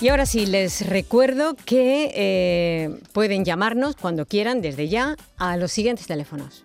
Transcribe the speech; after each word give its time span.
Y 0.00 0.08
ahora 0.08 0.24
sí, 0.24 0.46
les 0.46 0.86
recuerdo 0.86 1.54
que 1.66 2.10
eh, 2.14 3.00
pueden 3.12 3.44
llamarnos 3.44 3.96
cuando 3.96 4.24
quieran 4.24 4.62
desde 4.62 4.88
ya 4.88 5.16
a 5.36 5.58
los 5.58 5.72
siguientes 5.72 6.06
teléfonos. 6.06 6.64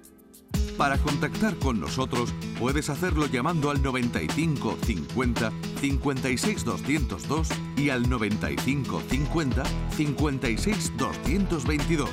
Para 0.78 0.98
contactar 0.98 1.56
con 1.56 1.80
nosotros 1.80 2.34
puedes 2.60 2.90
hacerlo 2.90 3.28
llamando 3.28 3.72
al 3.72 3.82
95 3.82 4.78
50 4.86 5.52
56 5.82 6.66
202 6.66 7.50
y 7.78 7.90
al 7.90 8.10
95 8.10 9.02
50 9.10 9.64
56 9.96 10.94
222 10.98 12.10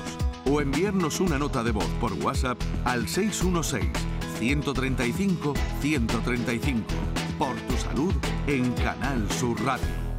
o 0.47 0.61
enviarnos 0.61 1.21
una 1.21 1.39
nota 1.39 1.63
de 1.63 1.73
voz 1.73 1.89
por 2.01 2.13
WhatsApp 2.15 2.59
al 2.85 3.09
616 3.09 3.91
135 4.39 5.55
135 5.81 6.85
por 7.39 7.57
tu 7.63 7.77
salud 7.77 8.15
en 8.47 8.73
Canal 8.75 9.31
Sur 9.31 9.61
Radio. 9.65 10.12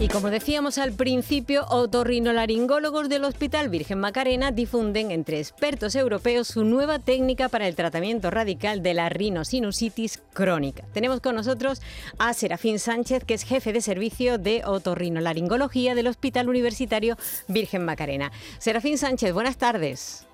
Y 0.00 0.08
como 0.08 0.30
decíamos 0.30 0.78
al 0.78 0.92
principio, 0.92 1.64
otorrinolaringólogos 1.68 3.08
del 3.08 3.24
Hospital 3.24 3.68
Virgen 3.68 4.00
Macarena 4.00 4.50
difunden 4.50 5.10
entre 5.10 5.38
expertos 5.38 5.94
europeos 5.94 6.48
su 6.48 6.64
nueva 6.64 6.98
técnica 6.98 7.48
para 7.48 7.68
el 7.68 7.76
tratamiento 7.76 8.30
radical 8.30 8.82
de 8.82 8.94
la 8.94 9.08
rinosinusitis 9.08 10.20
crónica. 10.32 10.84
Tenemos 10.92 11.20
con 11.20 11.36
nosotros 11.36 11.80
a 12.18 12.34
Serafín 12.34 12.78
Sánchez, 12.78 13.24
que 13.24 13.34
es 13.34 13.44
jefe 13.44 13.72
de 13.72 13.80
servicio 13.80 14.38
de 14.38 14.62
otorrinolaringología 14.64 15.94
del 15.94 16.08
Hospital 16.08 16.48
Universitario 16.48 17.16
Virgen 17.46 17.84
Macarena. 17.84 18.32
Serafín 18.58 18.98
Sánchez, 18.98 19.32
buenas 19.32 19.56
tardes. 19.56 20.26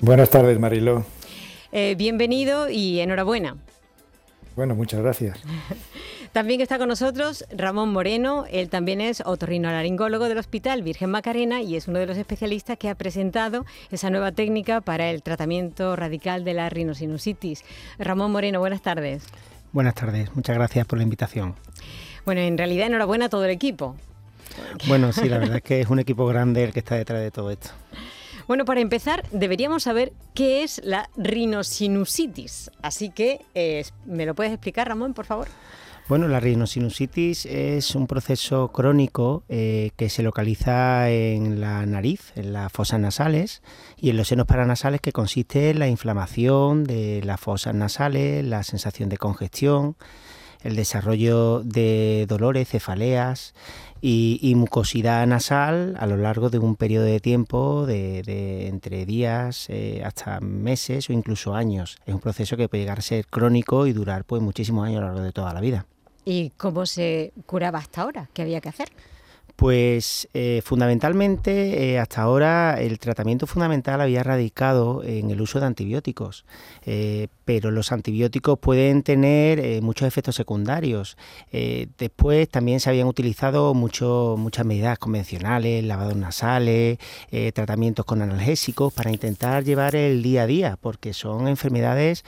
Buenas 0.00 0.30
tardes, 0.30 0.58
Mariló. 0.58 1.04
Eh, 1.72 1.94
bienvenido 1.96 2.70
y 2.70 3.00
enhorabuena. 3.00 3.56
Bueno, 4.56 4.74
muchas 4.74 5.00
gracias. 5.00 5.38
También 6.32 6.60
está 6.60 6.78
con 6.78 6.88
nosotros 6.88 7.44
Ramón 7.50 7.92
Moreno, 7.92 8.44
él 8.52 8.68
también 8.68 9.00
es 9.00 9.20
otorrinolaringólogo 9.26 10.28
del 10.28 10.38
Hospital 10.38 10.80
Virgen 10.82 11.10
Macarena 11.10 11.60
y 11.60 11.74
es 11.74 11.88
uno 11.88 11.98
de 11.98 12.06
los 12.06 12.16
especialistas 12.16 12.78
que 12.78 12.88
ha 12.88 12.94
presentado 12.94 13.66
esa 13.90 14.10
nueva 14.10 14.30
técnica 14.30 14.80
para 14.80 15.10
el 15.10 15.24
tratamiento 15.24 15.96
radical 15.96 16.44
de 16.44 16.54
la 16.54 16.70
rinosinusitis. 16.70 17.64
Ramón 17.98 18.30
Moreno, 18.30 18.60
buenas 18.60 18.80
tardes. 18.80 19.24
Buenas 19.72 19.96
tardes, 19.96 20.32
muchas 20.36 20.54
gracias 20.54 20.86
por 20.86 20.98
la 20.98 21.02
invitación. 21.02 21.56
Bueno, 22.24 22.42
en 22.42 22.56
realidad 22.56 22.86
enhorabuena 22.86 23.24
a 23.24 23.28
todo 23.28 23.44
el 23.44 23.50
equipo. 23.50 23.96
Bueno, 24.86 25.12
sí, 25.12 25.28
la 25.28 25.38
verdad 25.38 25.56
es 25.56 25.62
que 25.62 25.80
es 25.80 25.88
un 25.88 25.98
equipo 25.98 26.26
grande 26.26 26.62
el 26.62 26.72
que 26.72 26.78
está 26.78 26.94
detrás 26.94 27.20
de 27.22 27.30
todo 27.32 27.50
esto. 27.50 27.70
Bueno, 28.46 28.64
para 28.64 28.80
empezar, 28.80 29.24
deberíamos 29.30 29.84
saber 29.84 30.12
qué 30.34 30.64
es 30.64 30.80
la 30.82 31.08
rinosinusitis. 31.16 32.72
Así 32.82 33.10
que, 33.10 33.42
eh, 33.54 33.84
¿me 34.06 34.26
lo 34.26 34.34
puedes 34.34 34.52
explicar, 34.52 34.88
Ramón, 34.88 35.14
por 35.14 35.24
favor? 35.24 35.46
Bueno, 36.10 36.26
la 36.26 36.40
rinosinusitis 36.40 37.46
es 37.46 37.94
un 37.94 38.08
proceso 38.08 38.72
crónico 38.72 39.44
eh, 39.48 39.92
que 39.96 40.08
se 40.08 40.24
localiza 40.24 41.08
en 41.08 41.60
la 41.60 41.86
nariz, 41.86 42.32
en 42.34 42.52
las 42.52 42.72
fosas 42.72 42.98
nasales 42.98 43.62
y 43.96 44.10
en 44.10 44.16
los 44.16 44.26
senos 44.26 44.48
paranasales 44.48 45.00
que 45.00 45.12
consiste 45.12 45.70
en 45.70 45.78
la 45.78 45.86
inflamación 45.86 46.82
de 46.82 47.22
las 47.22 47.38
fosas 47.38 47.76
nasales, 47.76 48.44
la 48.44 48.64
sensación 48.64 49.08
de 49.08 49.18
congestión, 49.18 49.94
el 50.64 50.74
desarrollo 50.74 51.60
de 51.60 52.26
dolores, 52.28 52.68
cefaleas 52.70 53.54
y, 54.00 54.52
mucosidad 54.56 55.24
nasal 55.28 55.94
a 56.00 56.06
lo 56.06 56.16
largo 56.16 56.50
de 56.50 56.58
un 56.58 56.74
periodo 56.74 57.04
de 57.04 57.20
tiempo 57.20 57.86
de, 57.86 58.66
entre 58.66 59.06
días 59.06 59.66
eh, 59.68 60.02
hasta 60.04 60.40
meses 60.40 61.08
o 61.08 61.12
incluso 61.12 61.54
años. 61.54 61.98
Es 62.04 62.12
un 62.12 62.20
proceso 62.20 62.56
que 62.56 62.68
puede 62.68 62.82
llegar 62.82 62.98
a 62.98 63.02
ser 63.02 63.28
crónico 63.28 63.86
y 63.86 63.92
durar 63.92 64.24
pues 64.24 64.42
muchísimos 64.42 64.88
años 64.88 64.98
a 64.98 65.02
lo 65.02 65.06
largo 65.06 65.22
de 65.22 65.32
toda 65.32 65.54
la 65.54 65.60
vida. 65.60 65.86
¿Y 66.24 66.50
cómo 66.50 66.86
se 66.86 67.32
curaba 67.46 67.78
hasta 67.78 68.02
ahora? 68.02 68.28
¿Qué 68.32 68.42
había 68.42 68.60
que 68.60 68.68
hacer? 68.68 68.88
Pues 69.60 70.26
eh, 70.32 70.62
fundamentalmente 70.64 71.92
eh, 71.92 71.98
hasta 71.98 72.22
ahora 72.22 72.80
el 72.80 72.98
tratamiento 72.98 73.46
fundamental 73.46 74.00
había 74.00 74.22
radicado 74.22 75.04
en 75.04 75.30
el 75.30 75.38
uso 75.38 75.60
de 75.60 75.66
antibióticos, 75.66 76.46
eh, 76.86 77.28
pero 77.44 77.70
los 77.70 77.92
antibióticos 77.92 78.58
pueden 78.58 79.02
tener 79.02 79.82
muchos 79.82 80.08
efectos 80.08 80.36
secundarios. 80.36 81.18
después 81.50 82.48
también 82.48 82.80
se 82.80 82.88
habían 82.88 83.08
utilizado 83.08 83.74
muchas 83.74 84.64
medidas 84.64 84.98
convencionales, 84.98 85.84
lavados 85.84 86.16
nasales, 86.16 86.98
tratamientos 87.52 88.04
con 88.04 88.22
analgésicos 88.22 88.92
para 88.94 89.10
intentar 89.10 89.64
llevar 89.64 89.96
el 89.96 90.22
día 90.22 90.42
a 90.42 90.46
día, 90.46 90.78
porque 90.80 91.12
son 91.12 91.48
enfermedades 91.48 92.24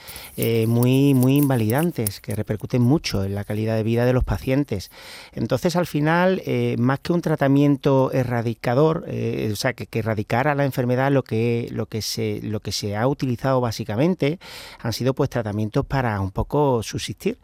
muy, 0.67 1.13
muy 1.13 1.37
invalidantes 1.37 2.19
que 2.19 2.35
repercuten 2.35 2.81
mucho 2.81 3.23
en 3.23 3.33
la 3.33 3.45
calidad 3.45 3.77
de 3.77 3.83
vida 3.83 4.05
de 4.05 4.11
los 4.11 4.25
pacientes. 4.25 4.91
Entonces 5.31 5.77
al 5.77 5.87
final, 5.87 6.43
más 6.77 6.99
que 6.99 7.13
un 7.13 7.22
tratamiento 7.23 8.11
erradicador, 8.11 9.05
eh, 9.07 9.49
o 9.51 9.55
sea, 9.55 9.73
que, 9.73 9.87
que, 9.87 9.99
erradicara 9.99 10.53
la 10.53 10.65
enfermedad, 10.65 11.11
lo 11.11 11.23
que, 11.23 11.67
lo, 11.71 11.87
que 11.87 12.03
se, 12.03 12.39
lo 12.43 12.59
que 12.59 12.71
se 12.71 12.95
ha 12.95 13.07
utilizado 13.07 13.59
básicamente 13.61 14.37
han 14.79 14.93
sido 14.93 15.15
pues 15.15 15.31
tratamientos 15.31 15.87
para 15.87 16.21
un 16.21 16.29
poco 16.29 16.83
subsistir. 16.83 17.39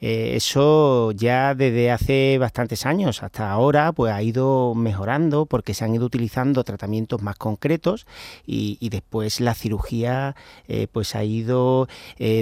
Eh, 0.00 0.32
eso 0.34 1.12
ya 1.12 1.54
desde 1.54 1.90
hace 1.90 2.36
bastantes 2.38 2.84
años 2.84 3.22
hasta 3.22 3.50
ahora 3.50 3.92
pues 3.92 4.12
ha 4.12 4.22
ido 4.22 4.74
mejorando 4.74 5.46
porque 5.46 5.72
se 5.72 5.84
han 5.84 5.94
ido 5.94 6.04
utilizando 6.04 6.62
tratamientos 6.64 7.22
más 7.22 7.36
concretos 7.36 8.06
y, 8.46 8.90
después 8.90 9.40
la 9.40 9.54
cirugía 9.54 10.34
eh, 10.66 10.88
pues 10.90 11.14
ha 11.14 11.22
ido 11.22 11.86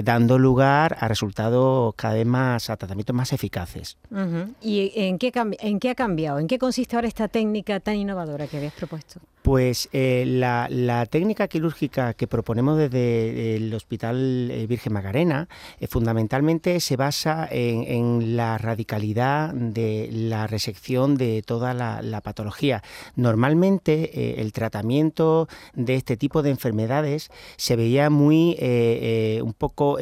dando 0.03 0.39
lugar 0.39 0.97
a 0.99 1.07
resultados 1.07 1.93
cada 1.95 2.15
vez 2.15 2.25
más, 2.25 2.71
a 2.71 2.75
tratamientos 2.75 3.15
más 3.15 3.31
eficaces. 3.33 3.97
¿Y 4.61 4.91
en 4.95 5.19
qué, 5.19 5.31
en 5.59 5.79
qué 5.79 5.91
ha 5.91 5.95
cambiado? 5.95 6.39
¿En 6.39 6.47
qué 6.47 6.57
consiste 6.57 6.78
ahora 6.93 7.07
esta 7.07 7.27
técnica 7.27 7.79
tan 7.79 7.95
innovadora 7.95 8.47
que 8.47 8.57
habías 8.57 8.73
propuesto? 8.73 9.19
Pues 9.41 9.89
eh, 9.93 10.25
la, 10.27 11.05
técnica 11.09 11.47
quirúrgica 11.47 12.13
que 12.13 12.27
proponemos 12.27 12.77
desde 12.77 13.55
el 13.55 13.73
Hospital 13.73 14.51
eh, 14.51 14.67
Virgen 14.67 14.93
Macarena 14.93 15.47
eh, 15.79 15.87
fundamentalmente 15.87 16.79
se 16.79 16.97
basa 16.97 17.47
en, 17.49 18.35
la 18.35 18.57
radicalidad 18.57 19.53
de 19.53 20.09
la 20.11 20.45
resección 20.47 21.15
de 21.15 21.41
toda 21.41 21.73
la, 21.73 22.21
patología. 22.21 22.83
Normalmente 23.15 24.41
el 24.41 24.51
tratamiento 24.51 25.47
de 25.73 25.95
este 25.95 26.17
tipo 26.17 26.41
de 26.41 26.49
enfermedades 26.49 27.29
se 27.55 27.75
veía 27.75 28.09
muy 28.09 28.57
un 29.41 29.53
poco 29.53 29.97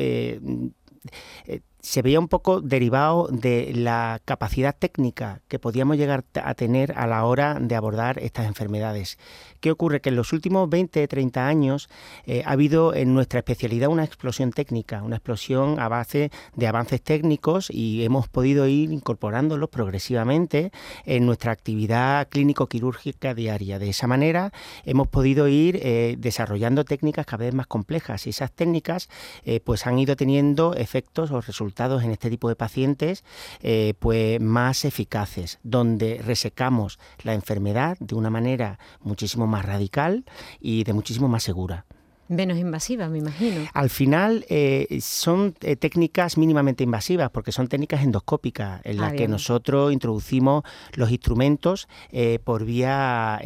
se 1.79 2.01
veía 2.01 2.19
un 2.19 2.27
poco 2.27 2.59
derivado 2.61 3.27
de 3.31 3.71
la 3.73 4.19
capacidad 4.25 4.75
técnica 4.77 5.41
que 5.47 5.59
podíamos 5.59 5.97
llegar 5.97 6.25
a 6.43 6.53
tener 6.55 6.93
a 6.97 7.05
la 7.07 7.23
hora 7.25 7.59
de 7.61 7.75
abordar 7.75 8.19
estas 8.19 8.47
enfermedades. 8.47 9.17
¿Qué 9.59 9.71
ocurre? 9.71 10.01
Que 10.01 10.09
en 10.09 10.15
los 10.15 10.33
últimos 10.33 10.69
20, 10.69 11.07
30 11.07 11.47
años 11.47 11.89
eh, 12.25 12.43
ha 12.45 12.51
habido 12.51 12.95
en 12.95 13.13
nuestra 13.13 13.39
especialidad 13.39 13.89
una 13.89 14.03
explosión 14.03 14.51
técnica, 14.51 15.03
una 15.03 15.17
explosión 15.17 15.79
a 15.79 15.87
base 15.87 16.31
de 16.55 16.67
avances 16.67 17.01
técnicos 17.01 17.69
y 17.69 18.03
hemos 18.03 18.27
podido 18.27 18.67
ir 18.67 18.91
incorporándolos 18.91 19.69
progresivamente 19.69 20.71
en 21.05 21.25
nuestra 21.25 21.51
actividad 21.51 22.27
clínico-quirúrgica 22.29 23.33
diaria. 23.33 23.79
De 23.79 23.89
esa 23.89 24.07
manera 24.07 24.51
hemos 24.83 25.07
podido 25.07 25.47
ir 25.47 25.79
eh, 25.81 26.15
desarrollando 26.17 26.85
técnicas 26.85 27.25
cada 27.25 27.45
vez 27.45 27.53
más 27.53 27.67
complejas 27.67 28.25
y 28.25 28.31
esas 28.31 28.51
técnicas 28.51 29.09
eh, 29.43 29.59
pues 29.59 29.85
han 29.85 29.99
ido 29.99 30.15
teniendo 30.15 30.73
efectos 30.75 31.31
o 31.31 31.41
resultados 31.41 31.66
en 32.03 32.11
este 32.11 32.29
tipo 32.29 32.49
de 32.49 32.55
pacientes 32.55 33.23
pues 33.99 34.39
más 34.39 34.85
eficaces, 34.85 35.59
donde 35.63 36.21
resecamos 36.23 36.99
la 37.23 37.33
enfermedad 37.33 37.97
de 37.99 38.15
una 38.15 38.29
manera 38.29 38.79
muchísimo 39.01 39.47
más 39.47 39.65
radical 39.65 40.25
y 40.59 40.83
de 40.83 40.93
muchísimo 40.93 41.27
más 41.27 41.43
segura. 41.43 41.86
Menos 42.29 42.57
invasiva, 42.57 43.07
me 43.07 43.19
imagino. 43.19 43.65
Al 43.73 43.89
final 43.89 44.45
eh, 44.49 44.99
son 45.01 45.55
eh, 45.61 45.77
técnicas 45.77 46.37
mínimamente 46.37 46.83
invasivas 46.83 47.29
porque 47.29 47.53
son 47.53 47.69
técnicas 47.69 48.03
endoscópicas 48.03 48.81
en 48.83 48.97
las 48.97 49.13
ah, 49.13 49.15
que 49.15 49.29
nosotros 49.29 49.93
introducimos 49.93 50.63
los 50.93 51.09
instrumentos 51.11 51.87
eh, 52.11 52.39
por 52.43 52.65
vía 52.65 53.41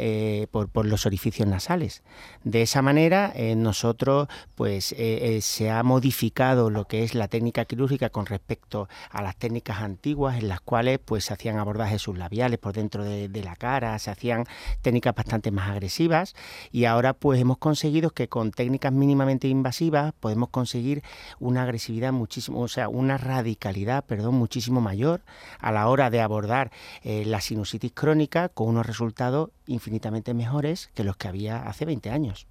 por, 0.50 0.68
por, 0.68 0.86
los 0.86 1.06
orificios 1.06 1.48
nasales. 1.48 2.02
De 2.42 2.62
esa 2.62 2.82
manera 2.82 3.32
nosotros 3.56 4.28
pues 4.56 4.94
se 5.40 5.70
ha 5.70 5.82
modificado 5.82 6.70
lo 6.70 6.86
que 6.86 7.04
es 7.04 7.14
la 7.14 7.28
técnica 7.28 7.64
quirúrgica 7.64 8.10
con 8.10 8.26
respecto 8.26 8.88
a 9.10 9.22
las 9.22 9.36
técnicas 9.36 9.80
antiguas 9.80 10.38
en 10.38 10.48
las 10.48 10.60
cuales 10.60 10.98
pues 11.04 11.26
se 11.26 11.34
hacían 11.34 11.58
abordajes 11.58 12.02
sublabiales 12.02 12.58
por 12.58 12.72
dentro 12.72 13.04
de, 13.04 13.28
de 13.28 13.44
la 13.44 13.54
cara, 13.54 13.98
se 13.98 14.10
hacían 14.10 14.44
técnicas 14.82 15.14
bastante 15.14 15.50
más 15.50 15.70
agresivas 15.70 16.34
y 16.72 16.86
ahora 16.86 17.12
pues 17.12 17.40
hemos 17.40 17.58
conseguido 17.58 18.10
que 18.10 18.28
con 18.28 18.50
técnicas 18.50 18.71
mínimamente 18.92 19.48
invasivas 19.48 20.12
podemos 20.18 20.48
conseguir 20.50 21.02
una 21.40 21.62
agresividad 21.62 22.12
muchísimo, 22.12 22.60
o 22.60 22.68
sea, 22.68 22.88
una 22.88 23.18
radicalidad, 23.18 24.04
perdón, 24.04 24.34
muchísimo 24.34 24.80
mayor 24.80 25.20
a 25.58 25.72
la 25.72 25.88
hora 25.88 26.10
de 26.10 26.20
abordar 26.20 26.70
eh, 27.02 27.24
la 27.26 27.40
sinusitis 27.40 27.92
crónica 27.92 28.48
con 28.48 28.68
unos 28.68 28.86
resultados 28.86 29.50
infinitamente 29.66 30.34
mejores 30.34 30.90
que 30.94 31.04
los 31.04 31.16
que 31.16 31.28
había 31.28 31.62
hace 31.62 31.84
20 31.84 32.10
años. 32.10 32.46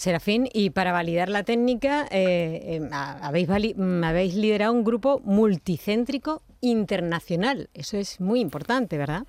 Serafín, 0.00 0.48
y 0.54 0.70
para 0.70 0.92
validar 0.92 1.28
la 1.28 1.42
técnica, 1.42 2.06
eh, 2.10 2.80
eh, 2.80 2.88
habéis, 2.90 3.50
habéis 3.50 4.34
liderado 4.34 4.72
un 4.72 4.82
grupo 4.82 5.20
multicéntrico 5.24 6.42
internacional. 6.62 7.68
Eso 7.74 7.98
es 7.98 8.18
muy 8.18 8.40
importante, 8.40 8.96
¿verdad? 8.96 9.26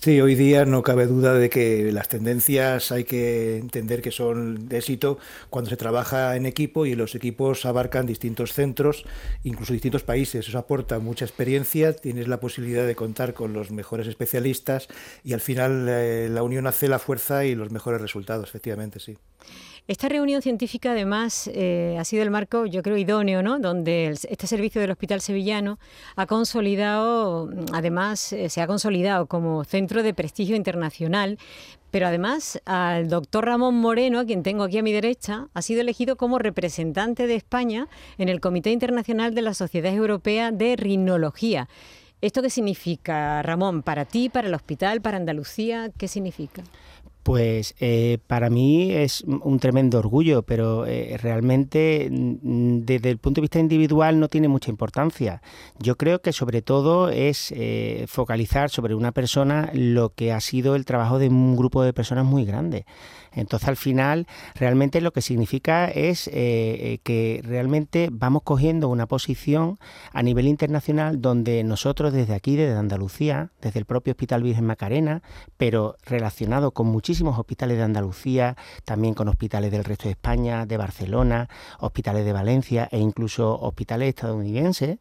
Sí, 0.00 0.20
hoy 0.20 0.34
día 0.34 0.64
no 0.64 0.82
cabe 0.82 1.06
duda 1.06 1.34
de 1.34 1.48
que 1.48 1.92
las 1.92 2.08
tendencias 2.08 2.90
hay 2.90 3.04
que 3.04 3.58
entender 3.58 4.02
que 4.02 4.10
son 4.10 4.68
de 4.68 4.78
éxito 4.78 5.18
cuando 5.48 5.70
se 5.70 5.76
trabaja 5.76 6.34
en 6.34 6.44
equipo 6.44 6.86
y 6.86 6.96
los 6.96 7.14
equipos 7.14 7.64
abarcan 7.66 8.04
distintos 8.04 8.52
centros, 8.52 9.04
incluso 9.44 9.72
distintos 9.72 10.02
países. 10.02 10.48
Eso 10.48 10.58
aporta 10.58 10.98
mucha 10.98 11.24
experiencia, 11.24 11.92
tienes 11.92 12.26
la 12.26 12.40
posibilidad 12.40 12.84
de 12.84 12.96
contar 12.96 13.32
con 13.32 13.52
los 13.52 13.70
mejores 13.70 14.08
especialistas 14.08 14.88
y 15.22 15.34
al 15.34 15.40
final 15.40 15.86
eh, 15.88 16.28
la 16.28 16.42
unión 16.42 16.66
hace 16.66 16.88
la 16.88 16.98
fuerza 16.98 17.44
y 17.44 17.54
los 17.54 17.70
mejores 17.70 18.00
resultados, 18.00 18.48
efectivamente, 18.48 18.98
sí. 18.98 19.16
Esta 19.88 20.08
reunión 20.08 20.42
científica, 20.42 20.92
además, 20.92 21.50
eh, 21.52 21.96
ha 21.98 22.04
sido 22.04 22.22
el 22.22 22.30
marco, 22.30 22.66
yo 22.66 22.84
creo, 22.84 22.96
idóneo, 22.96 23.42
¿no? 23.42 23.58
Donde 23.58 24.06
este 24.10 24.46
servicio 24.46 24.80
del 24.80 24.92
Hospital 24.92 25.20
Sevillano 25.20 25.80
ha 26.14 26.26
consolidado, 26.26 27.50
además, 27.72 28.32
eh, 28.32 28.48
se 28.48 28.60
ha 28.60 28.68
consolidado 28.68 29.26
como 29.26 29.64
centro 29.64 30.04
de 30.04 30.14
prestigio 30.14 30.54
internacional. 30.54 31.36
Pero 31.90 32.06
además, 32.06 32.62
al 32.64 33.08
doctor 33.08 33.44
Ramón 33.44 33.74
Moreno, 33.74 34.20
a 34.20 34.24
quien 34.24 34.44
tengo 34.44 34.62
aquí 34.62 34.78
a 34.78 34.82
mi 34.82 34.92
derecha, 34.92 35.48
ha 35.52 35.62
sido 35.62 35.80
elegido 35.80 36.16
como 36.16 36.38
representante 36.38 37.26
de 37.26 37.34
España 37.34 37.88
en 38.18 38.28
el 38.28 38.40
Comité 38.40 38.70
Internacional 38.70 39.34
de 39.34 39.42
la 39.42 39.52
Sociedad 39.52 39.92
Europea 39.92 40.52
de 40.52 40.76
Rinología. 40.76 41.68
¿Esto 42.22 42.40
qué 42.40 42.50
significa, 42.50 43.42
Ramón, 43.42 43.82
para 43.82 44.04
ti, 44.04 44.28
para 44.28 44.46
el 44.46 44.54
hospital, 44.54 45.02
para 45.02 45.16
Andalucía? 45.16 45.90
¿Qué 45.98 46.06
significa? 46.06 46.62
Pues 47.22 47.76
eh, 47.78 48.18
para 48.26 48.50
mí 48.50 48.90
es 48.92 49.22
un 49.22 49.60
tremendo 49.60 49.98
orgullo, 49.98 50.42
pero 50.42 50.86
eh, 50.86 51.16
realmente 51.22 52.08
mm, 52.10 52.80
desde 52.80 53.10
el 53.10 53.18
punto 53.18 53.40
de 53.40 53.42
vista 53.42 53.60
individual 53.60 54.18
no 54.18 54.28
tiene 54.28 54.48
mucha 54.48 54.70
importancia. 54.70 55.40
Yo 55.78 55.96
creo 55.96 56.20
que 56.20 56.32
sobre 56.32 56.62
todo 56.62 57.10
es 57.10 57.52
eh, 57.56 58.06
focalizar 58.08 58.70
sobre 58.70 58.96
una 58.96 59.12
persona 59.12 59.70
lo 59.72 60.14
que 60.14 60.32
ha 60.32 60.40
sido 60.40 60.74
el 60.74 60.84
trabajo 60.84 61.20
de 61.20 61.28
un 61.28 61.56
grupo 61.56 61.84
de 61.84 61.92
personas 61.92 62.24
muy 62.24 62.44
grande. 62.44 62.86
Entonces 63.34 63.68
al 63.68 63.76
final 63.76 64.26
realmente 64.54 65.00
lo 65.00 65.12
que 65.12 65.22
significa 65.22 65.88
es 65.88 66.28
que 66.32 67.40
realmente 67.44 68.08
vamos 68.12 68.42
cogiendo 68.42 68.88
una 68.88 69.06
posición 69.06 69.78
a 70.12 70.22
nivel 70.22 70.46
internacional 70.46 71.20
donde 71.20 71.64
nosotros 71.64 72.12
desde 72.12 72.34
aquí, 72.34 72.56
desde 72.56 72.78
Andalucía, 72.78 73.50
desde 73.60 73.78
el 73.78 73.86
propio 73.86 74.12
Hospital 74.12 74.42
Virgen 74.42 74.66
Macarena, 74.66 75.22
pero 75.56 75.96
relacionado 76.04 76.72
con 76.72 76.86
muchísimos 76.86 77.38
hospitales 77.38 77.76
de 77.78 77.84
Andalucía, 77.84 78.56
también 78.84 79.14
con 79.14 79.28
hospitales 79.28 79.70
del 79.70 79.84
resto 79.84 80.04
de 80.04 80.12
España, 80.12 80.66
de 80.66 80.76
Barcelona, 80.76 81.48
hospitales 81.78 82.24
de 82.24 82.32
Valencia 82.32 82.88
e 82.90 82.98
incluso 82.98 83.58
hospitales 83.60 84.08
estadounidenses, 84.08 84.98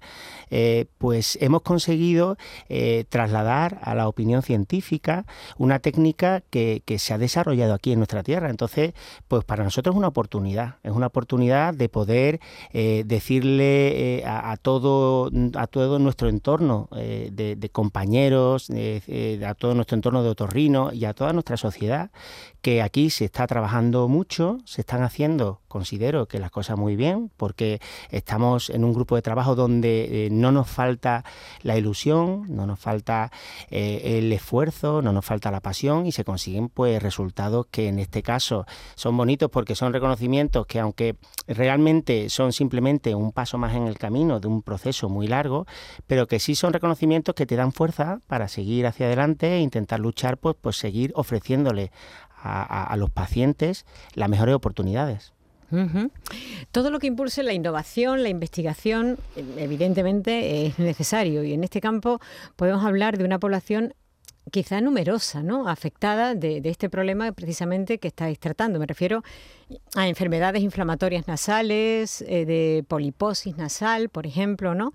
eh, 0.49 0.85
pues 0.97 1.37
hemos 1.41 1.61
conseguido 1.61 2.37
eh, 2.69 3.05
trasladar 3.09 3.79
a 3.81 3.95
la 3.95 4.07
opinión 4.07 4.41
científica 4.41 5.25
una 5.57 5.79
técnica 5.79 6.41
que, 6.49 6.81
se 6.97 7.13
ha 7.13 7.17
desarrollado 7.17 7.73
aquí 7.73 7.93
en 7.93 7.99
nuestra 7.99 8.20
tierra. 8.23 8.49
Entonces, 8.49 8.93
pues 9.27 9.43
para 9.43 9.63
nosotros 9.63 9.95
es 9.95 9.97
una 9.97 10.07
oportunidad, 10.07 10.75
es 10.83 10.91
una 10.91 11.07
oportunidad 11.07 11.73
de 11.73 11.89
poder 11.89 12.39
eh, 12.73 13.03
decirle 13.05 14.23
a, 14.25 14.57
todo, 14.57 15.29
a 15.55 15.67
todo 15.67 15.99
nuestro 15.99 16.29
entorno 16.29 16.89
de, 16.91 17.55
de 17.57 17.69
compañeros, 17.69 18.69
a 18.69 19.53
todo 19.55 19.75
nuestro 19.75 19.95
entorno 19.95 20.23
de 20.23 20.29
otorrino 20.29 20.91
y 20.93 21.05
a 21.05 21.13
toda 21.13 21.33
nuestra 21.33 21.57
sociedad 21.57 22.11
que 22.61 22.81
aquí 22.81 23.09
se 23.09 23.25
está 23.25 23.47
trabajando 23.47 24.07
mucho, 24.07 24.59
se 24.65 24.81
están 24.81 25.03
haciendo, 25.03 25.60
considero 25.71 26.27
que 26.27 26.37
las 26.37 26.51
cosas 26.51 26.77
muy 26.77 26.95
bien, 26.95 27.31
porque 27.37 27.79
estamos 28.09 28.69
en 28.69 28.83
un 28.83 28.93
grupo 28.93 29.15
de 29.15 29.21
trabajo 29.21 29.55
donde 29.55 30.25
eh, 30.25 30.29
no 30.29 30.51
nos 30.51 30.69
falta 30.69 31.23
la 31.63 31.77
ilusión, 31.77 32.45
no 32.49 32.67
nos 32.67 32.79
falta 32.79 33.31
eh, 33.69 34.19
el 34.19 34.31
esfuerzo, 34.33 35.01
no 35.01 35.13
nos 35.13 35.25
falta 35.25 35.49
la 35.49 35.61
pasión 35.61 36.05
y 36.05 36.11
se 36.11 36.23
consiguen 36.23 36.69
pues 36.69 37.01
resultados 37.01 37.67
que 37.71 37.87
en 37.87 37.99
este 37.99 38.21
caso 38.21 38.65
son 38.95 39.17
bonitos 39.17 39.49
porque 39.49 39.75
son 39.75 39.93
reconocimientos 39.93 40.67
que 40.67 40.79
aunque 40.79 41.15
realmente 41.47 42.29
son 42.29 42.53
simplemente 42.53 43.15
un 43.15 43.31
paso 43.31 43.57
más 43.57 43.75
en 43.75 43.87
el 43.87 43.97
camino 43.97 44.39
de 44.39 44.47
un 44.47 44.61
proceso 44.61 45.09
muy 45.09 45.27
largo, 45.27 45.65
pero 46.05 46.27
que 46.27 46.39
sí 46.39 46.55
son 46.55 46.73
reconocimientos 46.73 47.33
que 47.33 47.45
te 47.45 47.55
dan 47.55 47.71
fuerza 47.71 48.19
para 48.27 48.47
seguir 48.47 48.85
hacia 48.85 49.05
adelante 49.05 49.55
e 49.55 49.59
intentar 49.61 49.99
luchar 49.99 50.37
pues, 50.37 50.55
pues 50.59 50.77
seguir 50.77 51.13
ofreciéndole 51.15 51.91
a, 52.43 52.95
los 52.97 53.09
pacientes 53.09 53.85
las 54.15 54.29
mejores 54.29 54.55
oportunidades. 54.55 55.33
Todo 56.71 56.91
lo 56.91 56.99
que 56.99 57.07
impulse 57.07 57.43
la 57.43 57.53
innovación, 57.53 58.23
la 58.23 58.29
investigación, 58.29 59.17
evidentemente 59.57 60.65
es 60.65 60.79
necesario 60.79 61.43
y 61.43 61.53
en 61.53 61.63
este 61.63 61.81
campo 61.81 62.19
podemos 62.55 62.83
hablar 62.85 63.17
de 63.17 63.25
una 63.25 63.39
población 63.39 63.93
quizá 64.49 64.81
numerosa, 64.81 65.43
¿no? 65.43 65.67
afectada 65.67 66.35
de, 66.35 66.61
este 66.65 66.89
problema 66.89 67.31
precisamente 67.31 67.99
que 67.99 68.07
estáis 68.07 68.39
tratando. 68.39 68.79
Me 68.79 68.87
refiero 68.87 69.23
a 69.95 70.07
enfermedades 70.07 70.63
inflamatorias 70.63 71.27
nasales, 71.27 72.21
eh, 72.27 72.45
de 72.45 72.83
poliposis 72.87 73.55
nasal, 73.57 74.09
por 74.09 74.25
ejemplo, 74.25 74.75
¿no? 74.75 74.93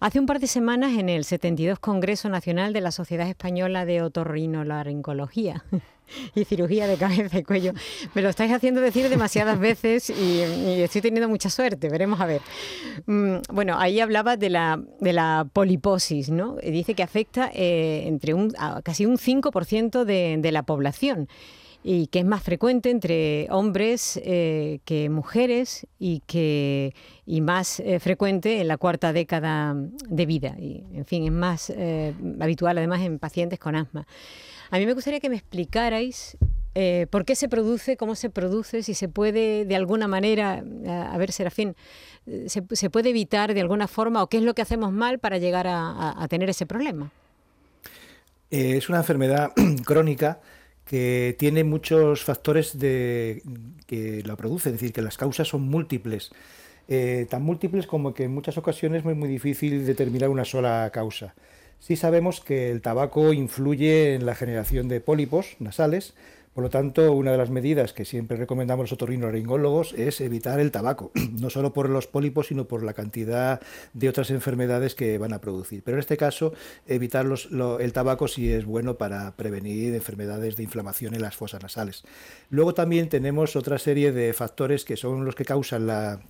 Hace 0.00 0.20
un 0.20 0.26
par 0.26 0.40
de 0.40 0.46
semanas 0.46 0.96
en 0.98 1.08
el 1.08 1.24
72 1.24 1.78
Congreso 1.78 2.28
Nacional 2.28 2.72
de 2.72 2.80
la 2.80 2.92
Sociedad 2.92 3.28
Española 3.28 3.84
de 3.84 4.02
Otorrinolaringología 4.02 5.64
y 6.34 6.44
cirugía 6.44 6.86
de 6.86 6.96
cabeza 6.96 7.38
y 7.38 7.42
cuello. 7.42 7.72
Me 8.14 8.22
lo 8.22 8.28
estáis 8.28 8.52
haciendo 8.52 8.80
decir 8.80 9.08
demasiadas 9.08 9.58
veces 9.58 10.10
y, 10.10 10.40
estoy 10.82 11.00
teniendo 11.00 11.28
mucha 11.28 11.50
suerte. 11.50 11.88
Veremos 11.88 12.20
a 12.20 12.26
ver. 12.26 12.40
Mm, 13.06 13.36
bueno, 13.52 13.78
ahí 13.78 14.00
hablaba 14.00 14.36
de 14.36 14.50
la, 14.50 14.82
de 15.00 15.12
la 15.12 15.46
poliposis, 15.52 16.30
¿no? 16.30 16.56
Dice 16.56 16.94
que 16.94 17.02
afecta 17.02 17.50
eh, 17.54 18.04
entre 18.06 18.34
un, 18.34 18.52
casi 18.82 19.06
un 19.06 19.18
5% 19.18 20.04
de, 20.04 20.36
de 20.38 20.52
la 20.52 20.62
población 20.62 21.28
y 21.86 22.06
que 22.06 22.20
es 22.20 22.24
más 22.24 22.42
frecuente 22.42 22.88
entre 22.88 23.46
hombres 23.50 24.18
eh, 24.24 24.80
que 24.86 25.10
mujeres 25.10 25.86
y 25.98 26.20
que 26.26 26.94
y 27.26 27.42
más 27.42 27.78
eh, 27.80 28.00
frecuente 28.00 28.62
en 28.62 28.68
la 28.68 28.78
cuarta 28.78 29.12
década 29.12 29.76
de 30.08 30.26
vida 30.26 30.56
y 30.58 30.82
en 30.94 31.04
fin 31.04 31.24
es 31.24 31.32
más 31.32 31.70
habitual 32.40 32.78
además 32.78 33.02
en 33.02 33.18
pacientes 33.18 33.58
con 33.58 33.76
asma 33.76 34.06
a 34.70 34.78
mí 34.78 34.86
me 34.86 34.94
gustaría 34.94 35.20
que 35.20 35.28
me 35.28 35.36
explicarais 35.36 36.36
eh, 36.76 37.06
por 37.10 37.24
qué 37.24 37.36
se 37.36 37.48
produce, 37.48 37.96
cómo 37.96 38.16
se 38.16 38.30
produce, 38.30 38.82
si 38.82 38.94
se 38.94 39.08
puede 39.08 39.64
de 39.64 39.76
alguna 39.76 40.08
manera, 40.08 40.64
a, 41.12 41.16
ver, 41.18 41.30
Serafín, 41.30 41.76
eh, 42.26 42.46
se, 42.48 42.90
puede 42.90 43.10
evitar 43.10 43.54
de 43.54 43.60
alguna 43.60 43.86
forma 43.86 44.22
o 44.22 44.28
qué 44.28 44.38
es 44.38 44.42
lo 44.42 44.54
que 44.54 44.62
hacemos 44.62 44.92
mal 44.92 45.20
para 45.20 45.38
llegar 45.38 45.66
a, 45.68 46.26
tener 46.28 46.50
ese 46.50 46.66
problema. 46.66 47.12
Eh, 48.50 48.76
es 48.76 48.88
una 48.88 48.98
enfermedad 48.98 49.52
crónica 49.84 50.40
que 50.84 51.36
tiene 51.38 51.62
muchos 51.62 52.24
factores 52.24 52.76
de, 52.76 53.42
que 53.86 54.22
la 54.24 54.34
producen, 54.34 54.74
es 54.74 54.80
decir, 54.80 54.92
que 54.92 55.00
las 55.00 55.16
causas 55.16 55.46
son 55.46 55.62
múltiples. 55.62 56.32
tan 57.30 57.42
múltiples 57.42 57.86
como 57.86 58.12
que 58.12 58.24
en 58.24 58.34
muchas 58.34 58.58
ocasiones 58.58 59.06
es 59.06 59.16
muy 59.16 59.28
difícil 59.28 59.86
determinar 59.86 60.28
una 60.28 60.44
sola 60.44 60.90
causa. 60.92 61.34
Sí 61.86 61.96
sabemos 61.96 62.40
que 62.40 62.70
el 62.70 62.80
tabaco 62.80 63.34
influye 63.34 64.14
en 64.14 64.24
la 64.24 64.34
generación 64.34 64.88
de 64.88 65.02
pólipos 65.02 65.56
nasales, 65.58 66.14
por 66.54 66.64
lo 66.64 66.70
tanto, 66.70 67.12
una 67.12 67.32
de 67.32 67.36
las 67.36 67.50
medidas 67.50 67.92
que 67.92 68.06
siempre 68.06 68.38
recomendamos 68.38 68.84
los 68.84 68.92
otorrinolaringólogos 68.92 69.92
es 69.92 70.22
evitar 70.22 70.60
el 70.60 70.70
tabaco, 70.70 71.12
no 71.38 71.50
solo 71.50 71.74
por 71.74 71.90
los 71.90 72.06
pólipos, 72.06 72.46
sino 72.46 72.64
por 72.64 72.82
la 72.82 72.94
cantidad 72.94 73.60
de 73.92 74.08
otras 74.08 74.30
enfermedades 74.30 74.94
que 74.94 75.18
van 75.18 75.34
a 75.34 75.42
producir. 75.42 75.82
Pero 75.84 75.98
en 75.98 76.00
este 76.00 76.16
caso, 76.16 76.54
evitar 76.86 77.26
el 77.26 77.92
tabaco 77.92 78.28
sí 78.28 78.50
es 78.50 78.64
bueno 78.64 78.96
para 78.96 79.36
prevenir 79.36 79.94
enfermedades 79.94 80.56
de 80.56 80.62
inflamación 80.62 81.12
en 81.12 81.20
las 81.20 81.36
fosas 81.36 81.62
nasales. 81.62 82.04
Luego 82.48 82.72
también 82.72 83.10
tenemos 83.10 83.56
otra 83.56 83.76
serie 83.76 84.10
de 84.10 84.32
factores 84.32 84.86
que 84.86 84.96
son 84.96 85.26
los 85.26 85.34
que 85.34 85.44
causan 85.44 85.86
la 85.86 86.22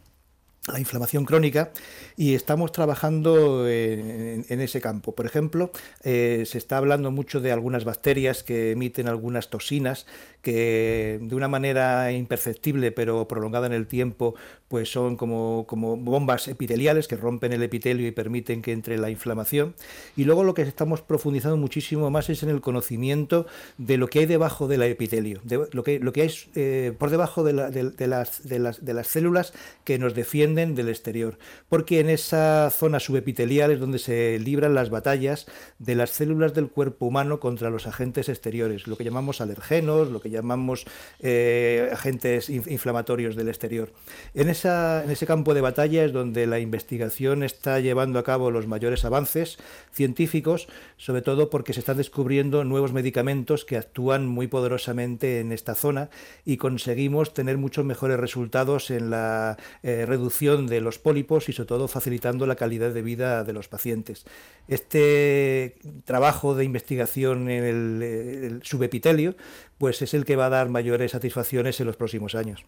la 0.72 0.80
inflamación 0.80 1.24
crónica 1.24 1.72
y 2.16 2.34
estamos 2.34 2.72
trabajando 2.72 3.68
en, 3.68 4.44
ese 4.48 4.80
campo. 4.80 5.14
Por 5.14 5.26
ejemplo, 5.26 5.70
eh, 6.02 6.44
se 6.46 6.58
está 6.58 6.78
hablando 6.78 7.10
mucho 7.10 7.40
de 7.40 7.52
algunas 7.52 7.84
bacterias 7.84 8.42
que 8.42 8.72
emiten 8.72 9.08
algunas 9.08 9.50
toxinas 9.50 10.06
que 10.40 11.18
de 11.20 11.34
una 11.34 11.48
manera 11.48 12.12
imperceptible 12.12 12.92
pero 12.92 13.28
prolongada 13.28 13.66
en 13.66 13.72
el 13.72 13.86
tiempo 13.86 14.34
pues 14.74 14.90
son 14.90 15.14
como, 15.14 15.66
como 15.68 15.96
bombas 15.96 16.48
epiteliales 16.48 17.06
que 17.06 17.14
rompen 17.14 17.52
el 17.52 17.62
epitelio 17.62 18.08
y 18.08 18.10
permiten 18.10 18.60
que 18.60 18.72
entre 18.72 18.98
la 18.98 19.08
inflamación. 19.08 19.76
Y 20.16 20.24
luego 20.24 20.42
lo 20.42 20.52
que 20.52 20.62
estamos 20.62 21.00
profundizando 21.00 21.56
muchísimo 21.56 22.10
más 22.10 22.28
es 22.28 22.42
en 22.42 22.48
el 22.48 22.60
conocimiento 22.60 23.46
de 23.78 23.98
lo 23.98 24.08
que 24.08 24.18
hay 24.18 24.26
debajo 24.26 24.66
del 24.66 24.82
epitelio, 24.82 25.40
de 25.44 25.68
lo, 25.70 25.84
que, 25.84 26.00
lo 26.00 26.12
que 26.12 26.22
hay 26.22 26.30
eh, 26.56 26.92
por 26.98 27.10
debajo 27.10 27.44
de, 27.44 27.52
las, 27.52 27.72
de, 27.72 28.58
las, 28.58 28.84
de 28.84 28.94
las 28.94 29.06
células 29.06 29.52
que 29.84 29.96
nos 29.96 30.12
defienden 30.12 30.74
del 30.74 30.88
exterior, 30.88 31.38
porque 31.68 32.00
en 32.00 32.10
esa 32.10 32.68
zona 32.70 32.98
subepitelial 32.98 33.70
es 33.70 33.78
donde 33.78 34.00
se 34.00 34.40
libran 34.40 34.74
las 34.74 34.90
batallas 34.90 35.46
de 35.78 35.94
las 35.94 36.10
células 36.10 36.52
del 36.52 36.66
cuerpo 36.66 37.06
humano 37.06 37.38
contra 37.38 37.70
los 37.70 37.86
agentes 37.86 38.28
exteriores, 38.28 38.88
lo 38.88 38.96
que 38.96 39.04
llamamos 39.04 39.40
alergenos, 39.40 40.10
lo 40.10 40.20
que 40.20 40.30
llamamos 40.30 40.84
eh, 41.20 41.90
agentes 41.92 42.50
inflamatorios 42.50 43.36
del 43.36 43.48
exterior. 43.48 43.92
En, 44.34 44.48
en 44.64 45.10
ese 45.10 45.26
campo 45.26 45.54
de 45.54 45.60
batalla 45.60 46.04
es 46.04 46.12
donde 46.12 46.46
la 46.46 46.58
investigación 46.58 47.42
está 47.42 47.80
llevando 47.80 48.18
a 48.18 48.24
cabo 48.24 48.50
los 48.50 48.66
mayores 48.66 49.04
avances 49.04 49.58
científicos, 49.92 50.68
sobre 50.96 51.22
todo 51.22 51.50
porque 51.50 51.72
se 51.72 51.80
están 51.80 51.98
descubriendo 51.98 52.64
nuevos 52.64 52.92
medicamentos 52.92 53.64
que 53.64 53.76
actúan 53.76 54.26
muy 54.26 54.46
poderosamente 54.46 55.40
en 55.40 55.52
esta 55.52 55.74
zona 55.74 56.10
y 56.44 56.56
conseguimos 56.56 57.34
tener 57.34 57.58
muchos 57.58 57.84
mejores 57.84 58.18
resultados 58.18 58.90
en 58.90 59.10
la 59.10 59.56
eh, 59.82 60.04
reducción 60.06 60.66
de 60.66 60.80
los 60.80 60.98
pólipos 60.98 61.48
y 61.48 61.52
sobre 61.52 61.68
todo 61.68 61.88
facilitando 61.88 62.46
la 62.46 62.56
calidad 62.56 62.92
de 62.92 63.02
vida 63.02 63.44
de 63.44 63.52
los 63.52 63.68
pacientes. 63.68 64.24
Este 64.68 65.76
trabajo 66.04 66.54
de 66.54 66.64
investigación 66.64 67.50
en 67.50 67.64
el 67.64 68.60
subepitelio 68.62 69.36
pues 69.84 70.00
es 70.00 70.14
el 70.14 70.24
que 70.24 70.34
va 70.34 70.46
a 70.46 70.48
dar 70.48 70.70
mayores 70.70 71.10
satisfacciones 71.10 71.78
en 71.78 71.86
los 71.86 71.96
próximos 71.96 72.34
años. 72.34 72.64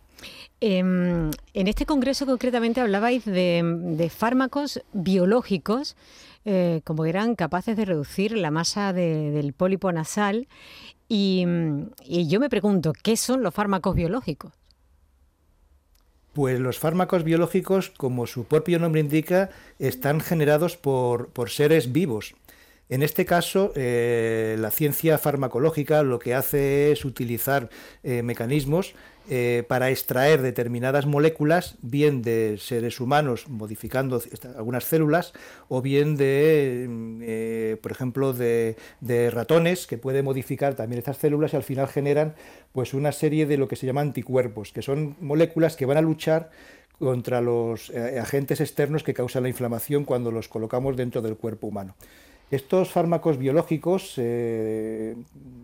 Em, 0.61 1.30
en 1.54 1.66
este 1.66 1.87
congreso 1.87 2.26
concretamente 2.26 2.82
hablabais 2.82 3.25
de, 3.25 4.12
fármacos 4.14 4.82
biológicos 4.92 5.96
eh, 6.44 6.82
como 6.85 7.06
eran 7.06 7.35
capaces 7.35 7.75
de 7.75 7.87
reducir 7.87 8.37
la 8.37 8.50
masa 8.50 8.92
del 8.92 9.54
pólipo 9.54 9.90
nasal 9.92 10.46
y, 11.08 11.46
yo 12.04 12.38
me 12.38 12.50
pregunto, 12.50 12.92
¿qué 13.02 13.16
son 13.16 13.42
los 13.42 13.54
fármacos 13.54 13.96
biológicos? 13.96 14.52
Pues 16.35 16.61
los 16.61 16.78
fármacos 16.78 17.25
biológicos, 17.25 17.88
como 17.88 18.26
su 18.26 18.44
propio 18.44 18.78
nombre 18.78 19.00
indica, 19.00 19.49
están 19.78 20.20
generados 20.20 20.76
por 20.76 21.49
seres 21.49 21.92
vivos. 21.92 22.35
En 22.88 23.02
este 23.02 23.25
caso, 23.25 23.73
eh, 23.75 24.57
la 24.61 24.71
ciencia 24.71 25.19
farmacológica 25.19 26.05
lo 26.05 26.21
que 26.21 26.35
hace 26.35 26.93
es 26.93 27.05
utilizar 27.05 27.69
eh, 28.05 28.23
mecanismos 28.23 28.95
eh, 29.28 29.64
para 29.66 29.90
extraer 29.90 30.40
determinadas 30.40 31.05
moléculas, 31.05 31.78
bien 31.83 32.23
de 32.23 32.59
seres 32.61 33.00
humanos 33.00 33.49
modificando 33.49 34.23
algunas 34.57 34.85
células, 34.85 35.33
o 35.69 35.83
bien 35.83 36.16
de, 36.16 37.76
por 37.83 37.90
ejemplo, 37.90 38.33
de, 38.33 38.76
ratones 39.33 39.88
que 39.88 39.99
puede 39.99 40.23
modificar 40.23 40.76
también 40.76 41.00
estas 41.00 41.16
células 41.16 41.55
y 41.55 41.57
al 41.57 41.64
final 41.64 41.88
generan 41.88 42.37
pues 42.71 42.95
una 42.95 43.11
serie 43.11 43.47
de 43.47 43.57
lo 43.57 43.66
que 43.66 43.75
se 43.75 43.87
llama 43.87 44.00
anticuerpos, 44.00 44.71
que 44.71 44.83
son 44.83 45.16
moléculas 45.21 45.75
que 45.75 45.87
van 45.87 45.97
a 45.97 46.02
luchar 46.02 46.50
contra 47.00 47.40
los 47.40 47.90
agentes 47.90 48.61
externos 48.61 49.02
que 49.02 49.12
causan 49.12 49.43
la 49.43 49.49
inflamación 49.49 50.05
cuando 50.05 50.31
los 50.31 50.47
colocamos 50.47 50.97
dentro 50.97 51.21
del 51.21 51.37
cuerpo 51.37 51.66
humano. 51.66 51.97
Estos 52.49 52.93
fármacos 52.93 53.38
biológicos 53.38 54.12
se 54.12 55.17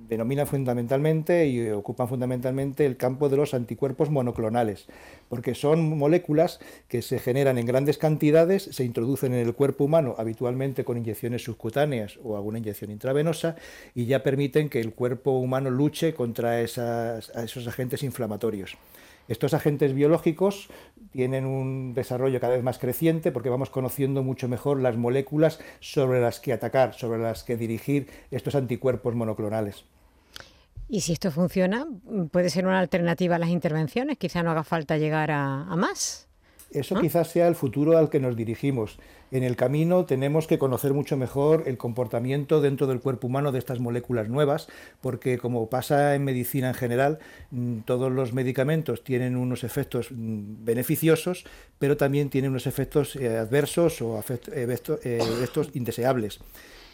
denominan 0.08 0.48
fundamentalmente 0.48 1.46
y 1.46 1.70
ocupan 1.70 2.08
fundamentalmente 2.08 2.84
el 2.86 2.96
campo 2.96 3.28
de 3.28 3.36
los 3.36 3.54
anticuerpos 3.54 4.10
monoclonales, 4.10 4.86
porque 5.28 5.54
son 5.54 5.96
moléculas 5.96 6.58
que 6.88 7.00
se 7.00 7.20
generan 7.20 7.56
en 7.58 7.66
grandes 7.66 7.98
cantidades, 7.98 8.64
se 8.64 8.82
introducen 8.82 9.32
en 9.32 9.46
el 9.46 9.54
cuerpo 9.54 9.84
humano 9.84 10.16
habitualmente 10.18 10.84
con 10.84 10.98
inyecciones 10.98 11.44
subcutáneas 11.44 12.18
o 12.24 12.34
alguna 12.34 12.58
inyección 12.58 12.90
intravenosa 12.90 13.54
y 13.94 14.06
ya 14.06 14.24
permiten 14.24 14.68
que 14.68 14.80
el 14.80 14.92
cuerpo 14.92 15.38
humano 15.38 15.70
luche 15.70 16.14
contra 16.14 16.60
esos 16.62 17.68
agentes 17.68 18.02
inflamatorios. 18.02 18.76
Estos 19.28 19.54
agentes 19.54 19.94
biológicos 19.94 20.68
tienen 21.12 21.46
un 21.46 21.94
desarrollo 21.94 22.40
cada 22.40 22.54
vez 22.54 22.62
más 22.62 22.78
creciente 22.78 23.30
porque 23.30 23.50
vamos 23.50 23.70
conociendo 23.70 24.22
mucho 24.22 24.48
mejor 24.48 24.80
las 24.80 24.96
moléculas 24.96 25.60
sobre 25.80 26.20
las 26.20 26.40
que 26.40 26.52
atacar, 26.52 26.94
sobre 26.94 27.20
las 27.20 27.44
que 27.44 27.56
dirigir 27.56 28.08
estos 28.30 28.54
anticuerpos 28.54 29.14
monoclonales. 29.14 29.84
Y 30.88 31.00
si 31.00 31.12
esto 31.12 31.30
funciona, 31.30 31.86
puede 32.30 32.50
ser 32.50 32.66
una 32.66 32.78
alternativa 32.78 33.36
a 33.36 33.38
las 33.38 33.48
intervenciones, 33.48 34.18
quizá 34.18 34.42
no 34.42 34.50
haga 34.50 34.64
falta 34.64 34.98
llegar 34.98 35.30
a, 35.30 35.64
más. 35.76 36.28
Eso 36.74 36.94
quizás 37.00 37.28
sea 37.28 37.48
el 37.48 37.54
futuro 37.54 37.98
al 37.98 38.08
que 38.10 38.20
nos 38.20 38.36
dirigimos. 38.36 38.98
En 39.30 39.44
el 39.44 39.56
camino 39.56 40.04
tenemos 40.04 40.46
que 40.46 40.58
conocer 40.58 40.92
mucho 40.92 41.16
mejor 41.16 41.64
el 41.66 41.78
comportamiento 41.78 42.60
dentro 42.60 42.86
del 42.86 43.00
cuerpo 43.00 43.26
humano 43.26 43.52
de 43.52 43.58
estas 43.58 43.80
moléculas 43.80 44.28
nuevas, 44.28 44.68
porque 45.00 45.38
como 45.38 45.68
pasa 45.68 46.14
en 46.14 46.24
medicina 46.24 46.68
en 46.68 46.74
general, 46.74 47.18
mm, 47.50 47.80
todos 47.80 48.12
los 48.12 48.32
medicamentos 48.32 49.04
tienen 49.04 49.36
unos 49.36 49.64
efectos 49.64 50.08
mm, 50.10 50.64
beneficiosos, 50.64 51.44
pero 51.78 51.96
también 51.96 52.28
tienen 52.30 52.50
unos 52.50 52.66
efectos 52.66 53.16
eh, 53.16 53.38
adversos 53.38 54.02
o 54.02 54.18
efectos 54.18 55.00
eh, 55.04 55.20
indeseables. 55.74 56.40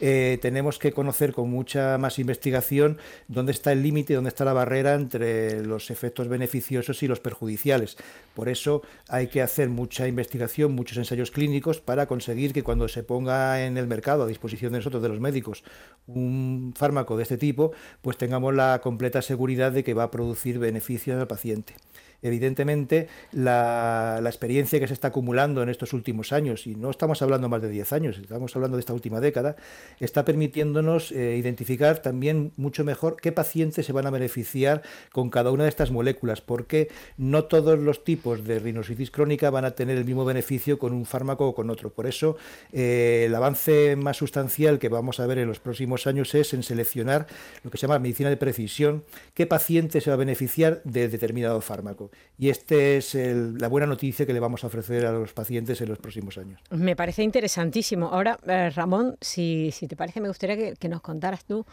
Eh, 0.01 0.39
tenemos 0.41 0.79
que 0.79 0.93
conocer 0.93 1.33
con 1.33 1.51
mucha 1.51 1.99
más 1.99 2.19
investigación 2.19 2.99
dónde 3.27 3.53
está 3.53 3.73
el 3.73 3.83
límite, 3.83 4.15
dónde 4.15 4.29
está 4.29 4.45
la 4.45 4.53
barrera 4.53 4.95
entre 4.95 5.65
los 5.65 5.91
efectos 5.91 6.29
beneficiosos 6.29 7.03
y 7.03 7.09
los 7.09 7.21
perjudiciales. 7.21 7.97
Por 8.35 8.49
eso 8.49 8.83
hay 9.09 9.27
que 9.27 9.43
hacer 9.43 9.69
mucha 9.69 10.07
investigación, 10.07 10.73
muchos 10.73 10.99
ensayos 10.99 11.31
clínicos 11.31 11.81
para 11.81 12.07
conseguir 12.07 12.53
que 12.53 12.63
cuando 12.63 12.87
se 12.89 13.03
ponga 13.03 13.65
en 13.65 13.77
el 13.77 13.87
mercado 13.87 14.23
a 14.23 14.27
disposición 14.27 14.73
de 14.73 14.79
nosotros, 14.79 15.03
de 15.03 15.09
los 15.09 15.21
médicos, 15.21 15.65
un 16.07 16.73
fármaco 16.77 17.17
de 17.17 17.25
este 17.25 17.37
tipo, 17.37 17.73
pues 18.01 18.17
tengamos 18.17 18.55
la 18.55 18.81
completa 18.83 19.23
seguridad 19.23 19.73
de 19.73 19.83
que 19.83 19.95
va 19.95 20.05
a 20.05 20.11
producir 20.11 20.59
beneficios 20.59 21.21
al 21.21 21.27
paciente 21.27 21.75
evidentemente 22.23 23.09
la, 23.33 24.21
experiencia 24.25 24.79
que 24.79 24.87
se 24.87 24.95
está 24.95 25.09
acumulando 25.09 25.63
en 25.63 25.69
estos 25.69 25.93
últimos 25.93 26.33
años, 26.33 26.67
y 26.67 26.75
no 26.75 26.91
estamos 26.91 27.23
hablando 27.23 27.49
más 27.49 27.63
de 27.63 27.71
10 27.71 27.93
años, 27.93 28.19
estamos 28.19 28.55
hablando 28.55 28.77
de 28.77 28.81
esta 28.81 28.93
última 28.93 29.21
década, 29.21 29.57
está 30.01 30.25
permitiéndonos 30.25 31.13
eh, 31.13 31.37
identificar 31.37 32.01
también 32.03 32.53
mucho 32.57 32.85
mejor 32.85 33.17
qué 33.17 33.33
pacientes 33.33 33.87
se 33.87 33.93
van 33.93 34.07
a 34.07 34.11
beneficiar 34.11 34.83
con 35.13 35.31
cada 35.31 35.51
una 35.51 35.65
de 35.65 35.71
estas 35.71 35.91
moléculas, 35.91 36.41
porque 36.41 36.89
no 37.17 37.45
todos 37.45 37.79
los 37.79 38.05
tipos 38.05 38.45
de 38.45 38.59
rinositis 38.59 39.11
crónica 39.11 39.51
van 39.51 39.65
a 39.65 39.73
tener 39.73 39.97
el 39.97 40.05
mismo 40.05 40.25
beneficio 40.25 40.79
con 40.79 40.93
un 40.93 41.07
fármaco 41.07 41.49
o 41.49 41.55
con 41.55 41.71
otro. 41.71 41.91
Por 41.91 42.07
eso, 42.07 42.37
eh, 42.73 43.25
el 43.27 43.35
avance 43.35 43.97
más 43.97 44.17
sustancial 44.17 44.79
que 44.79 44.89
vamos 44.89 45.21
a 45.21 45.27
ver 45.27 45.39
en 45.39 45.49
los 45.49 45.61
próximos 45.61 46.07
años 46.07 46.35
es 46.35 46.53
en 46.55 46.63
seleccionar 46.63 47.27
lo 47.63 47.71
que 47.71 47.79
se 47.79 47.87
llama 47.87 47.99
medicina 47.99 48.31
de 48.31 48.37
precisión, 48.37 49.05
qué 49.35 49.47
paciente 49.47 50.01
se 50.01 50.11
va 50.11 50.15
a 50.15 50.19
beneficiar 50.19 50.83
de 50.85 51.09
determinado 51.09 51.61
fármaco. 51.61 52.08
Y 52.39 52.51
esta 52.51 52.75
es 52.75 53.15
la 53.15 53.69
buena 53.69 53.87
noticia 53.87 54.27
que 54.27 54.33
le 54.33 54.41
vamos 54.41 54.65
a 54.65 54.69
ofrecer 54.69 55.07
a 55.07 55.13
los 55.13 55.33
pacientes 55.33 55.81
en 55.81 55.89
los 55.89 55.99
próximos 55.99 56.39
años. 56.39 56.61
Me 56.71 56.97
parece 56.97 57.23
interesantísimo. 57.23 58.09
Ahora, 58.09 58.39
eh, 58.47 58.71
Ramón, 58.71 59.17
si, 59.21 59.73
te 59.89 59.97
parece, 59.97 60.21
me 60.21 60.29
gustaría 60.29 60.75
que, 60.75 60.89
nos 60.89 61.01
contaras 61.01 61.45
tú 61.45 61.67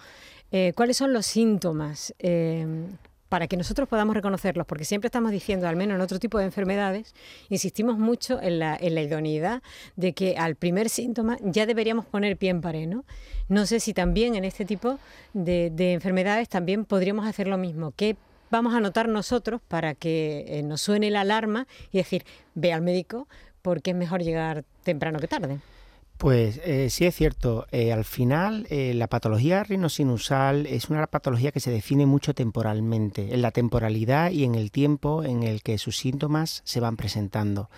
eh, 0.51 0.73
cuáles 0.75 0.97
son 0.97 1.13
los 1.13 1.25
síntomas. 1.25 2.13
Eh, 2.19 2.65
para 3.29 3.47
que 3.47 3.57
nosotros 3.57 3.89
podamos 3.89 4.15
reconocerlos, 4.15 4.65
porque 4.65 4.85
siempre 4.85 5.07
estamos 5.07 5.31
diciendo, 5.31 5.67
al 5.67 5.75
menos 5.75 5.95
en 5.95 6.01
otro 6.01 6.19
tipo 6.19 6.37
de 6.37 6.45
enfermedades, 6.45 7.13
insistimos 7.49 7.97
mucho 7.97 8.41
en 8.41 8.59
la, 8.59 8.77
idoneidad 8.81 9.61
de 9.95 10.13
que 10.13 10.37
al 10.37 10.55
primer 10.55 10.89
síntoma 10.89 11.37
ya 11.41 11.65
deberíamos 11.65 12.05
poner 12.05 12.37
pie 12.37 12.51
en 12.51 12.61
pared, 12.61 12.87
¿no? 12.87 13.65
Sé 13.65 13.79
si 13.79 13.93
también 13.93 14.35
en 14.35 14.45
este 14.45 14.63
tipo 14.63 14.99
de, 15.33 15.69
de 15.69 15.93
enfermedades 15.93 16.49
también 16.49 16.85
podríamos 16.85 17.27
hacer 17.27 17.47
lo 17.47 17.57
mismo. 17.57 17.93
¿Qué 17.95 18.15
vamos 18.51 18.73
a 18.73 18.79
notar 18.79 19.07
nosotros 19.07 19.61
para 19.67 19.95
que 19.95 20.45
eh, 20.47 20.63
nos 20.63 20.81
suene 20.81 21.11
la 21.11 21.21
alarma 21.21 21.67
y 21.91 21.97
decir, 21.97 22.25
ve 22.53 22.73
al 22.73 22.81
médico 22.81 23.27
porque 23.61 23.91
es 23.91 23.95
mejor 23.95 24.21
llegar 24.21 24.63
temprano 24.83 25.19
que 25.19 25.27
tarde. 25.27 25.59
Pues 26.17 26.61
eh, 26.63 26.89
sí 26.89 27.05
es 27.05 27.15
cierto, 27.15 27.67
eh, 27.71 27.91
al 27.91 28.05
final 28.05 28.67
la 28.69 29.07
patología 29.07 29.63
rinosinusal 29.63 30.65
es 30.65 30.89
una 30.89 31.05
patología 31.07 31.51
que 31.51 31.59
se 31.59 31.71
define 31.71 32.05
mucho 32.05 32.33
temporalmente, 32.33 33.33
en 33.33 33.41
la 33.41 33.51
temporalidad 33.51 34.31
y 34.31 34.43
en 34.43 34.55
el 34.55 34.71
tiempo 34.71 35.23
en 35.23 35.43
el 35.43 35.61
que 35.61 35.77
sus 35.77 35.97
síntomas 35.97 36.61
se 36.65 36.79
van 36.79 36.95
presentando. 36.95 37.69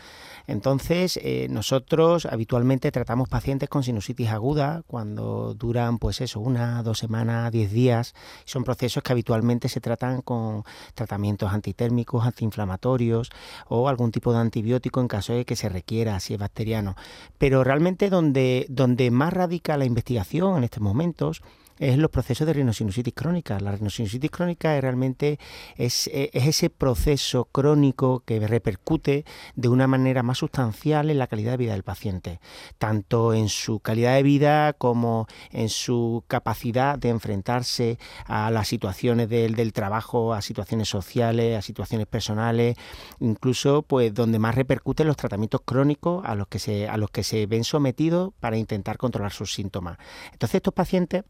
Entonces, 0.48 1.20
eh, 1.22 1.48
nosotros 1.50 2.26
habitualmente 2.26 2.90
tratamos 2.90 3.28
pacientes 3.28 3.68
con 3.68 3.84
sinusitis 3.84 4.30
aguda 4.30 4.82
cuando 4.88 5.54
duran, 5.54 6.00
pues 6.00 6.22
eso, 6.22 6.40
una, 6.40 6.82
dos 6.84 7.00
semanas, 7.00 7.52
diez 7.52 7.70
días. 7.72 8.16
Son 8.46 8.64
procesos 8.64 9.04
que 9.04 9.12
habitualmente 9.12 9.68
se 9.68 9.82
tratan 9.82 10.22
con 10.22 10.64
tratamientos 10.96 11.52
antitérmicos, 11.52 12.26
antiinflamatorios 12.26 13.30
o 13.68 13.90
algún 13.90 14.14
tipo 14.14 14.32
de 14.32 14.40
antibiótico 14.40 15.02
en 15.02 15.10
caso 15.10 15.34
de 15.34 15.44
que 15.44 15.58
se 15.58 15.68
requiera, 15.68 16.18
si 16.22 16.34
es 16.34 16.40
bacteriano. 16.40 16.96
Pero 17.38 17.66
realmente 17.66 18.10
donde, 18.10 18.27
donde 18.34 19.12
más 19.12 19.34
radica 19.34 19.78
la 19.78 19.86
investigación 19.86 20.58
en 20.58 20.64
estos 20.64 20.82
momentos 20.82 21.42
es 21.80 21.98
los 21.98 22.12
procesos 22.12 22.48
de 22.48 22.54
rinosinusitis 22.54 23.14
crónica. 23.14 23.60
La 23.60 23.72
rinosinusitis 23.72 24.32
crónica 24.32 24.80
realmente 24.82 25.40
es, 25.76 26.10
ese 26.14 26.70
proceso 26.70 27.46
crónico 27.46 28.22
que 28.26 28.46
repercute 28.48 29.26
de 29.56 29.68
una 29.68 29.88
manera 29.88 30.24
más 30.24 30.40
sustancial 30.40 31.10
en 31.10 31.20
la 31.20 31.28
calidad 31.28 31.52
de 31.52 31.58
vida 31.58 31.74
del 31.74 31.84
paciente, 31.84 32.40
tanto 32.78 33.34
en 33.34 33.50
su 33.50 33.80
calidad 33.80 34.16
de 34.16 34.24
vida 34.24 34.74
como 34.74 35.28
en 35.52 35.70
su 35.70 36.24
capacidad 36.28 36.98
de 36.98 37.10
enfrentarse 37.10 37.98
a 38.26 38.52
las 38.52 38.68
situaciones 38.68 39.30
del, 39.30 39.56
del 39.56 39.74
trabajo, 39.74 40.34
a 40.34 40.42
situaciones 40.42 40.90
sociales, 40.90 41.58
a 41.58 41.62
situaciones 41.62 42.08
personales, 42.08 42.76
incluso 43.20 43.84
pues 43.84 44.14
donde 44.14 44.40
más 44.40 44.56
repercuten 44.56 45.08
los 45.08 45.18
tratamientos 45.18 45.62
crónicos 45.64 46.24
a 46.26 46.36
los 46.36 46.48
que 46.48 46.60
se, 46.60 46.88
a 46.88 46.98
los 46.98 47.12
que 47.12 47.24
se 47.24 47.46
ven 47.46 47.64
sometidos 47.64 48.34
para 48.40 48.58
intentar 48.58 48.98
controlar 48.98 49.32
sus 49.32 49.54
síntomas. 49.54 49.98
Entonces 50.32 50.56
estos 50.56 50.74
pacientes 50.74 51.24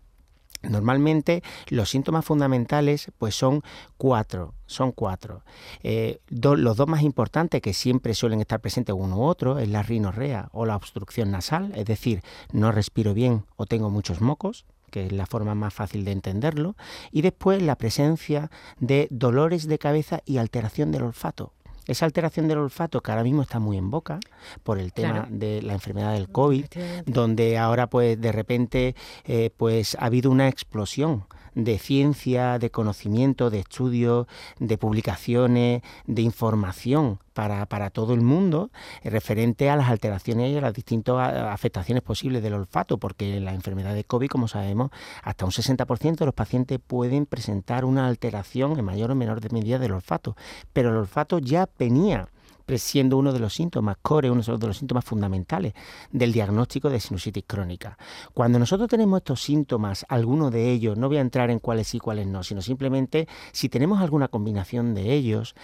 Normalmente 0.64 1.44
los 1.70 1.90
síntomas 1.90 2.26
fundamentales 2.26 3.12
pues 3.18 3.36
son 3.36 3.62
cuatro, 3.98 4.54
son 4.66 4.92
cuatro. 4.92 5.44
Eh, 5.84 6.20
los 6.30 6.78
dos 6.78 6.88
más 6.88 7.02
importantes 7.02 7.62
que 7.62 7.74
siempre 7.74 8.14
suelen 8.14 8.42
estar 8.42 8.60
presentes 8.60 8.96
uno 8.98 9.18
u 9.18 9.24
otro 9.24 9.60
es 9.60 9.70
la 9.70 9.84
rinorrea 9.84 10.50
o 10.52 10.66
la 10.66 10.76
obstrucción 10.76 11.32
nasal, 11.32 11.72
es 11.76 11.86
decir, 11.86 12.22
no 12.52 12.72
respiro 12.72 13.14
bien 13.14 13.46
o 13.56 13.66
tengo 13.66 13.90
muchos 13.90 14.22
mocos, 14.22 14.66
que 14.92 15.06
es 15.06 15.12
la 15.12 15.26
forma 15.26 15.56
más 15.56 15.74
fácil 15.74 16.06
de 16.06 16.12
entenderlo, 16.12 16.76
y 17.12 17.22
después 17.22 17.62
la 17.62 17.76
presencia 17.76 18.50
de 18.80 19.08
dolores 19.12 19.68
de 19.68 19.80
cabeza 19.80 20.22
y 20.26 20.38
alteración 20.38 20.92
del 20.92 21.04
olfato. 21.04 21.54
Esa 21.88 22.06
alteración 22.06 22.48
del 22.48 22.60
olfato 22.60 23.02
que 23.02 23.12
ahora 23.12 23.24
mismo 23.24 23.42
está 23.42 23.60
muy 23.60 23.78
en 23.78 23.90
boca 23.90 24.20
por 24.64 24.78
el 24.78 24.94
tema 24.94 25.28
de 25.30 25.62
la 25.62 25.74
enfermedad 25.74 26.14
del 26.14 26.30
COVID, 26.30 26.66
donde 27.06 27.58
ahora 27.58 27.88
pues 27.88 28.20
de 28.20 28.32
repente 28.32 28.96
eh, 29.26 29.52
pues 29.56 29.96
ha 29.96 30.06
habido 30.06 30.30
una 30.30 30.48
explosión 30.48 31.26
de 31.58 31.80
ciencia, 31.80 32.60
de 32.60 32.70
conocimiento, 32.70 33.50
de 33.50 33.60
estudios, 33.60 34.28
de 34.60 34.78
publicaciones, 34.78 35.82
de 36.06 36.22
información 36.22 37.20
para, 37.34 37.66
para, 37.66 37.90
todo 37.90 38.14
el 38.14 38.22
mundo 38.22 38.70
eh, 39.02 39.10
referente 39.10 39.70
a 39.70 39.76
las 39.76 39.90
alteraciones 39.90 40.52
y 40.52 40.58
a 40.58 40.62
las 40.62 40.74
distintas 40.74 41.16
afectaciones 41.36 42.04
posibles 42.04 42.44
del 42.44 42.54
olfato, 42.54 43.00
porque 43.00 43.40
la 43.40 43.54
enfermedad 43.54 43.96
de 43.96 44.04
COVID, 44.04 44.28
como 44.28 44.48
sabemos, 44.48 44.92
hasta 45.24 45.46
un 45.46 45.52
60% 45.52 46.16
de 46.16 46.26
los 46.26 46.36
pacientes 46.36 46.80
pueden 46.86 47.26
presentar 47.26 47.86
una 47.86 48.08
alteración 48.08 48.78
en 48.78 48.86
mayor 48.86 49.12
o 49.12 49.16
menor 49.16 49.42
medida 49.52 49.80
del 49.80 49.94
olfato, 49.94 50.36
pero 50.74 50.90
el 50.90 50.98
olfato 50.98 51.40
ya 51.40 51.68
venía 51.80 52.30
siendo 52.76 53.18
uno 53.18 53.32
de 53.32 53.40
los 53.40 53.54
síntomas 53.54 53.98
core, 54.02 54.30
uno 54.30 54.42
de 54.42 54.68
los 54.68 54.78
síntomas 54.78 55.06
fundamentales 55.06 55.74
del 56.12 56.34
diagnóstico 56.34 56.90
de 56.90 57.00
sinusitis 57.00 57.46
crónica. 57.48 57.98
Cuando 58.34 58.60
nosotros 58.60 58.90
tenemos 58.90 59.18
estos 59.18 59.42
síntomas, 59.42 60.06
alguno 60.10 60.52
de 60.52 60.72
ellos, 60.72 60.98
no 60.98 61.08
voy 61.08 61.18
a 61.18 61.22
entrar 61.22 61.50
en 61.50 61.60
cuáles 61.60 61.88
sí, 61.88 62.00
cuáles 62.00 62.28
no, 62.28 62.44
sino 62.44 62.62
simplemente 62.62 63.28
si 63.54 63.70
tenemos 63.70 64.02
alguna 64.02 64.28
combinación 64.28 64.94
de 64.94 65.14
ellos 65.14 65.56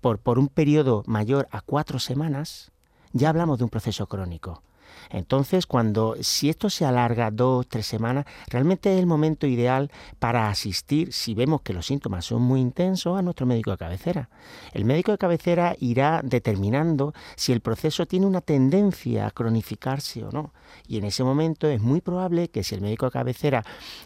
por, 0.00 0.18
por 0.18 0.38
un 0.38 0.48
periodo 0.48 1.02
mayor 1.06 1.48
a 1.50 1.60
cuatro 1.60 1.98
semanas, 1.98 2.72
ya 3.12 3.28
hablamos 3.28 3.58
de 3.58 3.64
un 3.64 3.70
proceso 3.70 4.06
crónico. 4.06 4.62
Entonces, 5.10 5.66
cuando 5.66 6.16
si 6.20 6.48
esto 6.48 6.70
se 6.70 6.84
alarga 6.84 7.30
dos, 7.30 7.66
tres 7.68 7.86
semanas, 7.86 8.26
realmente 8.48 8.92
es 8.92 8.98
el 8.98 9.06
momento 9.06 9.46
ideal 9.46 9.90
para 10.18 10.48
asistir, 10.48 11.12
si 11.12 11.34
vemos 11.34 11.62
que 11.62 11.72
los 11.72 11.86
síntomas 11.86 12.24
son 12.24 12.42
muy 12.42 12.60
intensos, 12.60 13.18
a 13.18 13.22
nuestro 13.22 13.46
médico 13.46 13.70
de 13.70 13.78
cabecera. 13.78 14.28
El 14.72 14.84
médico 14.84 15.12
de 15.12 15.18
cabecera 15.18 15.76
irá 15.80 16.20
determinando 16.22 17.14
si 17.36 17.52
el 17.52 17.60
proceso 17.60 18.06
tiene 18.06 18.26
una 18.26 18.40
tendencia 18.40 19.26
a 19.26 19.30
cronificarse 19.30 20.24
o 20.24 20.30
no. 20.30 20.52
Y 20.86 20.98
en 20.98 21.04
ese 21.04 21.24
momento 21.24 21.68
es 21.68 21.80
muy 21.80 22.00
probable 22.00 22.48
que 22.48 22.62
si 22.62 22.74
el 22.74 22.80
médico 22.80 23.06
de 23.06 23.12
cabecera 23.12 23.64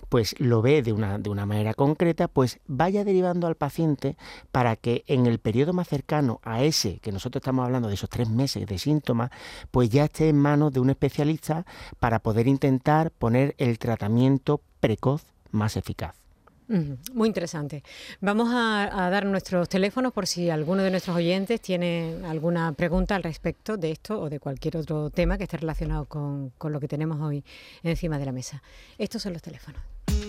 pues 0.08 0.34
lo 0.38 0.62
ve 0.62 0.82
de 0.82 0.92
una, 0.92 1.18
de 1.18 1.30
una 1.30 1.46
manera 1.46 1.74
concreta, 1.74 2.28
pues 2.28 2.60
vaya 2.66 3.04
derivando 3.04 3.46
al 3.46 3.54
paciente 3.54 4.16
para 4.52 4.76
que 4.76 5.04
en 5.06 5.26
el 5.26 5.38
periodo 5.38 5.72
más 5.72 5.88
cercano 5.88 6.40
a 6.42 6.62
ese 6.62 6.98
que 6.98 7.12
nosotros 7.12 7.40
estamos 7.40 7.64
hablando 7.64 7.88
de 7.88 7.94
esos 7.94 8.10
tres 8.10 8.28
meses 8.28 8.66
de 8.66 8.78
síntomas, 8.78 9.30
pues 9.70 9.90
ya 9.90 10.04
esté 10.04 10.28
en 10.28 10.36
manos 10.36 10.72
de 10.72 10.80
un 10.80 10.89
especialista 10.90 11.64
para 11.98 12.18
poder 12.18 12.46
intentar 12.48 13.10
poner 13.10 13.54
el 13.58 13.78
tratamiento 13.78 14.60
precoz 14.80 15.22
más 15.50 15.76
eficaz. 15.76 16.20
Muy 17.14 17.26
interesante. 17.26 17.82
Vamos 18.20 18.48
a, 18.52 19.10
dar 19.10 19.26
nuestros 19.26 19.68
teléfonos 19.68 20.12
por 20.12 20.28
si 20.28 20.50
alguno 20.50 20.84
de 20.84 20.92
nuestros 20.92 21.16
oyentes 21.16 21.60
tiene 21.60 22.14
alguna 22.24 22.72
pregunta 22.74 23.16
al 23.16 23.24
respecto 23.24 23.76
de 23.76 23.90
esto 23.90 24.20
o 24.20 24.30
de 24.30 24.38
cualquier 24.38 24.76
otro 24.76 25.10
tema 25.10 25.36
que 25.36 25.44
esté 25.44 25.56
relacionado 25.56 26.04
con, 26.04 26.50
con 26.50 26.72
lo 26.72 26.78
que 26.78 26.86
tenemos 26.86 27.20
hoy 27.20 27.44
encima 27.82 28.20
de 28.20 28.26
la 28.26 28.32
mesa. 28.32 28.62
Estos 28.98 29.22
son 29.22 29.32
los 29.32 29.42
teléfonos. 29.42 29.82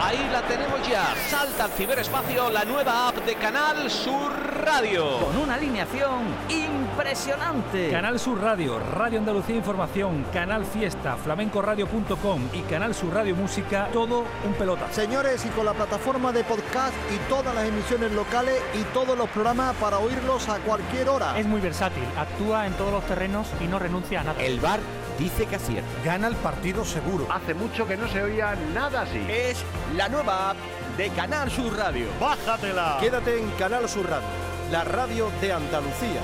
Ahí 0.00 0.28
la 0.30 0.42
tenemos 0.42 0.88
ya. 0.88 1.14
Salta 1.28 1.64
al 1.64 1.70
ciberespacio 1.72 2.48
la 2.50 2.64
nueva 2.64 3.08
app 3.08 3.16
de 3.26 3.34
Canal 3.34 3.90
Sur 3.90 4.30
Radio. 4.64 5.18
Con 5.18 5.36
una 5.36 5.54
alineación 5.54 6.26
impresionante. 6.90 7.90
Canal 7.90 8.18
Sur 8.18 8.40
Radio, 8.40 8.78
Radio 8.78 9.18
Andalucía 9.18 9.56
Información, 9.56 10.24
Canal 10.32 10.64
Fiesta, 10.64 11.16
flamencoradio.com 11.16 12.48
y 12.52 12.60
Canal 12.62 12.94
Sur 12.94 13.14
Radio 13.14 13.34
Música, 13.36 13.88
todo 13.92 14.24
un 14.44 14.54
pelota. 14.54 14.90
Señores, 14.92 15.44
y 15.44 15.48
con 15.50 15.66
la 15.66 15.72
plataforma 15.72 16.32
de 16.32 16.44
podcast 16.44 16.94
y 17.14 17.28
todas 17.28 17.54
las 17.54 17.66
emisiones 17.66 18.12
locales 18.12 18.60
y 18.74 18.82
todos 18.92 19.16
los 19.16 19.28
programas 19.30 19.74
para 19.76 19.98
oírlos 19.98 20.48
a 20.48 20.58
cualquier 20.58 21.08
hora. 21.08 21.38
Es 21.38 21.46
muy 21.46 21.60
versátil, 21.60 22.04
actúa 22.18 22.66
en 22.66 22.72
todos 22.74 22.92
los 22.92 23.04
terrenos 23.04 23.46
y 23.60 23.66
no 23.66 23.78
renuncia 23.78 24.20
a 24.20 24.24
nada. 24.24 24.42
El 24.42 24.60
bar 24.60 24.80
dice 25.18 25.46
que 25.46 25.56
acierta. 25.56 25.88
Gana 26.04 26.28
el 26.28 26.36
partido 26.36 26.84
seguro. 26.84 27.26
Hace 27.30 27.54
mucho 27.54 27.86
que 27.86 27.96
no 27.96 28.08
se 28.08 28.22
oía 28.22 28.56
nada 28.74 29.02
así. 29.02 29.24
Es 29.28 29.62
la 29.96 30.08
nueva 30.08 30.50
app 30.50 30.56
de 30.96 31.08
Canal 31.10 31.50
Sur 31.50 31.76
Radio. 31.76 32.06
¡Bájatela! 32.20 32.98
Quédate 33.00 33.38
en 33.38 33.48
Canal 33.52 33.88
Sur 33.88 34.08
Radio, 34.08 34.28
la 34.70 34.84
radio 34.84 35.30
de 35.40 35.52
Andalucía. 35.52 36.20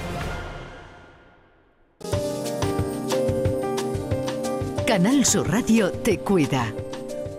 Canal 4.87 5.25
Sur 5.25 5.51
Radio 5.51 5.91
te 5.91 6.19
cuida. 6.19 6.73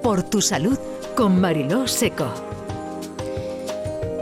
Por 0.04 0.22
tu 0.22 0.42
salud 0.42 0.78
con 1.16 1.40
Mariló 1.40 1.88
Seco. 1.88 2.30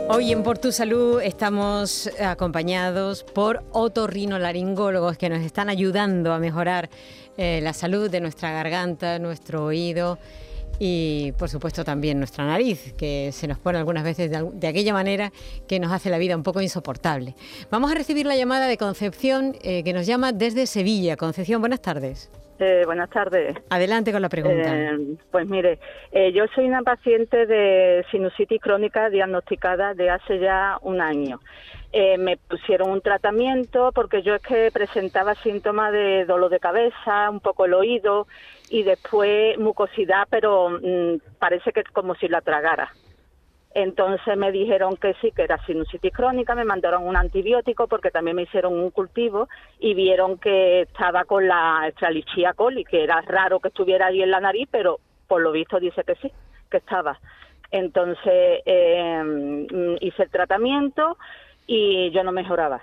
Hoy 0.10 0.32
en 0.32 0.44
Por 0.44 0.60
Tu 0.60 0.72
Salud 0.72 1.20
estamos 1.20 2.08
acompañados 2.22 3.24
por 3.24 3.64
otorrinolaringólogos 3.72 5.18
que 5.18 5.30
nos 5.30 5.40
están 5.40 5.70
ayudando 5.70 6.34
a 6.34 6.40
mejorar 6.40 6.92
eh, 7.36 7.62
la 7.64 7.74
salud 7.74 8.12
de 8.12 8.22
nuestra 8.22 8.52
garganta, 8.52 9.18
nuestro 9.18 9.66
oído 9.66 10.20
y 10.78 11.32
por 11.40 11.50
supuesto 11.50 11.84
también 11.84 12.20
nuestra 12.20 12.46
nariz, 12.46 12.94
que 12.94 13.32
se 13.34 13.48
nos 13.48 13.58
pone 13.58 13.80
algunas 13.80 14.04
veces 14.04 14.30
de, 14.30 14.68
aquella 14.68 14.94
manera 14.94 15.34
que 15.68 15.80
nos 15.80 15.92
hace 15.92 16.12
la 16.12 16.20
vida 16.20 16.38
un 16.38 16.44
poco 16.44 16.62
insoportable. 16.62 17.36
Vamos 17.72 17.92
a 17.92 17.96
recibir 17.96 18.28
la 18.28 18.36
llamada 18.36 18.68
de 18.68 18.78
Concepción, 18.78 19.58
eh, 19.64 19.82
que 19.82 19.94
nos 19.94 20.06
llama 20.06 20.32
desde 20.32 20.68
Sevilla. 20.68 21.18
Concepción, 21.18 21.60
buenas 21.60 21.82
tardes. 21.82 22.30
Eh, 22.60 22.84
buenas 22.86 23.10
tardes. 23.10 23.58
Adelante 23.70 24.12
con 24.12 24.22
la 24.22 24.30
pregunta. 24.30 24.74
Eh, 24.74 25.18
pues 25.32 25.48
mire, 25.48 25.80
eh, 26.12 26.32
yo 26.32 26.46
soy 26.54 26.66
una 26.66 26.84
paciente 26.84 27.46
de 27.46 28.06
sinusitis 28.12 28.62
crónica 28.62 29.10
diagnosticada 29.10 29.94
de 29.94 30.10
hace 30.10 30.40
ya 30.40 30.78
un 30.82 31.02
año. 31.02 31.40
me 32.20 32.36
pusieron 32.36 32.90
un 32.90 33.02
tratamiento 33.02 33.92
porque 33.94 34.22
yo 34.22 34.36
es 34.36 34.42
que 34.42 34.70
presentaba 34.72 35.34
síntomas 35.36 35.94
de 35.94 36.26
dolor 36.26 36.50
de 36.50 36.60
cabeza, 36.60 37.30
un 37.30 37.40
poco 37.40 37.66
el 37.66 37.74
oído 37.74 38.28
y 38.70 38.84
después 38.84 39.58
mucosidad, 39.58 40.28
pero 40.30 40.70
mm, 40.70 41.20
parece 41.40 41.72
que 41.72 41.82
es 41.82 41.90
como 41.94 42.16
si 42.16 42.28
la 42.28 42.42
tragara. 42.42 42.92
Entonces 43.76 44.38
me 44.38 44.54
dijeron 44.54 44.96
que 44.96 45.16
sí, 45.16 45.34
que 45.34 45.44
era 45.44 45.60
sinusitis 45.66 46.14
crónica, 46.14 46.56
me 46.56 46.64
mandaron 46.64 47.06
un 47.06 47.18
antibiótico 47.18 47.90
porque 47.90 48.10
también 48.10 48.38
me 48.38 48.44
hicieron 48.44 48.74
un 48.74 48.90
cultivo 48.90 49.50
y 49.80 49.94
vieron 49.94 50.38
que 50.38 50.84
estaba 50.84 51.26
con 51.26 51.46
la 51.46 51.86
Estrelichia 51.90 52.54
coli, 52.54 52.86
que 52.86 53.04
era 53.04 53.20
raro 53.20 53.60
que 53.60 53.68
estuviera 53.68 54.08
ahí 54.08 54.22
en 54.22 54.32
la 54.32 54.40
nariz, 54.40 54.70
pero 54.72 55.02
por 55.28 55.42
lo 55.42 55.52
visto 55.52 55.78
dice 55.78 56.06
que 56.06 56.16
sí, 56.16 56.32
que 56.72 56.78
estaba. 56.78 57.20
Entonces 57.70 58.62
eh, 58.66 59.68
hice 60.00 60.24
el 60.24 60.30
tratamiento 60.30 61.18
y 61.68 62.12
yo 62.12 62.24
no 62.24 62.32
mejoraba. 62.32 62.82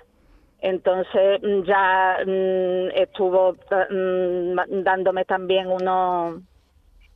Entonces 0.61 1.41
ya 1.65 2.19
mm, 2.23 2.89
estuvo 2.93 3.53
mm, 3.53 4.83
dándome 4.83 5.25
también 5.25 5.71
unos, 5.71 6.39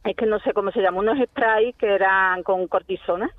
es 0.04 0.16
que 0.16 0.26
no 0.26 0.40
sé 0.40 0.54
cómo 0.54 0.72
se 0.72 0.82
llama, 0.82 0.98
unos 0.98 1.20
sprays 1.28 1.76
que 1.76 1.94
eran 1.94 2.42
con 2.42 2.68
cortisona 2.68 3.30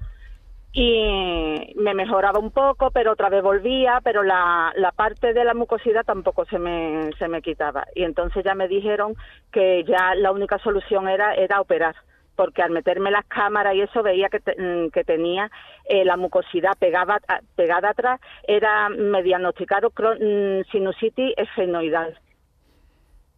y 0.81 1.75
me 1.75 1.93
mejoraba 1.93 2.39
un 2.39 2.53
poco, 2.53 2.93
pero 2.93 3.13
otra 3.13 3.29
vez 3.29 3.43
volvía, 3.43 4.01
pero 4.05 4.23
la, 4.23 4.73
la 4.77 4.93
parte 4.93 5.33
de 5.33 5.45
la 5.45 5.53
mucosidad 5.53 6.05
tampoco 6.05 6.45
se 6.45 6.61
me, 6.61 7.11
se 7.19 7.27
me 7.27 7.43
quitaba. 7.43 7.87
Y 7.97 8.05
entonces 8.05 8.45
ya 8.45 8.55
me 8.55 8.69
dijeron 8.69 9.17
que 9.51 9.83
ya 9.83 10.15
la 10.15 10.31
única 10.31 10.59
solución 10.59 11.09
era, 11.09 11.35
era 11.35 11.61
operar, 11.61 11.97
porque 12.37 12.63
al 12.63 12.71
meterme 12.71 13.11
las 13.11 13.27
cámaras 13.27 13.75
y 13.75 13.81
eso 13.81 14.05
veía 14.05 14.29
que, 14.29 14.39
mm, 14.39 14.91
que 14.91 15.03
tenía 15.03 15.51
eh, 15.89 16.05
la 16.05 16.17
mucosidad 16.17 16.79
pegada, 16.79 17.19
pegada 17.57 17.91
atrás, 17.91 18.21
era, 18.47 18.89
me 18.89 19.25
diagnosticaron 19.25 19.91
mm, 19.91 20.63
sinusitis 20.71 21.35
esfenoidal. 21.37 22.17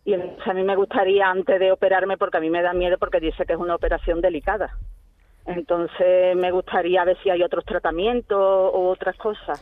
Y 0.04 0.12
a 0.12 0.52
mí 0.52 0.62
me 0.62 0.76
gustaría 0.76 1.30
antes 1.30 1.58
de 1.58 1.72
operarme, 1.72 2.18
porque 2.18 2.36
a 2.36 2.40
mí 2.40 2.50
me 2.50 2.60
da 2.60 2.74
miedo 2.74 2.98
porque 2.98 3.18
dice 3.18 3.46
que 3.46 3.54
es 3.54 3.58
una 3.58 3.76
operación 3.76 4.20
delicada. 4.20 4.76
Entonces 5.46 6.36
me 6.36 6.50
gustaría 6.52 7.04
ver 7.04 7.16
si 7.22 7.30
hay 7.30 7.42
otros 7.42 7.64
tratamientos 7.64 8.38
o 8.38 8.90
otras 8.90 9.16
cosas. 9.16 9.60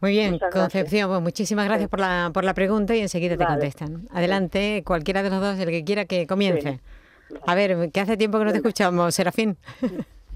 Muy 0.00 0.12
bien, 0.12 0.38
Concepción, 0.50 1.10
pues 1.10 1.20
muchísimas 1.20 1.66
gracias 1.66 1.90
por 1.90 2.00
la, 2.00 2.30
por 2.32 2.42
la 2.42 2.54
pregunta 2.54 2.96
y 2.96 3.00
enseguida 3.00 3.36
te 3.36 3.44
contestan. 3.44 4.08
Adelante, 4.12 4.82
cualquiera 4.84 5.22
de 5.22 5.28
los 5.28 5.40
dos, 5.40 5.58
el 5.58 5.68
que 5.68 5.84
quiera 5.84 6.06
que 6.06 6.26
comience. 6.26 6.80
A 7.46 7.54
ver, 7.54 7.90
que 7.90 8.00
hace 8.00 8.16
tiempo 8.16 8.38
que 8.38 8.46
no 8.46 8.50
te 8.50 8.58
escuchamos, 8.58 9.14
Serafín. 9.14 9.56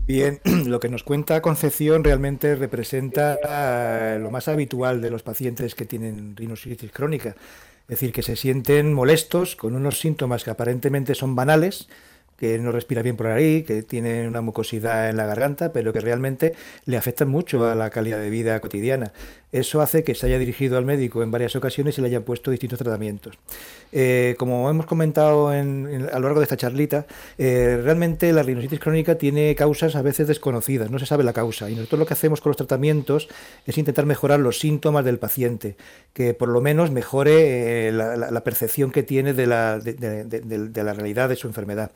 Bien, 0.06 0.38
lo 0.66 0.80
que 0.80 0.90
nos 0.90 1.02
cuenta 1.02 1.40
Concepción 1.40 2.04
realmente 2.04 2.56
representa 2.56 3.38
eh, 3.42 4.18
lo 4.20 4.30
más 4.30 4.48
habitual 4.48 5.00
de 5.00 5.10
los 5.10 5.22
pacientes 5.22 5.74
que 5.74 5.86
tienen 5.86 6.36
rinositis 6.36 6.92
crónica. 6.92 7.30
Es 7.30 8.00
decir, 8.00 8.12
que 8.12 8.22
se 8.22 8.36
sienten 8.36 8.92
molestos 8.92 9.56
con 9.56 9.74
unos 9.74 9.98
síntomas 10.00 10.44
que 10.44 10.50
aparentemente 10.50 11.14
son 11.14 11.34
banales, 11.34 11.88
que 12.36 12.58
no 12.58 12.72
respira 12.72 13.02
bien 13.02 13.16
por 13.16 13.28
ahí, 13.28 13.62
que 13.62 13.82
tiene 13.82 14.26
una 14.26 14.40
mucosidad 14.40 15.08
en 15.10 15.16
la 15.16 15.26
garganta, 15.26 15.72
pero 15.72 15.92
que 15.92 16.00
realmente 16.00 16.54
le 16.84 16.96
afectan 16.96 17.28
mucho 17.28 17.68
a 17.68 17.74
la 17.74 17.90
calidad 17.90 18.18
de 18.18 18.30
vida 18.30 18.58
cotidiana. 18.60 19.12
Eso 19.54 19.80
hace 19.80 20.02
que 20.02 20.16
se 20.16 20.26
haya 20.26 20.36
dirigido 20.40 20.76
al 20.76 20.84
médico 20.84 21.22
en 21.22 21.30
varias 21.30 21.54
ocasiones 21.54 21.96
y 21.96 22.00
le 22.00 22.08
hayan 22.08 22.24
puesto 22.24 22.50
distintos 22.50 22.76
tratamientos. 22.76 23.38
Eh, 23.92 24.34
como 24.36 24.68
hemos 24.68 24.84
comentado 24.84 25.50
a 25.50 25.62
lo 25.62 26.20
largo 26.20 26.40
de 26.40 26.42
esta 26.42 26.56
charlita, 26.56 27.06
eh, 27.38 27.80
realmente 27.80 28.32
la 28.32 28.42
rinositis 28.42 28.80
crónica 28.80 29.14
tiene 29.14 29.54
causas 29.54 29.94
a 29.94 30.02
veces 30.02 30.26
desconocidas, 30.26 30.90
no 30.90 30.98
se 30.98 31.06
sabe 31.06 31.22
la 31.22 31.32
causa. 31.32 31.70
Y 31.70 31.76
nosotros 31.76 32.00
lo 32.00 32.06
que 32.06 32.14
hacemos 32.14 32.40
con 32.40 32.50
los 32.50 32.56
tratamientos 32.56 33.28
es 33.64 33.78
intentar 33.78 34.06
mejorar 34.06 34.40
los 34.40 34.58
síntomas 34.58 35.04
del 35.04 35.20
paciente, 35.20 35.76
que 36.14 36.34
por 36.34 36.48
lo 36.48 36.60
menos 36.60 36.90
mejore 36.90 37.86
eh, 37.86 37.92
la, 37.92 38.42
percepción 38.42 38.90
que 38.90 39.04
tiene 39.04 39.34
de 39.34 39.46
la, 39.46 39.78
de 39.78 40.82
la 40.82 40.94
realidad 40.94 41.28
de 41.28 41.36
su 41.36 41.46
enfermedad. 41.46 41.92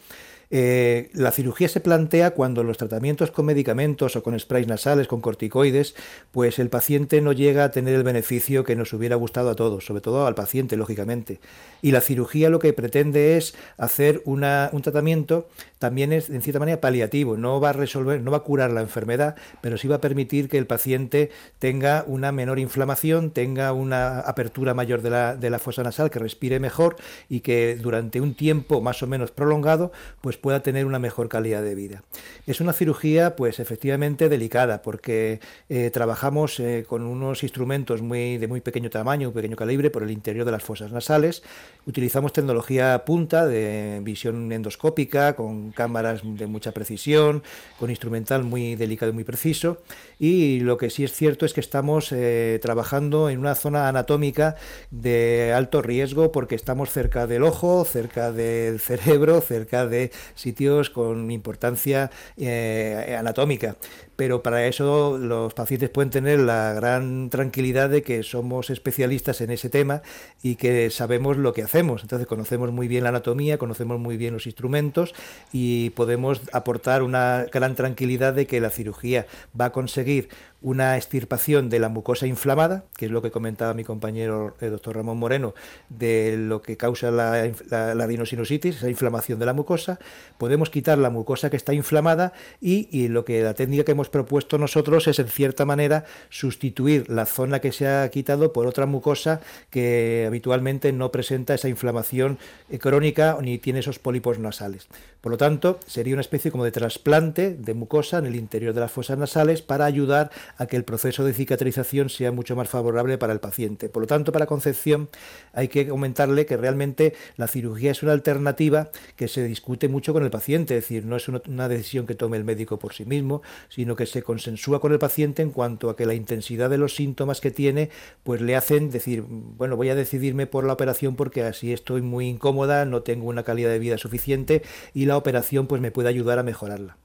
Eh, 0.51 1.11
la 1.13 1.31
cirugía 1.31 1.69
se 1.69 1.81
plantea 1.81 2.31
cuando 2.31 2.65
los 2.65 2.79
tratamientos 2.79 3.31
con 3.31 3.47
medicamentos 3.47 4.17
o 4.17 4.23
con 4.23 4.39
sprays 4.39 4.67
nasales, 4.67 5.07
con 5.07 5.21
corticoides, 5.21 5.95
pues 6.33 6.59
el 6.59 6.71
paciente 6.71 7.21
no 7.21 7.33
llega 7.33 7.65
a 7.65 7.71
tener 7.71 7.95
el 7.95 8.03
beneficio 8.03 8.65
que 8.65 8.77
nos 8.77 8.93
hubiera 8.93 9.17
gustado 9.17 9.51
a 9.51 9.55
todos, 9.55 9.85
sobre 9.85 10.01
todo 10.01 10.27
al 10.27 10.35
paciente, 10.35 10.77
lógicamente. 10.77 11.41
Y 11.83 11.93
la 11.93 12.01
cirugía 12.01 12.51
lo 12.51 12.59
que 12.59 12.73
pretende 12.73 13.37
es 13.37 13.55
hacer 13.77 14.23
un 14.25 14.41
tratamiento 14.83 15.49
también 15.79 16.13
es, 16.13 16.31
en 16.31 16.43
cierta 16.43 16.59
manera, 16.59 16.81
paliativo. 16.81 17.37
No 17.37 17.61
va 17.61 17.71
a 17.71 17.73
resolver, 17.73 18.21
no 18.21 18.31
va 18.31 18.39
a 18.39 18.43
curar 18.43 18.71
la 18.71 18.81
enfermedad, 18.81 19.37
pero 19.61 19.79
sí 19.79 19.89
va 19.89 19.97
a 19.97 20.01
permitir 20.01 20.49
que 20.49 20.59
el 20.59 20.67
paciente 20.67 21.31
tenga 21.59 22.05
una 22.07 22.33
menor 22.33 22.59
inflamación, 22.59 23.31
tenga 23.31 23.73
una 23.73 24.21
apertura 24.21 24.75
mayor 24.75 25.03
de 25.03 25.11
la, 25.11 25.37
de 25.37 25.51
la 25.51 25.59
fosa 25.59 25.83
nasal, 25.83 26.11
que 26.11 26.19
respire 26.19 26.61
mejor 26.61 26.97
y 27.29 27.41
que 27.41 27.77
durante 27.77 28.21
un 28.21 28.35
tiempo 28.35 28.81
más 28.81 29.03
o 29.03 29.07
menos 29.07 29.31
prolongado, 29.31 29.93
pues 30.21 30.37
pueda 30.37 30.63
tener 30.63 30.87
una 30.87 30.99
mejor 30.99 31.29
calidad 31.29 31.63
de 31.63 31.75
vida. 31.75 32.03
Es 32.47 32.61
una 32.61 32.73
cirugía, 32.73 33.37
pues 33.37 33.61
efectivamente 33.61 34.29
delicada, 34.29 34.83
porque 34.83 35.41
eh, 35.69 35.91
trabajamos 35.91 36.59
eh, 36.61 36.85
con 36.89 37.03
unos 37.03 37.43
instrumentos 37.43 38.03
muy, 38.03 38.39
de 38.39 38.47
muy 38.49 38.61
pequeño 38.61 38.91
tamaño, 38.91 39.33
pequeño 39.33 39.57
calibre, 39.57 39.91
por 39.91 40.03
el 40.03 40.11
interior 40.11 40.45
de 40.45 40.53
las 40.53 40.63
fosas 40.63 40.93
nasales. 40.93 41.43
Utilizamos 41.87 42.33
tecnología 42.33 43.05
punta 43.05 43.47
de 43.47 44.01
visión 44.03 44.51
endoscópica, 44.53 45.37
con 45.37 45.68
cámaras 45.71 46.21
de 46.25 46.47
mucha 46.47 46.73
precisión, 46.73 47.43
con 47.79 47.91
instrumental 47.91 48.45
muy 48.45 48.75
delicado 48.75 49.13
y 49.13 49.15
muy 49.15 49.25
preciso. 49.25 49.83
Y 50.19 50.61
lo 50.61 50.77
que 50.77 50.91
sí 50.91 51.05
es 51.05 51.13
cierto 51.13 51.47
es 51.47 51.53
que 51.53 51.61
estamos 51.61 52.13
eh, 52.13 52.59
trabajando 52.63 53.31
en 53.31 53.39
una 53.39 53.55
zona 53.55 53.89
anatómica 53.89 54.57
de 54.91 55.53
alto 55.55 55.83
riesgo, 55.83 56.33
porque 56.33 56.55
estamos 56.55 56.91
cerca 56.91 57.27
del 57.27 57.45
ojo, 57.45 57.85
cerca 57.85 58.33
del 58.33 58.81
cerebro, 58.89 59.41
cerca 59.41 59.87
de 59.87 60.11
sitios 60.35 60.91
con 60.91 61.31
importancia 61.31 62.11
eh, 62.37 63.17
anatómica 63.19 63.77
pero 64.19 64.43
para 64.43 64.67
eso 64.67 65.17
los 65.17 65.55
pacientes 65.55 65.91
pueden 65.91 66.11
tener 66.11 66.41
la 66.41 66.73
gran 66.73 67.31
tranquilidad 67.31 67.89
de 67.89 68.03
que 68.03 68.25
somos 68.25 68.69
especialistas 68.69 69.41
en 69.43 69.53
ese 69.53 69.71
tema 69.71 70.03
y 70.43 70.57
que 70.57 70.91
sabemos 70.91 71.37
lo 71.37 71.53
que 71.53 71.63
hacemos. 71.63 72.03
Entonces 72.03 72.27
conocemos 72.27 72.73
muy 72.73 72.89
bien 72.89 73.05
la 73.05 73.11
anatomía, 73.11 73.59
conocemos 73.59 74.01
muy 74.01 74.17
bien 74.17 74.35
los 74.35 74.47
instrumentos 74.47 75.15
y 75.53 75.91
podemos 75.91 76.41
aportar 76.53 77.05
una 77.05 77.47
gran 77.53 77.77
tranquilidad 77.77 78.35
de 78.35 78.49
que 78.49 78.61
la 78.61 78.71
cirugía 78.71 79.29
va 79.59 79.67
a 79.67 79.73
conseguir 79.73 80.31
una 80.61 80.97
extirpación 80.97 81.69
de 81.71 81.79
la 81.79 81.89
mucosa 81.89 82.27
inflamada, 82.27 82.85
que 82.97 83.07
es 83.07 83.13
lo 83.13 83.23
que 83.23 83.31
comentaba 83.31 83.75
mi 83.75 83.85
compañero 83.85 84.57
el 84.61 84.71
doctor 84.71 84.97
Ramón 84.97 85.19
Moreno, 85.19 85.55
de 85.89 86.37
lo 86.37 86.63
que 86.63 86.77
causa 86.77 87.11
la, 87.11 87.51
la, 87.71 87.95
la 87.95 88.09
esa 88.09 88.91
inflamación 88.91 89.39
de 89.39 89.47
la 89.47 89.53
mucosa. 89.53 89.99
Podemos 90.37 90.71
quitar 90.71 90.99
la 90.99 91.11
mucosa 91.11 91.51
que 91.51 91.57
está 91.57 91.75
inflamada 91.75 92.33
y, 92.61 92.89
y 92.91 93.09
lo 93.09 93.25
que 93.25 93.43
la 93.43 93.55
técnica 93.55 93.85
que 93.85 93.93
hemos 93.93 94.09
propuesto 94.09 94.59
nosotros 94.59 95.07
es, 95.07 95.19
en 95.19 95.29
cierta 95.29 95.65
manera, 95.65 96.05
sustituir 96.29 97.09
la 97.09 97.27
zona 97.27 97.61
que 97.61 97.73
se 97.73 97.87
ha 97.87 98.09
quitado 98.11 98.53
por 98.53 98.67
otra 98.67 98.87
mucosa 98.87 99.41
que 99.71 100.25
habitualmente 100.27 100.93
no 100.93 101.13
presenta 101.13 101.55
esa 101.55 101.69
inflamación 101.69 102.39
eh, 102.69 102.79
crónica 102.79 103.39
ni 103.41 103.59
tiene 103.59 103.81
esos 103.81 103.99
pólipos 103.99 104.39
nasales. 104.39 104.89
Por 105.21 105.33
lo 105.33 105.39
tanto, 105.39 105.81
sería 105.87 106.15
una 106.15 106.21
especie 106.21 106.51
como 106.51 106.65
de 106.65 106.71
trasplante 106.71 107.55
de 107.55 107.75
mucosa 107.75 108.19
en 108.19 108.27
el 108.27 108.37
interior 108.37 108.73
de 108.73 108.81
las 108.81 108.93
fosas 108.93 109.19
nasales 109.19 109.63
para 109.63 109.85
ayudar 109.85 110.31
a 110.57 110.67
que 110.67 110.77
el 110.77 110.85
proceso 110.85 111.25
de 111.25 111.35
cicatrización 111.35 112.09
sea 112.09 112.33
mucho 112.33 112.57
más 112.57 112.69
favorable 112.69 113.19
para 113.19 113.33
el 113.33 113.41
paciente. 113.41 113.89
Por 113.89 114.03
lo 114.03 114.07
tanto, 114.07 114.33
para 114.33 114.47
Concepción 114.47 115.09
hay 115.53 115.69
que 115.69 115.89
comentarle 115.89 116.47
que 116.47 116.57
realmente 116.57 117.15
la 117.37 117.49
cirugía 117.49 117.91
es 117.91 118.03
una 118.03 118.13
alternativa 118.13 118.91
que 119.17 119.29
se 119.29 119.45
discute 119.45 119.89
mucho 119.89 120.13
con 120.13 120.23
el 120.23 120.31
paciente, 120.31 120.77
es 120.77 120.85
decir, 120.85 121.05
no 121.05 121.17
es 121.17 121.29
una 121.29 121.69
decisión 121.69 122.07
que 122.07 122.15
tome 122.15 122.37
el 122.37 122.45
médico 122.45 122.79
por 122.79 122.95
sí 122.95 123.05
mismo, 123.05 123.43
sino 123.69 123.97
que 123.97 124.07
se 124.07 124.23
consensúa 124.23 124.81
con 124.81 124.93
el 124.93 124.99
paciente 124.99 125.43
en 125.43 125.51
cuanto 125.51 125.91
a 125.91 125.97
que 125.97 126.07
la 126.07 126.15
intensidad 126.15 126.71
de 126.71 126.79
los 126.79 126.95
síntomas 126.95 127.41
que 127.41 127.51
tiene, 127.51 127.91
pues 128.23 128.41
le 128.41 128.57
hacen 128.57 128.91
decir, 128.91 129.25
bueno, 129.29 129.77
voy 129.77 129.91
a 129.91 129.95
decidirme 129.95 130.47
por 130.47 130.65
la 130.65 130.73
operación 130.73 131.17
porque 131.17 131.43
así 131.43 131.73
estoy 131.73 132.03
muy 132.03 132.29
incómoda, 132.29 132.85
no 132.85 133.03
tengo 133.03 133.29
una 133.29 133.43
calidad 133.43 133.71
de 133.71 133.79
vida 133.79 133.99
suficiente 133.99 134.63
y 134.95 135.07
la 135.07 135.17
operación 135.17 135.67
pues 135.67 135.81
me 135.81 135.91
puede 135.91 136.09
ayudar 136.09 136.39
a 136.39 136.43
mejorarla. 136.43 136.97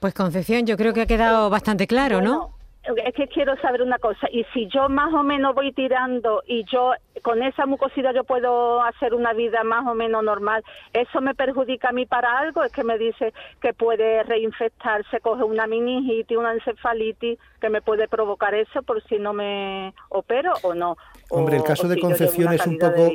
Pues 0.00 0.14
Concepción, 0.14 0.66
yo 0.66 0.76
creo 0.76 0.92
que 0.92 1.02
ha 1.02 1.06
quedado 1.06 1.48
bastante 1.50 1.86
claro, 1.86 2.20
¿no? 2.20 2.50
Es 2.84 3.14
que 3.14 3.28
quiero 3.28 3.56
saber 3.60 3.82
una 3.82 3.98
cosa, 3.98 4.28
y 4.30 4.44
si 4.52 4.68
yo 4.68 4.88
más 4.88 5.12
o 5.14 5.22
menos 5.22 5.54
voy 5.54 5.72
tirando 5.72 6.42
y 6.46 6.64
yo 6.70 6.92
con 7.22 7.42
esa 7.42 7.64
mucosidad 7.66 8.14
yo 8.14 8.24
puedo 8.24 8.82
hacer 8.82 9.14
una 9.14 9.32
vida 9.32 9.64
más 9.64 9.86
o 9.86 9.94
menos 9.94 10.22
normal, 10.22 10.62
¿eso 10.92 11.20
me 11.20 11.34
perjudica 11.34 11.88
a 11.88 11.92
mí 11.92 12.04
para 12.04 12.38
algo? 12.38 12.62
Es 12.62 12.72
que 12.72 12.84
me 12.84 12.98
dice 12.98 13.32
que 13.60 13.72
puede 13.72 14.22
reinfectarse, 14.24 15.20
coge 15.20 15.44
una 15.44 15.66
meningitis, 15.66 16.36
una 16.36 16.52
encefalitis, 16.52 17.38
que 17.60 17.70
me 17.70 17.80
puede 17.80 18.08
provocar 18.08 18.54
eso 18.54 18.82
por 18.82 19.02
si 19.04 19.18
no 19.18 19.32
me 19.32 19.94
opero 20.10 20.52
o 20.62 20.74
no. 20.74 20.96
Hombre, 21.30 21.56
el 21.56 21.62
caso 21.62 21.88
de 21.88 21.98
Concepción 21.98 22.52
es 22.52 22.66
un 22.66 22.78
poco... 22.78 23.10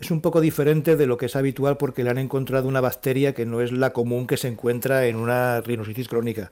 Es 0.00 0.10
un 0.10 0.20
poco 0.20 0.40
diferente 0.40 0.96
de 0.96 1.06
lo 1.06 1.16
que 1.16 1.26
es 1.26 1.36
habitual 1.36 1.76
porque 1.76 2.02
le 2.02 2.10
han 2.10 2.18
encontrado 2.18 2.66
una 2.66 2.80
bacteria 2.80 3.34
que 3.34 3.46
no 3.46 3.60
es 3.60 3.70
la 3.70 3.92
común 3.92 4.26
que 4.26 4.36
se 4.36 4.48
encuentra 4.48 5.06
en 5.06 5.14
una 5.14 5.60
rinositis 5.60 6.08
crónica. 6.08 6.50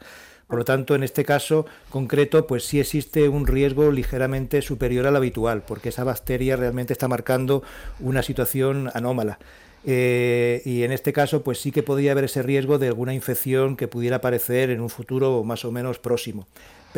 Por 0.49 0.59
lo 0.59 0.65
tanto, 0.65 0.95
en 0.95 1.03
este 1.03 1.25
caso 1.25 1.67
concreto, 1.91 2.47
pues 2.47 2.65
sí 2.65 2.81
existe 2.81 3.29
un 3.29 3.47
riesgo 3.47 3.93
ligeramente 3.93 4.63
superior 4.63 5.07
al 5.07 5.17
habitual, 5.17 5.63
porque 5.67 5.91
esa 5.91 6.05
bacteria 6.05 6.57
realmente 6.57 6.95
está 6.95 7.07
marcando 7.07 7.63
una 8.01 8.23
situación 8.23 8.91
anómala. 8.95 9.39
Eh, 9.85 10.63
y 10.65 10.83
en 10.83 10.93
este 10.93 11.13
caso, 11.13 11.43
pues 11.43 11.61
sí 11.61 11.71
que 11.71 11.83
podría 11.83 12.13
haber 12.13 12.25
ese 12.25 12.43
riesgo 12.43 12.79
de 12.79 12.89
alguna 12.89 13.13
infección 13.15 13.77
que 13.77 13.89
pudiera 13.89 14.17
aparecer 14.17 14.71
en 14.71 14.81
un 14.81 14.89
futuro 14.89 15.45
más 15.45 15.65
o 15.67 15.71
menos 15.71 15.99
próximo 15.99 16.47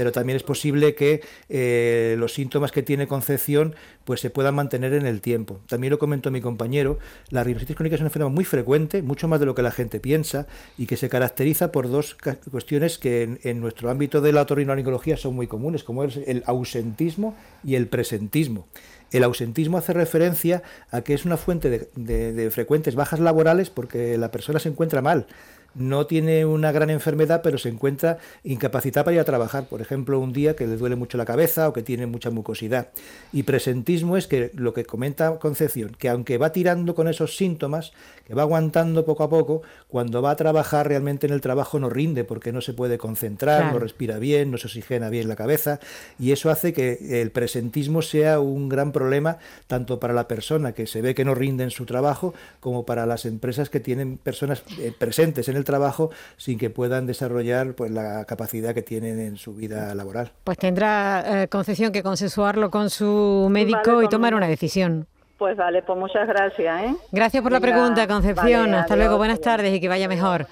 pero 0.00 0.12
también 0.12 0.36
es 0.38 0.42
posible 0.42 0.94
que 0.94 1.20
eh, 1.50 2.16
los 2.18 2.32
síntomas 2.32 2.72
que 2.72 2.82
tiene 2.82 3.06
Concepción 3.06 3.74
pues 4.06 4.22
se 4.22 4.30
puedan 4.30 4.54
mantener 4.54 4.94
en 4.94 5.04
el 5.04 5.20
tiempo. 5.20 5.60
También 5.68 5.90
lo 5.90 5.98
comentó 5.98 6.30
mi 6.30 6.40
compañero, 6.40 6.98
la 7.28 7.44
rinoceronte 7.44 7.74
crónica 7.74 7.96
es 7.96 8.00
una 8.00 8.08
enfermedad 8.08 8.30
muy 8.30 8.46
frecuente, 8.46 9.02
mucho 9.02 9.28
más 9.28 9.40
de 9.40 9.44
lo 9.44 9.54
que 9.54 9.60
la 9.60 9.70
gente 9.70 10.00
piensa, 10.00 10.46
y 10.78 10.86
que 10.86 10.96
se 10.96 11.10
caracteriza 11.10 11.70
por 11.70 11.90
dos 11.90 12.16
cuestiones 12.50 12.96
que 12.96 13.38
en, 13.42 13.60
nuestro 13.60 13.90
ámbito 13.90 14.22
de 14.22 14.32
la 14.32 14.40
otorrinolaringología 14.40 15.18
son 15.18 15.34
muy 15.34 15.46
comunes, 15.46 15.84
como 15.84 16.02
es 16.04 16.16
el 16.16 16.44
ausentismo 16.46 17.36
y 17.62 17.74
el 17.74 17.86
presentismo. 17.86 18.68
El 19.12 19.22
ausentismo 19.22 19.76
hace 19.76 19.92
referencia 19.92 20.62
a 20.90 21.02
que 21.02 21.12
es 21.12 21.26
una 21.26 21.36
fuente 21.36 21.90
de 21.94 22.50
frecuentes 22.50 22.94
bajas 22.94 23.20
laborales 23.20 23.68
porque 23.68 24.16
la 24.16 24.30
persona 24.30 24.60
se 24.60 24.70
encuentra 24.70 25.02
mal 25.02 25.26
no 25.74 26.06
tiene 26.06 26.44
una 26.44 26.72
gran 26.72 26.90
enfermedad, 26.90 27.40
pero 27.42 27.58
se 27.58 27.68
encuentra 27.68 28.18
incapacitada 28.44 29.04
para 29.04 29.14
ir 29.14 29.20
a 29.20 29.24
trabajar, 29.24 29.64
por 29.66 29.80
ejemplo, 29.80 30.18
un 30.18 30.32
día 30.32 30.56
que 30.56 30.66
le 30.66 30.76
duele 30.76 30.96
mucho 30.96 31.18
la 31.18 31.24
cabeza 31.24 31.68
o 31.68 31.72
que 31.72 31.82
tiene 31.82 32.06
mucha 32.06 32.30
mucosidad. 32.30 32.88
Y 33.32 33.44
presentismo 33.44 34.16
es 34.16 34.26
que 34.26 34.50
lo 34.54 34.74
que 34.74 34.84
comenta 34.84 35.38
Concepción, 35.38 35.96
que 35.98 36.08
aunque 36.08 36.38
va 36.38 36.52
tirando 36.52 36.94
con 36.94 37.08
esos 37.08 37.36
síntomas, 37.36 37.92
que 38.26 38.34
va 38.34 38.42
aguantando 38.42 39.04
poco 39.04 39.24
a 39.24 39.28
poco, 39.28 39.62
cuando 39.88 40.22
va 40.22 40.30
a 40.30 40.36
trabajar 40.36 40.88
realmente 40.88 41.26
en 41.26 41.32
el 41.32 41.40
trabajo 41.40 41.80
no 41.80 41.90
rinde 41.90 42.24
porque 42.24 42.52
no 42.52 42.60
se 42.60 42.72
puede 42.72 42.98
concentrar, 42.98 43.72
no 43.72 43.78
respira 43.78 44.18
bien, 44.18 44.50
no 44.50 44.58
se 44.58 44.66
oxigena 44.68 45.08
bien 45.08 45.28
la 45.28 45.36
cabeza. 45.36 45.80
Y 46.18 46.32
eso 46.32 46.50
hace 46.50 46.72
que 46.72 47.20
el 47.20 47.30
presentismo 47.30 48.02
sea 48.02 48.40
un 48.40 48.68
gran 48.68 48.92
problema 48.92 49.38
tanto 49.66 49.98
para 49.98 50.14
la 50.14 50.28
persona 50.28 50.72
que 50.72 50.86
se 50.86 51.02
ve 51.02 51.14
que 51.14 51.24
no 51.24 51.34
rinde 51.34 51.64
en 51.64 51.70
su 51.70 51.86
trabajo 51.86 52.34
como 52.60 52.86
para 52.86 53.06
las 53.06 53.24
empresas 53.24 53.70
que 53.70 53.80
tienen 53.80 54.18
personas 54.18 54.62
eh, 54.78 54.92
presentes 54.96 55.48
en 55.48 55.56
el 55.56 55.59
trabajo 55.64 56.10
sin 56.36 56.58
que 56.58 56.70
puedan 56.70 57.06
desarrollar 57.06 57.74
pues 57.74 57.90
la 57.90 58.24
capacidad 58.24 58.74
que 58.74 58.82
tienen 58.82 59.18
en 59.20 59.36
su 59.36 59.54
vida 59.54 59.94
laboral. 59.94 60.32
Pues 60.44 60.58
tendrá 60.58 61.42
eh, 61.42 61.48
Concepción 61.48 61.92
que 61.92 62.02
consensuarlo 62.02 62.70
con 62.70 62.90
su 62.90 63.48
médico 63.50 64.02
y 64.02 64.08
tomar 64.08 64.34
una 64.34 64.48
decisión. 64.48 65.06
Pues 65.38 65.56
vale, 65.56 65.82
pues 65.82 65.98
muchas 65.98 66.28
gracias. 66.28 66.82
¿eh? 66.84 66.94
Gracias 67.12 67.42
por 67.42 67.50
la 67.50 67.60
pregunta, 67.60 68.06
Concepción. 68.06 68.74
Hasta 68.74 68.94
luego, 68.94 69.16
buenas 69.16 69.40
tardes 69.40 69.74
y 69.74 69.80
que 69.80 69.88
vaya 69.88 70.06
mejor. 70.06 70.46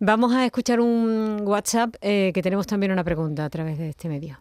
Vamos 0.00 0.34
a 0.34 0.44
escuchar 0.44 0.80
un 0.80 1.42
WhatsApp 1.44 1.94
eh, 2.00 2.32
que 2.34 2.42
tenemos 2.42 2.66
también 2.66 2.90
una 2.90 3.04
pregunta 3.04 3.44
a 3.44 3.50
través 3.50 3.78
de 3.78 3.90
este 3.90 4.08
medio. 4.08 4.38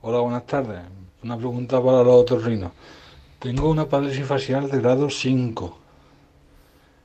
Hola, 0.00 0.20
buenas 0.20 0.46
tardes. 0.46 0.78
Una 1.24 1.36
pregunta 1.36 1.82
para 1.82 2.04
los 2.04 2.14
otorrinos. 2.14 2.70
Tengo 3.40 3.68
una 3.68 3.86
parálisis 3.86 4.24
facial 4.24 4.70
de 4.70 4.80
grado 4.80 5.10
5 5.10 5.85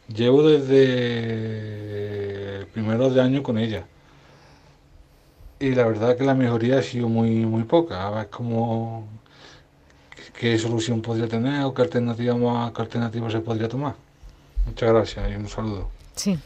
Llevo 0.07 0.43
desde 0.47 1.91
primeros 2.73 3.13
de 3.15 3.21
año 3.21 3.43
con 3.43 3.57
ella. 3.57 3.85
Y 5.59 5.75
la 5.75 5.85
verdad 5.85 6.17
que 6.17 6.23
la 6.23 6.33
mejoría 6.33 6.79
ha 6.79 6.81
sido 6.81 7.07
muy, 7.07 7.45
muy 7.45 7.63
poca. 7.63 8.07
A 8.07 8.09
ver 8.09 8.29
cómo, 8.29 9.07
qué 10.39 10.57
solución 10.57 11.01
podría 11.01 11.27
tener 11.27 11.63
o 11.63 11.73
qué 11.73 11.83
alternativa, 11.83 12.35
más, 12.35 12.71
qué 12.71 12.81
alternativa 12.81 13.29
se 13.29 13.39
podría 13.39 13.69
tomar. 13.69 13.95
Muchas 14.65 14.89
gracias 14.89 15.31
y 15.31 15.35
un 15.35 15.47
saludo. 15.47 15.89
Sí. 16.15 16.37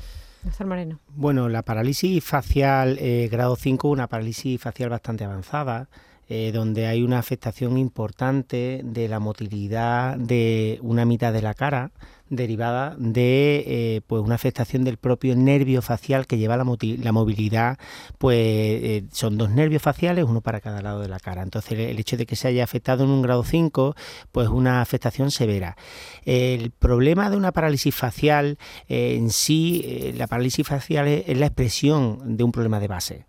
Moreno. 0.63 1.00
Bueno, 1.15 1.50
la 1.50 1.63
parálisis 1.63 2.24
facial 2.24 2.98
eh, 3.00 3.28
grado 3.32 3.56
5, 3.56 3.89
una 3.89 4.08
parálisis 4.08 4.62
facial 4.62 4.89
bastante 4.89 5.24
avanzada, 5.24 5.89
eh, 6.30 6.52
donde 6.54 6.88
hay 6.88 7.04
una 7.04 7.20
afectación 7.20 7.78
importante 7.78 8.82
de 8.84 9.08
la 9.08 9.20
motilidad 9.20 10.18
de 10.18 10.80
una 10.82 11.06
mitad 11.06 11.34
de 11.34 11.41
la 11.41 11.54
cara, 11.54 11.91
derivada 12.30 12.96
de 12.98 13.64
eh, 13.68 14.02
pues 14.08 14.24
una 14.24 14.36
afectación 14.36 14.84
del 14.84 14.98
propio 14.98 15.36
nervio 15.36 15.82
facial 15.82 16.26
que 16.26 16.38
lleva 16.38 16.58
la, 16.58 16.66
la 16.66 17.12
movilidad, 17.12 17.78
pues 18.18 18.38
eh, 18.38 19.04
son 19.12 19.38
dos 19.38 19.52
nervios 19.52 19.82
faciales, 19.82 20.26
uno 20.26 20.42
para 20.42 20.60
cada 20.60 20.82
lado 20.82 21.02
de 21.02 21.08
la 21.08 21.20
cara. 21.20 21.44
Entonces 21.44 21.78
el 21.78 22.00
hecho 22.00 22.18
de 22.18 22.26
que 22.26 22.36
se 22.36 22.48
haya 22.48 22.64
afectado 22.64 23.04
en 23.04 23.12
un 23.12 23.22
grado 23.22 23.44
5, 23.44 23.96
pues 24.32 24.48
una 24.50 24.82
afectación 24.82 25.32
severa. 25.32 25.78
El 26.24 26.72
problema 26.72 27.30
de 27.30 27.38
una 27.38 27.52
parálisis 27.52 27.94
facial 27.94 28.58
eh, 28.88 29.16
en 29.16 29.30
sí, 29.30 30.14
la 30.18 30.28
parálisis 30.28 30.68
facial 30.68 31.08
es 31.08 31.38
la 31.38 31.46
expresión 31.46 32.38
de 32.38 32.44
un 32.44 32.52
problema 32.52 32.80
de 32.80 32.88
base. 32.88 33.26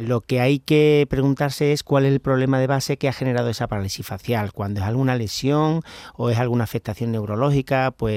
Lo 0.00 0.20
que 0.20 0.40
hay 0.40 0.60
que 0.60 1.04
preguntarse 1.10 1.72
es 1.72 1.82
cuál 1.82 2.04
es 2.04 2.12
el 2.12 2.20
problema 2.20 2.60
de 2.60 2.68
base 2.68 2.96
que 2.96 3.08
ha 3.08 3.12
generado 3.12 3.48
esa 3.48 3.66
parálisis 3.66 4.06
facial. 4.06 4.52
Cuando 4.52 4.80
es 4.80 4.86
alguna 4.86 5.16
lesión 5.16 5.82
o 6.14 6.30
es 6.30 6.38
alguna 6.38 6.62
afectación 6.62 7.10
neurológica, 7.10 7.90
pues 7.90 8.07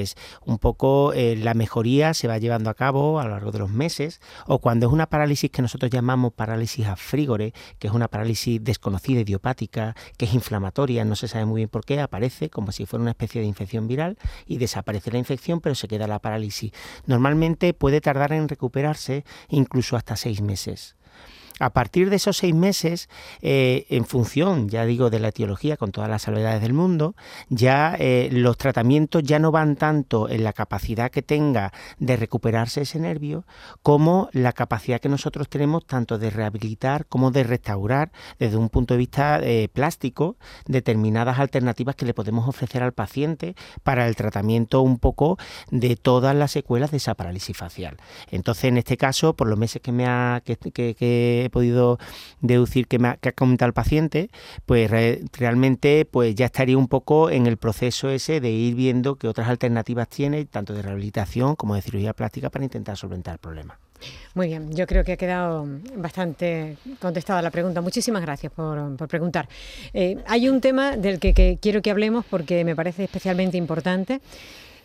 un 0.46 0.58
poco 0.58 1.14
eh, 1.14 1.36
la 1.36 1.54
mejoría 1.54 2.14
se 2.14 2.28
va 2.28 2.38
llevando 2.38 2.70
a 2.70 2.74
cabo 2.74 3.20
a 3.20 3.24
lo 3.26 3.32
largo 3.32 3.52
de 3.52 3.60
los 3.60 3.70
meses. 3.70 4.22
O 4.48 4.60
cuando 4.60 4.88
es 4.88 4.94
una 4.94 5.08
parálisis 5.08 5.52
que 5.52 5.62
nosotros 5.62 5.92
llamamos 5.92 6.34
parálisis 6.34 6.86
afrígore, 6.88 7.54
que 7.80 7.88
es 7.88 7.94
una 7.94 8.08
parálisis 8.08 8.64
desconocida 8.64 9.22
idiopática, 9.22 9.96
que 10.18 10.26
es 10.26 10.34
inflamatoria, 10.34 11.06
no 11.06 11.16
se 11.16 11.28
sabe 11.28 11.46
muy 11.46 11.60
bien 11.60 11.70
por 11.70 11.86
qué, 11.86 12.00
aparece 12.00 12.50
como 12.50 12.72
si 12.72 12.86
fuera 12.86 13.02
una 13.02 13.12
especie 13.12 13.42
de 13.42 13.48
infección 13.48 13.88
viral 13.88 14.18
y 14.46 14.58
desaparece 14.58 15.12
la 15.12 15.18
infección, 15.18 15.62
pero 15.62 15.76
se 15.76 15.88
queda 15.88 16.08
la 16.08 16.20
parálisis. 16.20 16.72
Normalmente 17.06 17.74
puede 17.74 18.02
tardar 18.02 18.34
en 18.34 18.48
recuperarse 18.48 19.24
incluso 19.50 19.96
hasta 19.96 20.16
seis 20.16 20.42
meses. 20.42 20.96
A 21.62 21.70
partir 21.70 22.10
de 22.10 22.16
esos 22.16 22.38
seis 22.38 22.56
meses, 22.56 23.08
eh, 23.44 23.86
en 23.90 24.06
función, 24.06 24.68
ya 24.68 24.84
digo, 24.84 25.12
de 25.12 25.20
la 25.20 25.28
etiología, 25.28 25.78
con 25.78 25.92
todas 25.92 26.10
las 26.10 26.24
salvedades 26.24 26.60
del 26.60 26.74
mundo, 26.74 27.16
ya 27.50 27.96
eh, 28.00 28.30
los 28.32 28.58
tratamientos 28.58 29.22
ya 29.22 29.38
no 29.38 29.52
van 29.52 29.76
tanto 29.76 30.28
en 30.28 30.44
la 30.44 30.54
capacidad 30.54 31.12
que 31.12 31.22
tenga 31.22 31.72
de 32.00 32.18
recuperarse 32.18 32.82
ese 32.82 32.98
nervio, 33.00 33.46
como 33.84 34.28
la 34.32 34.54
capacidad 34.54 35.00
que 35.00 35.08
nosotros 35.08 35.50
tenemos 35.50 35.86
tanto 35.86 36.18
de 36.18 36.32
rehabilitar 36.32 37.06
como 37.06 37.30
de 37.30 37.44
restaurar 37.44 38.12
desde 38.40 38.58
un 38.58 38.70
punto 38.70 38.96
de 38.96 38.98
vista 38.98 39.40
eh, 39.44 39.70
plástico 39.72 40.38
determinadas 40.66 41.38
alternativas 41.38 41.96
que 41.96 42.08
le 42.08 42.16
podemos 42.16 42.50
ofrecer 42.50 42.82
al 42.82 42.94
paciente 42.94 43.54
para 43.84 44.08
el 44.08 44.16
tratamiento 44.16 44.82
un 44.82 44.98
poco 44.98 45.38
de 45.70 45.96
todas 45.96 46.36
las 46.36 46.50
secuelas 46.50 46.90
de 46.90 46.98
esa 46.98 47.14
parálisis 47.14 47.56
facial. 47.56 47.98
Entonces, 48.32 48.64
en 48.64 48.80
este 48.80 48.98
caso, 48.98 49.36
por 49.36 49.48
los 49.48 49.60
meses 49.60 49.80
que 49.80 49.92
me 49.92 50.08
ha 50.08 50.42
que, 50.44 50.56
que 50.58 51.51
podido 51.52 52.00
deducir 52.40 52.88
que, 52.88 53.00
me 53.00 53.10
ha, 53.10 53.18
comentado 53.36 53.68
el 53.68 53.74
paciente, 53.74 54.30
pues 54.66 54.90
realmente 54.90 56.06
pues 56.06 56.36
ya 56.36 56.46
estaría 56.46 56.78
un 56.78 56.88
poco 56.88 57.30
en 57.30 57.48
el 57.48 57.58
proceso 57.58 58.10
ese 58.10 58.40
de 58.40 58.50
ir 58.50 58.76
viendo 58.76 59.16
qué 59.16 59.28
otras 59.28 59.48
alternativas 59.50 60.10
tiene, 60.10 60.46
tanto 60.46 60.74
de 60.74 60.82
rehabilitación 60.82 61.56
como 61.56 61.76
de 61.76 61.82
cirugía 61.82 62.14
plástica, 62.14 62.50
para 62.50 62.66
intentar 62.66 62.98
solventar 62.98 63.34
el 63.34 63.40
problema. 63.40 63.78
Muy 64.34 64.48
bien, 64.48 64.74
yo 64.74 64.88
creo 64.88 65.04
que 65.04 65.14
ha 65.14 65.18
quedado 65.18 65.68
bastante 65.96 66.78
contestada 67.00 67.42
la 67.42 67.52
pregunta. 67.52 67.82
Muchísimas 67.82 68.22
gracias 68.22 68.52
por, 68.52 68.96
preguntar. 69.08 69.48
Eh, 69.94 70.18
hay 70.28 70.50
un 70.50 70.62
tema 70.62 70.98
del 70.98 71.20
que, 71.20 71.58
quiero 71.62 71.82
que 71.82 71.92
hablemos 71.92 72.26
porque 72.26 72.64
me 72.64 72.76
parece 72.76 73.04
especialmente 73.04 73.58
importante 73.58 74.22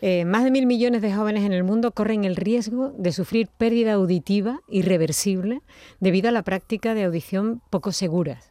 eh, 0.03 0.25
más 0.25 0.45
de 0.45 0.51
mil 0.51 0.67
millones 0.67 1.03
de 1.03 1.15
jóvenes 1.15 1.45
en 1.45 1.53
el 1.53 1.65
mundo 1.65 1.93
corren 1.93 2.25
el 2.25 2.37
riesgo 2.37 2.93
de 2.97 3.13
sufrir 3.13 3.49
pérdida 3.49 3.95
auditiva 3.95 4.61
irreversible 4.69 5.63
debido 6.01 6.29
a 6.29 6.33
la 6.33 6.43
práctica 6.43 6.95
de 6.95 7.05
audición 7.05 7.63
poco 7.71 7.93
seguras. 7.93 8.51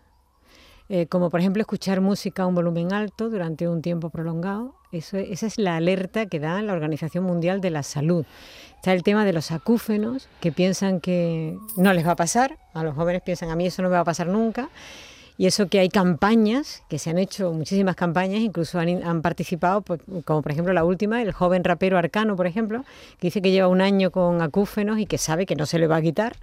Eh, 0.87 1.07
como 1.07 1.31
por 1.31 1.39
ejemplo 1.39 1.61
escuchar 1.61 1.99
música 1.99 2.43
a 2.43 2.45
un 2.45 2.53
volumen 2.53 2.93
alto 2.93 3.29
durante 3.29 3.67
un 3.67 3.81
tiempo 3.81 4.11
prolongado. 4.11 4.75
Esa 4.91 5.19
es 5.19 5.57
la 5.57 5.75
alerta 5.75 6.27
que 6.27 6.39
da 6.39 6.61
la 6.61 6.73
Organización 6.73 7.23
Mundial 7.23 7.59
de 7.59 7.69
la 7.69 7.83
Salud. 7.83 8.25
Está 8.75 8.93
el 8.93 9.03
tema 9.03 9.25
de 9.25 9.33
los 9.33 9.51
acúfenos, 9.51 10.29
que 10.39 10.51
piensan 10.51 11.01
que 11.01 11.57
no 11.75 11.91
les 11.91 12.05
va 12.05 12.11
a 12.11 12.15
pasar, 12.15 12.59
a 12.73 12.83
los 12.83 12.95
jóvenes 12.95 13.23
piensan 13.23 13.49
a 13.49 13.55
mí 13.55 13.65
eso 13.65 13.81
no 13.81 13.89
me 13.89 13.95
va 13.95 14.01
a 14.01 14.05
pasar 14.05 14.27
nunca, 14.27 14.69
y 15.37 15.47
eso 15.47 15.67
que 15.67 15.79
hay 15.79 15.89
campañas, 15.89 16.83
que 16.87 16.97
se 16.97 17.09
han 17.09 17.17
hecho 17.17 17.51
muchísimas 17.51 17.95
campañas, 17.95 18.39
incluso 18.39 18.79
han, 18.79 19.21
participado, 19.21 19.81
pues, 19.81 19.99
como 20.23 20.41
por 20.41 20.51
ejemplo 20.51 20.73
la 20.73 20.85
última, 20.85 21.21
el 21.21 21.33
joven 21.33 21.63
rapero 21.63 21.97
Arcano, 21.97 22.35
por 22.35 22.47
ejemplo, 22.47 22.85
que 23.19 23.27
dice 23.27 23.41
que 23.41 23.51
lleva 23.51 23.67
un 23.67 23.81
año 23.81 24.11
con 24.11 24.41
acúfenos 24.41 24.99
y 24.99 25.05
que 25.05 25.17
sabe 25.17 25.45
que 25.45 25.55
no 25.55 25.65
se 25.65 25.79
le 25.79 25.87
va 25.87 25.97
a 25.97 26.01
quitar 26.01 26.35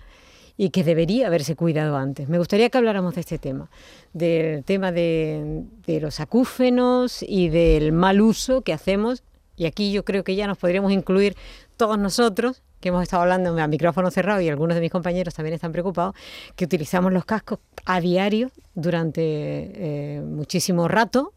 y 0.59 0.69
que 0.69 0.85
debería 0.85 1.29
haberse 1.29 1.57
cuidado 1.57 1.97
antes. 1.97 2.29
Me 2.29 2.37
gustaría 2.37 2.69
que 2.69 2.77
habláramos 2.77 3.15
de 3.15 3.23
este 3.23 3.39
tema, 3.39 3.71
del 4.13 4.63
tema 4.65 4.93
de, 4.93 5.65
de 5.87 6.01
los 6.01 6.21
acúfenos 6.21 7.23
y 7.27 7.49
del 7.49 7.93
mal 7.93 8.21
uso 8.21 8.61
que 8.61 8.75
hacemos, 8.75 9.23
y 9.57 9.65
aquí 9.65 9.93
yo 9.93 10.05
creo 10.05 10.25
que 10.25 10.35
ya 10.35 10.47
nos 10.47 10.59
podríamos 10.59 10.93
incluir 10.93 11.37
todos 11.77 11.99
nosotros, 11.99 12.63
que 12.81 12.89
hemos 12.89 13.03
estado 13.03 13.23
hablando 13.23 13.57
a 13.59 13.67
micrófono 13.69 14.11
cerrado 14.11 14.41
y 14.41 14.49
algunos 14.49 14.75
de 14.75 14.81
mis 14.81 14.91
compañeros 14.91 15.35
también 15.35 15.55
están 15.55 15.73
preocupados, 15.73 16.15
que 16.57 16.65
utilizamos 16.65 17.13
los 17.13 17.25
cascos 17.25 17.61
a 17.85 18.01
diario 18.01 18.51
durante 18.75 19.23
eh, 19.23 20.21
muchísimo 20.21 20.89
rato 20.89 21.33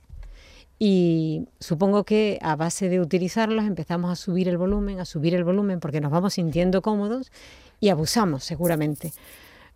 y 0.77 1.47
supongo 1.59 2.03
que 2.03 2.37
a 2.41 2.55
base 2.55 2.89
de 2.89 2.99
utilizarlos 2.99 3.65
empezamos 3.65 4.11
a 4.11 4.15
subir 4.15 4.49
el 4.49 4.57
volumen, 4.57 4.99
a 4.99 5.05
subir 5.05 5.33
el 5.35 5.43
volumen 5.43 5.79
porque 5.79 6.01
nos 6.01 6.11
vamos 6.11 6.33
sintiendo 6.33 6.81
cómodos 6.81 7.31
y 7.79 7.89
abusamos 7.89 8.43
seguramente. 8.43 9.13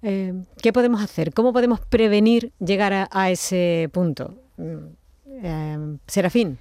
Eh, 0.01 0.33
¿Qué 0.61 0.73
podemos 0.73 1.01
hacer? 1.01 1.33
¿Cómo 1.33 1.53
podemos 1.53 1.79
prevenir 1.81 2.51
llegar 2.59 3.07
a, 3.11 3.31
ese 3.31 3.89
punto? 3.93 4.35
Mm, 4.57 4.77
eh, 5.43 5.97
Serafín. 6.07 6.57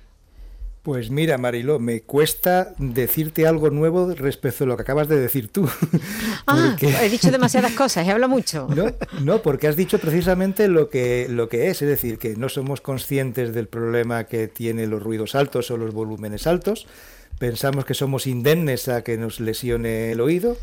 Pues 0.89 1.11
mira, 1.11 1.37
Mariló, 1.37 1.79
me 1.79 2.01
cuesta 2.01 2.73
decirte 2.79 3.47
algo 3.47 3.69
nuevo 3.69 4.15
respecto 4.15 4.65
a 4.65 4.67
lo 4.67 4.75
que 4.75 4.85
acabas 4.85 5.07
de 5.07 5.21
decir 5.21 5.49
tú. 5.49 5.69
Ah, 6.47 6.75
he 6.81 7.11
dicho 7.11 7.31
demasiadas 7.31 7.73
cosas, 7.73 8.07
he 8.07 8.11
hablado 8.11 8.33
mucho. 8.33 8.69
No, 8.75 8.87
no, 9.21 9.43
porque 9.43 9.69
has 9.69 9.77
dicho 9.77 9.99
precisamente 9.99 10.67
lo 10.67 10.89
que, 10.89 11.27
lo 11.29 11.51
que 11.51 11.69
es, 11.69 11.83
es 11.83 11.89
decir, 11.91 12.17
que 12.17 12.37
no 12.37 12.49
somos 12.49 12.81
conscientes 12.81 13.53
del 13.53 13.67
problema 13.67 14.25
que 14.25 14.49
tienen 14.49 14.89
los 14.89 15.03
ruidos 15.03 15.35
altos 15.35 15.71
o 15.71 15.77
los 15.77 15.93
volúmenes 15.93 16.47
altos. 16.47 16.87
Pensamos 17.39 17.85
que 17.85 17.93
somos 17.93 18.27
indemnes 18.27 18.89
a 18.89 19.05
que 19.05 19.19
nos 19.19 19.41
lesione 19.41 20.13
el 20.13 20.23
oído, 20.23 20.57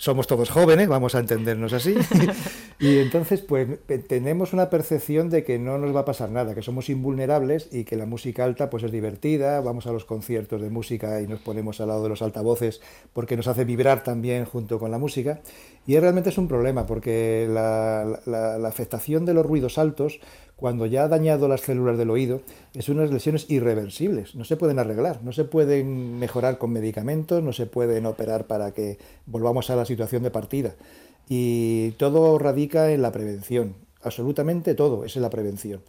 somos 0.00 0.26
todos 0.26 0.48
jóvenes, 0.48 0.88
vamos 0.88 1.14
a 1.14 1.18
entendernos 1.18 1.74
así, 1.74 1.94
y 2.80 2.96
entonces 3.00 3.42
pues 3.42 3.68
tenemos 4.08 4.54
una 4.54 4.70
percepción 4.70 5.28
de 5.28 5.44
que 5.44 5.58
no 5.58 5.76
nos 5.76 5.94
va 5.94 6.00
a 6.00 6.04
pasar 6.06 6.30
nada, 6.30 6.54
que 6.54 6.62
somos 6.62 6.88
invulnerables 6.88 7.68
y 7.70 7.84
que 7.84 7.96
la 7.96 8.06
música 8.06 8.44
alta 8.44 8.70
pues 8.70 8.82
es 8.82 8.92
divertida, 8.92 9.60
vamos 9.60 9.86
a 9.86 9.92
los 9.92 10.06
conciertos 10.06 10.62
de 10.62 10.70
música 10.70 11.20
y 11.20 11.26
nos 11.26 11.40
ponemos 11.40 11.82
al 11.82 11.88
lado 11.88 12.02
de 12.04 12.08
los 12.08 12.22
altavoces 12.22 12.80
porque 13.12 13.36
nos 13.36 13.46
hace 13.46 13.66
vibrar 13.66 14.02
también 14.02 14.46
junto 14.46 14.78
con 14.78 14.90
la 14.90 14.96
música, 14.96 15.42
y 15.90 15.98
realmente 15.98 16.30
es 16.30 16.38
un 16.38 16.46
problema 16.46 16.86
porque 16.86 17.48
la, 17.50 18.02
afectación 18.64 19.24
de 19.24 19.34
los 19.34 19.44
ruidos 19.44 19.76
altos 19.76 20.20
cuando 20.54 20.86
ya 20.86 21.02
ha 21.02 21.08
dañado 21.08 21.48
las 21.48 21.62
células 21.62 21.98
del 21.98 22.10
oído, 22.10 22.42
es 22.74 22.88
unas 22.88 23.10
lesiones 23.10 23.50
irreversibles, 23.50 24.36
no 24.36 24.44
se 24.44 24.56
pueden 24.56 24.78
arreglar, 24.78 25.20
no 25.24 25.32
se 25.32 25.42
pueden 25.42 26.20
mejorar 26.20 26.58
con 26.58 26.70
medicamentos, 26.70 27.42
no 27.42 27.52
se 27.52 27.66
pueden 27.66 28.06
operar 28.06 28.46
para 28.46 28.70
que 28.70 28.98
volvamos 29.26 29.68
a 29.70 29.74
la 29.74 29.84
situación 29.84 30.22
de 30.22 30.30
partida. 30.30 30.76
Y 31.28 31.90
todo 31.92 32.38
radica 32.38 32.92
en 32.92 33.02
la 33.02 33.10
prevención, 33.10 33.74
absolutamente 34.00 34.76
todo 34.76 35.04
es 35.04 35.16
en 35.16 35.22
la 35.22 35.30
prevención. 35.30 35.80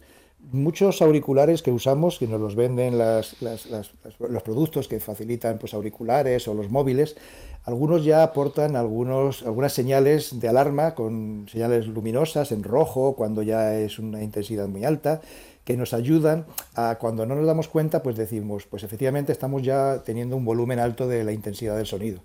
Muchos 0.50 1.00
auriculares 1.00 1.62
que 1.62 1.70
usamos, 1.70 2.18
que 2.18 2.26
nos 2.26 2.40
los 2.40 2.56
venden 2.56 2.98
los 2.98 4.42
productos 4.42 4.88
que 4.88 4.98
facilitan 5.00 5.58
pues, 5.58 5.72
auriculares 5.72 6.48
o 6.48 6.54
los 6.54 6.68
móviles, 6.68 7.16
algunos 7.64 8.04
ya 8.04 8.24
aportan 8.24 8.74
algunos, 8.74 9.44
algunas 9.44 9.72
señales 9.72 10.40
de 10.40 10.48
alarma 10.48 10.96
con 10.96 11.46
señales 11.50 11.86
luminosas 11.86 12.50
en 12.50 12.64
rojo 12.64 13.14
cuando 13.14 13.42
ya 13.42 13.78
es 13.78 14.00
una 14.00 14.22
intensidad 14.22 14.66
muy 14.66 14.84
alta 14.84 15.20
que 15.64 15.76
nos 15.76 15.94
ayudan 15.94 16.44
a 16.74 16.96
cuando 16.98 17.24
no 17.24 17.36
nos 17.36 17.46
damos 17.46 17.68
cuenta, 17.68 18.02
pues 18.02 18.16
decimos, 18.16 18.66
pues 18.66 18.82
efectivamente 18.82 19.30
estamos 19.30 19.62
ya 19.62 20.02
teniendo 20.04 20.36
un 20.36 20.44
volumen 20.44 20.80
alto 20.80 21.06
de 21.06 21.22
la 21.22 21.32
intensidad 21.32 21.76
del 21.76 21.86
sonido. 21.86 22.20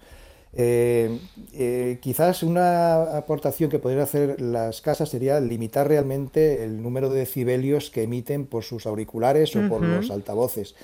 Eh, 0.53 1.19
eh, 1.53 1.99
quizás 2.01 2.41
una 2.41 3.17
aportación 3.17 3.69
que 3.69 3.79
podrían 3.79 4.03
hacer 4.03 4.41
las 4.41 4.81
casas 4.81 5.09
sería 5.09 5.39
limitar 5.39 5.87
realmente 5.87 6.63
el 6.63 6.81
número 6.81 7.09
de 7.09 7.19
decibelios 7.19 7.91
que 7.91 8.03
emiten 8.03 8.45
por 8.45 8.63
sus 8.63 8.85
auriculares 8.85 9.55
o 9.55 9.67
por 9.67 9.81
los 9.81 10.09
altavoces 10.09 10.75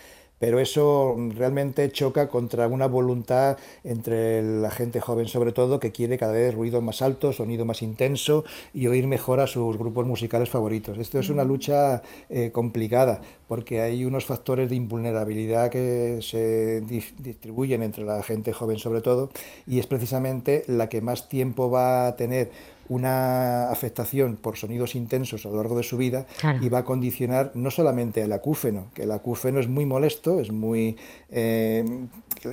pero 0.43 0.59
eso 0.59 1.15
realmente 1.37 1.89
choca 1.89 2.27
contra 2.27 2.67
una 2.67 2.85
voluntad 2.85 3.55
entre 3.85 4.43
la 4.43 4.71
gente 4.71 4.99
joven, 4.99 5.29
sobre 5.29 5.53
todo, 5.53 5.79
que 5.79 5.93
quiere 5.93 6.17
cada 6.17 6.33
vez 6.33 6.53
ruido 6.53 6.81
más 6.81 7.01
alto, 7.01 7.31
sonido 7.31 7.63
más 7.63 7.81
intenso 7.81 8.43
y 8.73 8.87
oír 8.87 9.07
mejor 9.07 9.39
a 9.39 9.47
sus 9.47 9.77
grupos 9.77 10.05
musicales 10.05 10.49
favoritos. 10.49 10.97
Esto 10.97 11.17
es 11.17 11.29
una 11.29 11.45
lucha 11.45 12.01
eh, 12.29 12.51
complicada 12.51 13.21
porque 13.47 13.79
hay 13.79 14.03
unos 14.03 14.25
factores 14.25 14.69
de 14.69 14.75
invulnerabilidad 14.75 15.69
que 15.69 16.19
se 16.21 16.81
distribuyen 16.81 17.81
entre 17.81 18.03
la 18.03 18.21
gente 18.21 18.51
joven, 18.51 18.79
sobre 18.79 18.99
todo, 18.99 19.29
y 19.65 19.79
es 19.79 19.87
precisamente 19.87 20.65
la 20.67 20.89
que 20.89 20.99
más 20.99 21.29
tiempo 21.29 21.69
va 21.69 22.07
a 22.07 22.15
tener 22.17 22.51
una 22.93 23.69
afectación 23.69 24.35
por 24.35 24.57
sonidos 24.57 24.95
intensos 24.95 25.45
a 25.45 25.49
lo 25.49 25.57
largo 25.57 25.75
de 25.75 25.83
su 25.83 25.97
vida 25.97 26.25
y 26.61 26.69
va 26.69 26.79
a 26.79 26.85
condicionar 26.85 27.51
no 27.55 27.71
solamente 27.71 28.21
el 28.21 28.31
acúfeno, 28.31 28.87
que 28.93 29.03
el 29.03 29.11
acúfeno 29.11 29.59
es 29.59 29.67
muy 29.67 29.85
molesto, 29.85 30.39
es 30.39 30.51
muy, 30.51 30.97
eh, 31.29 31.83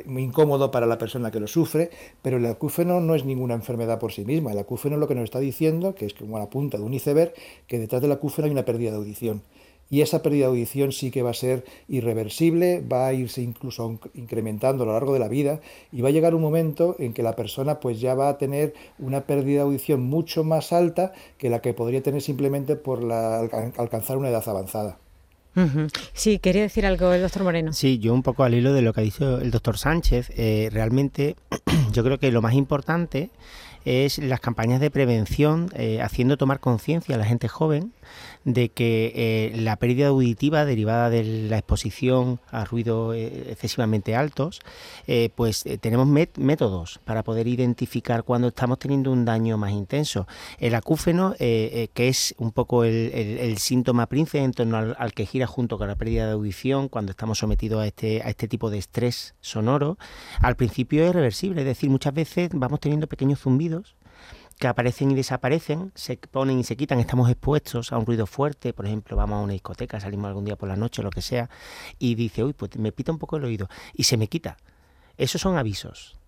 muy 0.07 0.23
incómodo 0.23 0.71
para 0.71 0.87
la 0.87 0.99
persona 0.99 1.31
que 1.31 1.41
lo 1.41 1.47
sufre, 1.47 1.91
pero 2.23 2.39
el 2.39 2.47
acúfeno 2.47 3.01
no 3.01 3.15
es 3.15 3.25
ninguna 3.25 3.55
enfermedad 3.55 3.99
por 3.99 4.13
sí 4.13 4.25
misma. 4.25 4.53
El 4.53 4.59
acúfeno 4.59 4.97
es 4.97 5.01
lo 5.01 5.09
que 5.09 5.15
nos 5.15 5.25
está 5.25 5.41
diciendo, 5.41 5.95
que 5.95 6.07
es 6.07 6.15
como 6.15 6.39
la 6.39 6.49
punta 6.49 6.79
de 6.79 6.85
un 6.85 6.95
iceberg, 6.95 7.33
que 7.67 7.79
detrás 7.79 8.03
del 8.03 8.13
acúfeno 8.13 8.47
hay 8.47 8.53
una 8.53 8.65
pérdida 8.65 8.91
de 8.91 8.97
audición 8.97 9.43
y 9.91 10.03
esa 10.03 10.23
pérdida 10.23 10.47
de 10.47 10.51
audición 10.51 10.93
sí 10.93 11.11
que 11.11 11.23
va 11.23 11.31
a 11.31 11.35
ser 11.35 11.65
irreversible, 11.89 12.81
va 12.81 13.09
a 13.09 13.13
irse 13.13 13.43
incluso 13.43 13.99
incrementando 14.15 14.85
a 14.85 14.87
lo 14.87 14.93
largo 14.93 15.13
de 15.13 15.19
la 15.19 15.29
vida 15.29 15.61
y 15.93 16.01
va 16.01 16.09
a 16.09 16.13
llegar 16.13 16.35
un 16.35 16.43
momento 16.43 16.95
en 16.99 17.13
que 17.13 17.25
la 17.25 17.35
persona 17.37 17.81
pues 17.81 18.01
ya 18.01 18.15
va 18.15 18.29
a 18.29 18.39
tener 18.39 18.73
una 18.99 19.23
pérdida 19.23 19.57
de 19.57 19.63
audición 19.63 20.03
mucho 20.03 20.45
más 20.45 20.73
alta 20.73 21.13
que 21.37 21.51
la 21.51 21.61
que 21.61 21.75
podría 21.75 22.03
tener 22.03 22.23
simplemente 22.23 22.77
por 22.77 23.03
la, 23.03 23.41
alcanzar 23.77 24.17
una 24.17 24.29
edad 24.29 24.49
avanzada. 24.49 24.99
Sí, 26.15 26.39
quería 26.39 26.63
decir 26.63 26.87
algo 26.87 27.13
el 27.13 27.23
doctor 27.23 27.43
Moreno. 27.43 27.73
Sí, 27.73 27.99
yo 27.99 28.15
un 28.15 28.23
poco 28.23 28.45
al 28.45 28.55
hilo 28.55 28.73
de 28.73 28.83
lo 28.83 28.93
que 28.95 29.01
ha 29.01 29.05
dicho 29.05 29.39
el 29.41 29.51
doctor 29.51 29.77
Sánchez, 29.77 30.31
eh, 30.37 30.71
realmente 30.73 31.37
yo 31.93 32.05
creo 32.05 32.19
que 32.19 32.31
lo 32.31 32.41
más 32.41 32.55
importante 32.55 33.31
es 33.85 34.19
las 34.19 34.41
campañas 34.41 34.81
de 34.81 34.91
prevención, 34.91 35.71
eh, 35.75 36.01
haciendo 36.01 36.37
tomar 36.37 36.61
conciencia 36.61 37.15
a 37.15 37.19
la 37.19 37.25
gente 37.25 37.49
joven 37.49 37.93
de 38.45 38.71
que 38.71 39.13
eh, 39.15 39.53
la 39.57 39.77
pérdida 39.77 40.09
auditiva 40.09 40.65
derivada 40.65 41.11
de 41.11 41.25
la 41.49 41.59
exposición 41.59 42.41
a 42.51 42.65
ruidos 42.65 43.15
eh, 43.15 43.49
excesivamente 43.51 44.15
altos, 44.15 44.61
pues 45.35 45.65
tenemos 45.81 46.07
métodos 46.07 47.01
para 47.05 47.25
poder 47.25 47.49
identificar 47.49 48.23
cuando 48.23 48.49
estamos 48.49 48.79
teniendo 48.79 49.11
un 49.11 49.25
daño 49.25 49.59
más 49.59 49.73
intenso. 49.73 50.27
El 50.59 50.75
acúfeno, 50.75 51.35
que 51.39 51.91
es 51.95 52.35
un 52.39 52.53
poco 52.53 52.85
el, 52.85 53.59
síntoma 53.59 54.07
príncipe 54.07 54.39
en 54.39 54.53
torno 54.53 54.95
al, 54.97 55.13
que 55.13 55.27
gira 55.27 55.47
junto 55.47 55.79
con 55.79 55.89
la 55.89 55.97
pérdida 55.97 56.27
de 56.27 56.33
audición 56.33 56.89
cuando 56.89 57.11
estamos 57.11 57.39
sometidos 57.39 57.83
a 57.83 57.87
este, 57.87 58.23
a 58.23 58.31
este 58.31 58.47
tipo 58.47 58.71
de 58.71 58.79
estrés 58.79 59.35
sonoro, 59.41 59.99
al 60.41 60.57
principio 60.57 61.05
es 61.05 61.13
reversible, 61.13 61.63
es 61.63 61.67
decir, 61.67 61.91
muchas 61.91 62.15
veces 62.15 62.51
vamos 62.53 62.81
teniendo 62.81 63.07
pequeños 63.07 63.41
zumbidos 63.41 63.97
que 64.61 64.69
aparecen 64.69 65.11
y 65.11 65.15
desaparecen, 65.15 65.91
se 65.95 66.19
ponen 66.19 66.61
y 66.61 66.65
se 66.65 66.77
quitan, 66.77 67.01
estamos 67.01 67.31
expuestos 67.31 67.93
a 67.93 67.99
un 67.99 68.05
ruido 68.05 68.27
fuerte, 68.27 68.75
por 68.75 68.85
ejemplo, 68.85 69.17
vamos 69.17 69.39
a 69.39 69.43
una 69.43 69.55
discoteca, 69.55 69.99
salimos 69.99 70.29
algún 70.29 70.45
día 70.45 70.55
por 70.55 70.69
la 70.69 70.77
noche, 70.77 71.03
lo 71.03 71.09
que 71.09 71.23
sea, 71.23 71.49
y 71.99 72.15
dice, 72.15 72.45
uy, 72.45 72.53
pues 72.53 72.77
me 72.77 72.93
pita 72.93 73.11
un 73.11 73.19
poco 73.19 73.39
el 73.39 73.45
oído, 73.45 73.71
y 73.95 74.05
se 74.05 74.19
me 74.19 74.29
quita. 74.29 74.59
Esos 75.17 75.41
son 75.41 75.57
avisos. 75.57 76.20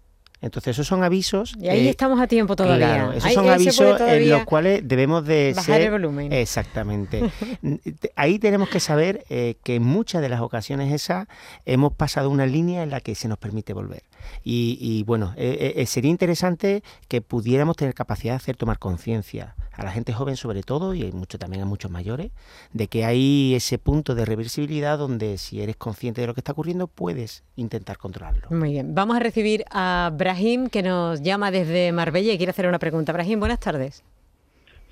Entonces 0.43 0.75
esos 0.77 0.89
son 0.89 1.05
avisos. 1.05 1.55
Y 1.59 1.69
ahí 1.69 1.87
estamos 1.87 2.21
a 2.21 2.27
tiempo 2.27 2.57
todavía. 2.57 2.89
Claro, 2.89 3.13
esos 3.13 3.33
son 3.33 3.49
avisos 3.49 4.01
en 4.01 4.29
los 4.29 4.45
cuales 4.45 4.87
debemos 4.87 5.25
de 5.25 5.55
bajar 5.57 5.81
el 5.81 5.93
volumen. 5.93 6.33
Exactamente. 6.33 7.31
ahí 8.17 8.41
tenemos 8.41 8.69
que 8.69 8.81
saber 8.81 9.25
eh, 9.31 9.55
que 9.63 9.77
en 9.77 9.85
muchas 9.85 10.21
de 10.21 10.29
las 10.29 10.41
ocasiones 10.41 10.93
esas 10.93 11.29
hemos 11.65 11.93
pasado 11.93 12.29
una 12.29 12.45
línea 12.45 12.83
en 12.83 12.91
la 12.91 13.01
que 13.01 13.15
se 13.15 13.29
nos 13.29 13.39
permite 13.39 13.73
volver. 13.73 14.03
Y, 14.45 15.03
bueno, 15.05 15.35
eh, 15.37 15.75
eh, 15.77 15.87
sería 15.87 16.11
interesante 16.11 16.83
que 17.09 17.21
pudiéramos 17.21 17.77
tener 17.77 17.95
capacidad 17.95 18.33
de 18.33 18.37
hacer 18.37 18.57
tomar 18.57 18.79
conciencia 18.79 19.55
a 19.73 19.85
la 19.85 19.91
gente 19.91 20.13
joven 20.13 20.37
sobre 20.37 20.63
todo 20.63 20.95
y 20.95 21.11
mucho 21.13 21.39
también 21.39 21.63
a 21.63 21.67
muchos 21.67 21.91
mayores 21.91 22.31
de 22.73 22.89
que 22.89 23.05
hay 23.05 23.55
ese 23.55 23.79
punto 23.79 24.15
de 24.15 24.25
reversibilidad 24.25 24.99
donde 24.99 25.39
si 25.39 25.63
eres 25.63 25.77
consciente 25.77 26.21
de 26.21 26.27
lo 26.27 26.35
que 26.35 26.41
está 26.41 26.53
ocurriendo 26.53 26.87
puedes 26.87 27.43
intentar 27.57 27.99
controlarlo. 27.99 28.49
Muy 28.51 28.73
bien, 28.73 28.95
vamos 28.95 29.17
a 29.17 29.21
recibir 29.21 29.65
a 29.71 30.11
Brahim 30.33 30.71
que 30.71 30.83
nos 30.83 31.21
llama 31.21 31.51
desde 31.51 31.93
Marbella 31.93 32.33
y 32.33 32.39
quiere 32.39 32.51
hacer 32.51 32.67
una 32.67 32.79
pregunta. 32.79 33.13
Brahim, 33.13 33.39
buenas 33.39 33.61
tardes. 33.61 34.03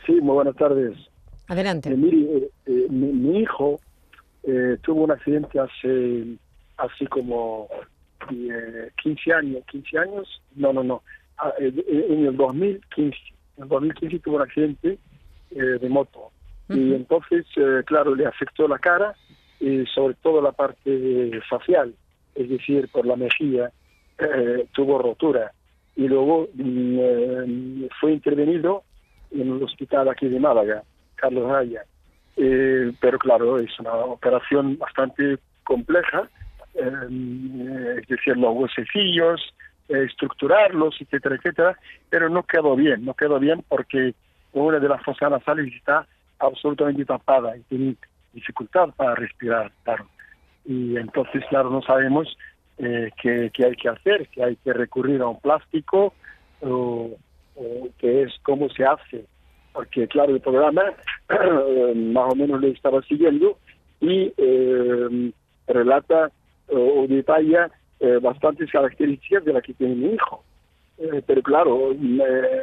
Sí, 0.05 0.13
muy 0.21 0.35
buenas 0.35 0.55
tardes. 0.55 0.99
Adelante. 1.49 1.89
Eh, 1.89 2.87
mi, 2.91 3.41
hijo 3.41 3.81
tuvo 4.83 5.05
un 5.05 5.13
accidente 5.13 5.59
hace 5.59 6.27
así 6.77 7.07
como 7.07 7.69
15 9.03 9.33
años, 9.33 9.65
15 9.71 9.99
años, 9.99 10.43
no, 10.57 10.75
no, 10.75 10.85
no, 10.85 11.03
ah, 11.39 11.55
eh, 11.59 11.73
eh, 11.75 12.07
en 12.11 12.27
el 12.27 12.37
2015, 12.37 13.17
en 13.57 13.63
el 13.63 13.69
2015 13.71 14.19
tuvo 14.19 14.37
un 14.37 14.43
accidente 14.43 14.99
eh, 15.53 15.59
de 15.81 15.89
moto 15.89 16.33
y 16.69 16.95
entonces, 16.95 17.47
claro, 17.87 18.15
le 18.15 18.27
afectó 18.27 18.69
la 18.69 18.79
cara 18.79 19.17
y 19.59 19.87
sobre 19.87 20.15
todo 20.23 20.41
la 20.41 20.53
parte 20.53 21.41
facial, 21.49 21.95
es 22.35 22.49
decir, 22.49 22.89
por 22.93 23.07
la 23.07 23.17
mejilla, 23.17 23.73
tuvo 24.73 24.99
rotura 24.99 25.53
y 25.97 26.09
luego 26.09 26.49
mm, 26.55 27.85
fue 28.01 28.13
intervenido 28.13 28.85
en 29.31 29.57
el 29.57 29.63
hospital 29.63 30.09
aquí 30.09 30.29
de 30.29 30.41
Málaga, 30.41 30.83
Carlos 31.17 31.51
Raya. 31.51 31.85
pero 32.35 33.19
claro, 33.19 33.59
es 33.59 33.79
una 33.79 33.95
operación 33.95 34.79
bastante 34.79 35.39
compleja 35.65 36.29
eh, 36.75 37.97
es 38.01 38.09
decir, 38.09 38.37
los 38.37 38.55
huesecillos, 38.55 39.41
eh, 39.89 40.05
estructurarlos, 40.05 40.97
etcétera, 41.01 41.37
etcétera, 41.37 41.79
pero 42.09 42.29
no 42.29 42.45
quedó 42.45 42.77
bien, 42.77 43.05
no 43.05 43.15
quedó 43.15 43.39
bien 43.39 43.65
porque 43.69 44.15
una 44.53 44.79
de 44.79 44.89
las 44.89 45.03
fosas 45.03 45.31
nasales 45.31 45.73
está 45.75 46.07
absolutamente 46.39 47.05
tapada 47.05 47.57
y 47.57 47.61
tiene 47.63 47.97
dificultad 48.33 48.91
para 48.97 49.15
respirar, 49.15 49.73
claro. 49.85 50.07
y 50.65 50.97
entonces, 50.97 51.43
claro, 51.49 51.71
no 51.71 51.83
sabemos 51.83 52.37
eh, 52.83 53.11
qué 53.23 53.65
hay 53.65 53.77
que 53.77 53.89
hacer, 53.89 54.29
que 54.29 54.43
hay 54.43 54.57
que 54.57 54.73
recurrir 54.73 55.21
a 55.21 55.29
un 55.29 55.41
plástico 55.41 56.15
o, 56.61 57.11
o 57.57 57.89
qué 57.99 58.23
es, 58.23 58.33
cómo 58.43 58.69
se 58.71 58.85
hace. 58.85 59.25
Porque, 59.73 60.09
claro, 60.09 60.35
el 60.35 60.41
programa 60.41 60.83
más 61.95 62.33
o 62.33 62.35
menos 62.35 62.61
lo 62.61 62.67
estaba 62.69 63.03
siguiendo 63.03 63.59
y 64.01 64.33
eh, 64.37 65.33
relata 65.67 66.31
o, 66.69 67.07
detalla 67.09 67.71
eh, 68.01 68.19
bastantes 68.21 68.71
características 68.71 69.45
de 69.45 69.53
la 69.53 69.61
que 69.61 69.75
tiene 69.75 69.95
mi 69.95 70.15
hijo. 70.15 70.43
Eh, 70.99 71.23
pero 71.27 71.43
claro, 71.43 71.93
eh, 71.93 72.63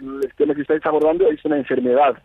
el 0.00 0.32
tema 0.36 0.54
que 0.54 0.62
estáis 0.62 0.84
abordando 0.84 1.26
es 1.30 1.44
una 1.44 1.56
enfermedad 1.56 2.16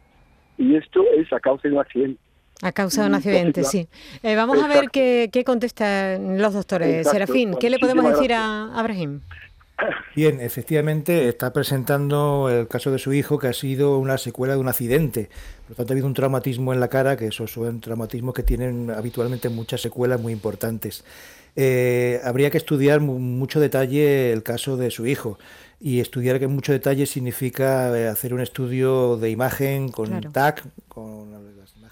y 0.57 0.75
esto 0.75 1.03
es 1.15 1.31
a 1.31 1.39
causa 1.39 1.67
de 1.67 1.73
un 1.73 1.79
accidente. 1.79 2.19
A 2.61 2.71
causa 2.71 3.01
de 3.03 3.07
un 3.09 3.15
accidente, 3.15 3.63
sí. 3.63 3.87
Eh, 4.23 4.35
vamos 4.35 4.61
a 4.61 4.67
ver 4.67 4.89
qué, 4.91 5.29
qué 5.31 5.43
contestan 5.43 6.39
los 6.39 6.53
doctores. 6.53 6.89
Exacto. 7.07 7.11
Serafín, 7.11 7.55
¿qué 7.59 7.69
le 7.69 7.79
podemos 7.79 8.07
decir 8.07 8.33
a 8.33 8.73
a 8.77 8.83
Brahim? 8.83 9.21
Bien, 10.15 10.39
efectivamente 10.39 11.27
está 11.27 11.51
presentando 11.53 12.49
el 12.51 12.67
caso 12.67 12.91
de 12.91 12.99
su 12.99 13.13
hijo 13.13 13.39
que 13.39 13.47
ha 13.47 13.53
sido 13.53 13.97
una 13.97 14.19
secuela 14.19 14.53
de 14.53 14.59
un 14.59 14.67
accidente. 14.67 15.29
Por 15.63 15.69
lo 15.71 15.75
tanto, 15.77 15.91
ha 15.91 15.95
habido 15.95 16.05
un 16.07 16.13
traumatismo 16.13 16.71
en 16.71 16.79
la 16.79 16.87
cara, 16.87 17.17
que 17.17 17.27
esos 17.27 17.51
son 17.51 17.81
traumatismos 17.81 18.35
que 18.35 18.43
tienen 18.43 18.91
habitualmente 18.91 19.49
muchas 19.49 19.81
secuelas 19.81 20.21
muy 20.21 20.33
importantes. 20.33 21.03
Eh, 21.55 22.21
habría 22.23 22.51
que 22.51 22.57
estudiar 22.59 22.99
mu- 22.99 23.17
mucho 23.17 23.59
detalle 23.59 24.31
el 24.31 24.43
caso 24.43 24.77
de 24.77 24.91
su 24.91 25.07
hijo. 25.07 25.39
Y 25.79 25.99
estudiar 25.99 26.37
que 26.39 26.45
mucho 26.45 26.71
detalle 26.73 27.07
significa 27.07 27.97
eh, 27.97 28.07
hacer 28.07 28.35
un 28.35 28.41
estudio 28.41 29.17
de 29.17 29.31
imagen 29.31 29.89
con 29.89 30.09
Claro. 30.09 30.29
TAC, 30.31 30.63
con 30.87 31.33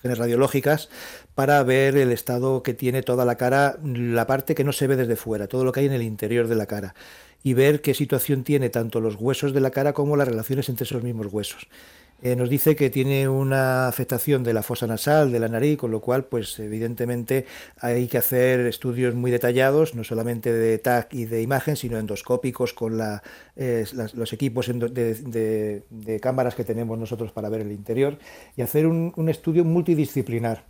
radiológicas, 0.04 0.90
para 1.36 1.62
ver 1.64 1.98
el 1.98 2.12
estado 2.12 2.64
que 2.64 2.74
tiene 2.74 3.02
toda 3.02 3.26
la 3.26 3.36
cara, 3.36 3.78
la 3.84 4.28
parte 4.28 4.56
que 4.56 4.64
no 4.64 4.72
se 4.72 4.88
ve 4.88 4.96
desde 4.96 5.16
fuera, 5.16 5.48
todo 5.48 5.64
lo 5.64 5.72
que 5.72 5.82
hay 5.82 5.86
en 5.86 5.94
el 5.94 6.02
interior 6.02 6.48
de 6.48 6.56
la 6.56 6.66
cara 6.66 6.96
y 7.44 7.54
ver 7.54 7.82
qué 7.82 7.94
situación 7.94 8.44
tiene 8.44 8.70
tanto 8.70 9.00
los 9.00 9.16
huesos 9.16 9.54
de 9.54 9.62
la 9.62 9.72
cara 9.72 9.94
como 9.94 10.18
las 10.18 10.28
relaciones 10.28 10.70
entre 10.70 10.84
esos 10.84 11.04
mismos 11.04 11.28
huesos. 11.32 11.68
Eh, 12.22 12.36
nos 12.36 12.50
dice 12.50 12.76
que 12.76 12.90
tiene 12.90 13.30
una 13.30 13.88
afectación 13.88 14.44
de 14.44 14.54
la 14.54 14.62
fosa 14.62 14.88
nasal, 14.88 15.32
de 15.32 15.40
la 15.40 15.48
nariz, 15.48 15.78
con 15.78 15.92
lo 15.92 16.02
cual, 16.02 16.26
pues 16.26 16.60
evidentemente 16.60 17.46
hay 17.80 18.08
que 18.08 18.18
hacer 18.18 18.60
estudios 18.62 19.16
muy 19.16 19.32
detallados, 19.32 19.96
no 19.96 20.04
solamente 20.04 20.52
de 20.52 20.78
TAC 20.80 21.14
y 21.14 21.26
de 21.26 21.42
imagen, 21.42 21.76
sino 21.78 21.98
endoscópicos 21.98 22.74
con 22.74 22.98
la, 22.98 23.24
eh, 23.56 23.86
los 24.14 24.34
equipos 24.34 24.68
de, 24.68 25.84
de- 25.90 26.20
cámaras 26.20 26.56
que 26.56 26.66
tenemos 26.66 27.00
nosotros 27.00 27.32
para 27.32 27.48
ver 27.50 27.62
el 27.62 27.72
interior 27.72 28.18
y 28.58 28.62
hacer 28.62 28.86
un 28.88 29.30
estudio 29.30 29.64
multidisciplinar. 29.64 30.64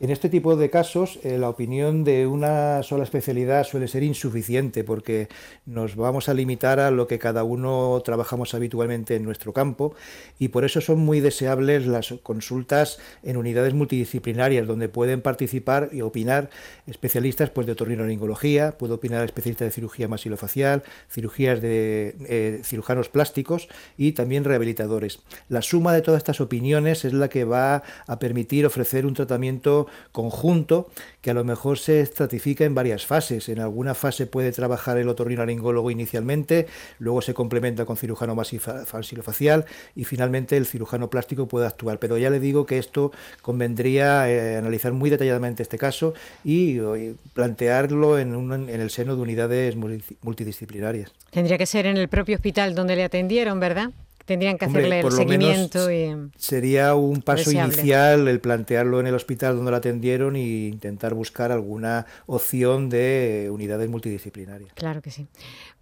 En 0.00 0.10
este 0.10 0.28
tipo 0.28 0.54
de 0.54 0.70
casos, 0.70 1.18
eh, 1.24 1.38
la 1.38 1.48
opinión 1.48 2.04
de 2.04 2.28
una 2.28 2.84
sola 2.84 3.02
especialidad 3.02 3.64
suele 3.64 3.88
ser 3.88 4.04
insuficiente 4.04 4.84
porque 4.84 5.26
nos 5.66 5.96
vamos 5.96 6.28
a 6.28 6.34
limitar 6.34 6.78
a 6.78 6.92
lo 6.92 7.08
que 7.08 7.18
cada 7.18 7.42
uno 7.42 8.00
trabajamos 8.04 8.54
habitualmente 8.54 9.16
en 9.16 9.24
nuestro 9.24 9.52
campo 9.52 9.96
y 10.38 10.48
por 10.48 10.64
eso 10.64 10.80
son 10.80 11.00
muy 11.00 11.18
deseables 11.18 11.84
las 11.88 12.14
consultas 12.22 13.00
en 13.24 13.36
unidades 13.36 13.74
multidisciplinarias 13.74 14.68
donde 14.68 14.88
pueden 14.88 15.20
participar 15.20 15.88
y 15.90 16.02
opinar 16.02 16.48
especialistas 16.86 17.50
pues, 17.50 17.66
de 17.66 17.72
otorrinolaringología, 17.72 18.78
puede 18.78 18.94
opinar 18.94 19.24
especialistas 19.24 19.66
de 19.66 19.72
cirugía 19.72 20.06
masilofacial, 20.06 20.84
cirugías 21.10 21.60
de 21.60 22.14
eh, 22.28 22.60
cirujanos 22.62 23.08
plásticos 23.08 23.66
y 23.96 24.12
también 24.12 24.44
rehabilitadores. 24.44 25.18
La 25.48 25.60
suma 25.60 25.92
de 25.92 26.02
todas 26.02 26.18
estas 26.18 26.40
opiniones 26.40 27.04
es 27.04 27.12
la 27.12 27.28
que 27.28 27.42
va 27.42 27.82
a 28.06 28.18
permitir 28.20 28.64
ofrecer 28.64 29.04
un 29.04 29.14
tratamiento 29.14 29.87
conjunto 30.12 30.88
que 31.20 31.30
a 31.30 31.34
lo 31.34 31.44
mejor 31.44 31.78
se 31.78 32.00
estratifica 32.00 32.64
en 32.64 32.74
varias 32.74 33.04
fases. 33.06 33.48
En 33.48 33.60
alguna 33.60 33.94
fase 33.94 34.26
puede 34.26 34.52
trabajar 34.52 34.98
el 34.98 35.08
otorrinolaringólogo 35.08 35.90
inicialmente, 35.90 36.66
luego 36.98 37.20
se 37.22 37.34
complementa 37.34 37.84
con 37.84 37.96
cirujano 37.96 38.34
masilofacial 38.34 39.64
y 39.94 40.04
finalmente 40.04 40.56
el 40.56 40.66
cirujano 40.66 41.10
plástico 41.10 41.46
puede 41.48 41.66
actuar. 41.66 41.98
Pero 41.98 42.18
ya 42.18 42.30
le 42.30 42.40
digo 42.40 42.66
que 42.66 42.78
esto 42.78 43.12
convendría 43.42 44.30
eh, 44.30 44.56
analizar 44.56 44.92
muy 44.92 45.10
detalladamente 45.10 45.62
este 45.62 45.78
caso 45.78 46.14
y, 46.44 46.78
eh, 46.78 47.14
plantearlo 47.34 48.18
en, 48.18 48.34
un- 48.34 48.68
en 48.68 48.80
el 48.80 48.90
seno 48.90 49.16
de 49.16 49.22
unidades 49.22 49.76
multi- 49.76 50.16
multidisciplinarias. 50.22 51.12
Tendría 51.30 51.58
que 51.58 51.66
ser 51.66 51.86
en 51.86 51.96
el 51.96 52.08
propio 52.08 52.36
hospital 52.36 52.74
donde 52.74 52.96
le 52.96 53.04
atendieron, 53.04 53.60
¿verdad? 53.60 53.90
Tendrían 54.28 54.58
que 54.58 54.66
Hombre, 54.66 54.82
hacerle 54.82 55.00
el 55.00 55.10
seguimiento 55.10 55.90
y... 55.90 56.30
Sería 56.36 56.94
un 56.94 57.22
paso 57.22 57.48
Deseable. 57.50 57.72
inicial 57.74 58.28
el 58.28 58.40
plantearlo 58.40 59.00
en 59.00 59.06
el 59.06 59.14
hospital 59.14 59.56
donde 59.56 59.70
lo 59.70 59.76
atendieron 59.78 60.36
e 60.36 60.40
intentar 60.68 61.14
buscar 61.14 61.50
alguna 61.50 62.04
opción 62.26 62.90
de 62.90 63.48
unidades 63.50 63.88
multidisciplinarias. 63.88 64.70
Claro 64.74 65.00
que 65.00 65.10
sí. 65.10 65.26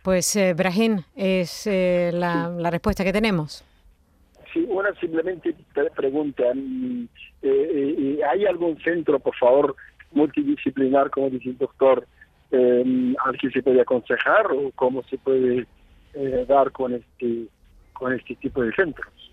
Pues, 0.03 0.37
eh, 0.37 0.55
Brahim, 0.55 1.03
es 1.17 1.67
eh, 1.67 2.13
la, 2.15 2.49
la 2.49 2.71
respuesta 2.71 3.03
que 3.03 3.13
tenemos. 3.13 3.65
Sí, 4.55 4.65
una 4.69 4.95
simplemente 5.01 5.53
pre- 5.75 5.91
pregunta. 5.91 6.45
mm, 6.55 7.03
eh, 7.43 7.49
eh, 7.99 8.21
¿Hay 8.31 8.47
algún 8.47 8.79
centro, 8.81 9.19
por 9.19 9.35
favor, 9.37 9.75
multidisciplinar, 10.13 11.11
como 11.11 11.31
dice 11.31 11.49
el 11.51 11.59
doctor, 11.59 12.07
eh, 12.53 13.15
al 13.25 13.37
que 13.39 13.51
se 13.51 13.61
puede 13.61 13.81
aconsejar 13.81 14.47
o 14.53 14.71
cómo 14.77 15.03
se 15.11 15.19
puede 15.19 15.67
eh, 16.15 16.45
dar 16.49 16.71
con 16.71 16.95
este, 16.95 17.47
con 17.99 18.13
este 18.13 18.35
tipo 18.37 18.63
de 18.63 18.73
centros? 18.73 19.26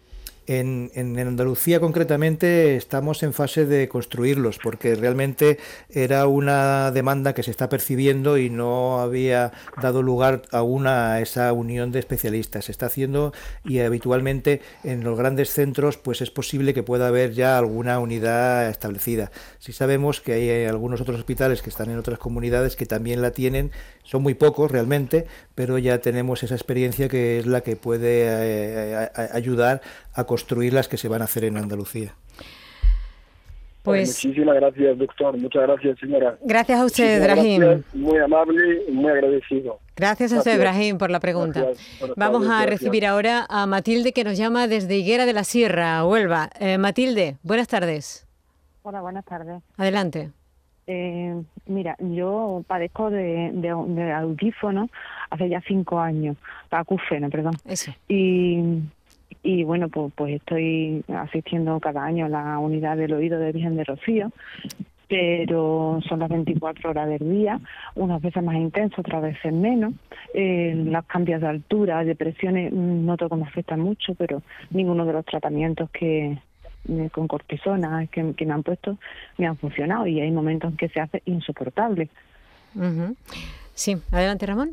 En, 0.45 0.91
en 0.95 1.17
Andalucía 1.17 1.79
concretamente 1.79 2.75
estamos 2.75 3.23
en 3.23 3.31
fase 3.31 3.65
de 3.65 3.87
construirlos 3.87 4.59
porque 4.61 4.93
realmente 4.95 5.57
era 5.89 6.27
una 6.27 6.91
demanda 6.91 7.33
que 7.33 7.43
se 7.43 7.51
está 7.51 7.69
percibiendo 7.69 8.37
y 8.37 8.49
no 8.49 8.99
había 8.99 9.53
dado 9.81 10.01
lugar 10.01 10.41
aún 10.51 10.85
a 10.85 11.21
esa 11.21 11.53
unión 11.53 11.93
de 11.93 11.99
especialistas. 11.99 12.65
Se 12.65 12.73
está 12.73 12.87
haciendo 12.87 13.31
y 13.63 13.79
habitualmente 13.79 14.61
en 14.83 15.05
los 15.05 15.17
grandes 15.17 15.49
centros 15.51 15.95
pues 15.97 16.19
es 16.21 16.29
posible 16.29 16.73
que 16.73 16.83
pueda 16.83 17.07
haber 17.07 17.31
ya 17.31 17.57
alguna 17.57 17.99
unidad 17.99 18.67
establecida. 18.69 19.31
Sí 19.59 19.71
sabemos 19.71 20.19
que 20.19 20.33
hay 20.33 20.49
eh, 20.49 20.67
algunos 20.67 20.99
otros 20.99 21.17
hospitales 21.19 21.61
que 21.61 21.69
están 21.69 21.89
en 21.89 21.97
otras 21.97 22.19
comunidades 22.19 22.75
que 22.75 22.85
también 22.85 23.21
la 23.21 23.31
tienen, 23.31 23.71
son 24.03 24.21
muy 24.21 24.33
pocos 24.33 24.69
realmente, 24.69 25.25
pero 25.55 25.77
ya 25.77 25.99
tenemos 25.99 26.43
esa 26.43 26.55
experiencia 26.55 27.07
que 27.07 27.39
es 27.39 27.45
la 27.45 27.61
que 27.61 27.77
puede 27.77 28.23
eh, 28.25 28.95
a- 28.97 29.11
a- 29.21 29.35
ayudar 29.37 29.81
construir 30.34 30.73
las 30.73 30.88
que 30.88 30.97
se 30.97 31.07
van 31.07 31.21
a 31.21 31.25
hacer 31.25 31.43
en 31.43 31.57
Andalucía. 31.57 32.15
Pues 33.84 34.23
Muchísimas 34.25 34.55
gracias, 34.55 34.97
doctor. 34.97 35.38
Muchas 35.38 35.61
gracias, 35.61 35.99
señora. 35.99 36.38
gracias 36.43 36.79
a 36.79 36.86
usted, 36.86 37.23
Brahim. 37.23 37.84
Muy 37.93 38.17
amable 38.17 38.81
y 38.88 38.91
muy 38.93 39.11
agradecido. 39.11 39.77
Gracias 39.95 40.34
a 40.34 40.39
usted. 40.39 40.59
Brahim, 40.59 40.97
por 40.97 41.11
la 41.11 41.19
pregunta. 41.19 41.59
Gracias. 41.61 42.11
Vamos 42.15 42.41
tardes, 42.47 42.49
a 42.49 42.61
gracias. 42.61 42.69
recibir 42.79 43.05
ahora 43.05 43.45
a 43.47 43.67
Matilde, 43.67 44.11
que 44.11 44.23
nos 44.23 44.36
llama 44.39 44.67
desde 44.67 44.95
Higuera 44.97 45.27
de 45.27 45.34
la 45.34 45.43
Sierra, 45.43 46.03
Huelva. 46.03 46.49
Eh, 46.59 46.79
Matilde, 46.79 47.38
buenas 47.43 47.67
tardes. 47.67 48.25
Hola, 48.81 49.01
buenas 49.01 49.25
tardes. 49.25 49.61
Adelante. 49.77 50.31
Eh, 50.88 51.36
mira, 51.67 51.95
yo 51.99 52.63
padezco 52.65 53.11
de, 53.11 53.51
de, 53.53 53.75
de 53.88 54.11
audífono 54.13 54.89
hace 55.29 55.47
ya 55.47 55.61
cinco 55.67 55.99
años, 55.99 56.38
acúfeno, 56.71 57.29
perdón. 57.29 57.53
Eso. 57.65 57.91
Y, 58.07 58.81
y 59.43 59.63
bueno, 59.63 59.89
pues, 59.89 60.11
pues 60.15 60.35
estoy 60.35 61.03
asistiendo 61.09 61.79
cada 61.79 62.03
año 62.03 62.25
a 62.25 62.29
la 62.29 62.59
unidad 62.59 62.97
del 62.97 63.13
oído 63.13 63.37
de 63.37 63.51
Virgen 63.51 63.75
de 63.75 63.83
Rocío, 63.83 64.31
pero 65.09 65.99
son 66.07 66.19
las 66.19 66.29
24 66.29 66.89
horas 66.89 67.09
del 67.09 67.29
día, 67.29 67.59
unas 67.95 68.21
veces 68.21 68.41
más 68.41 68.55
intenso, 68.55 69.01
otras 69.01 69.21
veces 69.21 69.53
menos. 69.53 69.93
Eh, 70.33 70.73
los 70.75 71.05
cambios 71.05 71.41
de 71.41 71.47
altura, 71.47 72.03
depresiones, 72.03 72.71
noto 72.73 73.29
que 73.29 73.35
me 73.35 73.43
afectan 73.43 73.81
mucho, 73.81 74.15
pero 74.15 74.41
ninguno 74.71 75.05
de 75.05 75.13
los 75.13 75.25
tratamientos 75.25 75.89
que 75.91 76.37
eh, 76.89 77.09
con 77.11 77.27
cortisona 77.27 78.07
que, 78.07 78.23
me 78.23 78.53
han 78.53 78.63
puesto 78.63 78.97
me 79.37 79.47
han 79.47 79.57
funcionado 79.57 80.07
y 80.07 80.19
hay 80.19 80.31
momentos 80.31 80.71
en 80.71 80.77
que 80.77 80.89
se 80.89 80.99
hace 80.99 81.21
insoportable. 81.25 82.09
Sí, 83.75 83.97
adelante, 84.11 84.45
Ramón. 84.45 84.71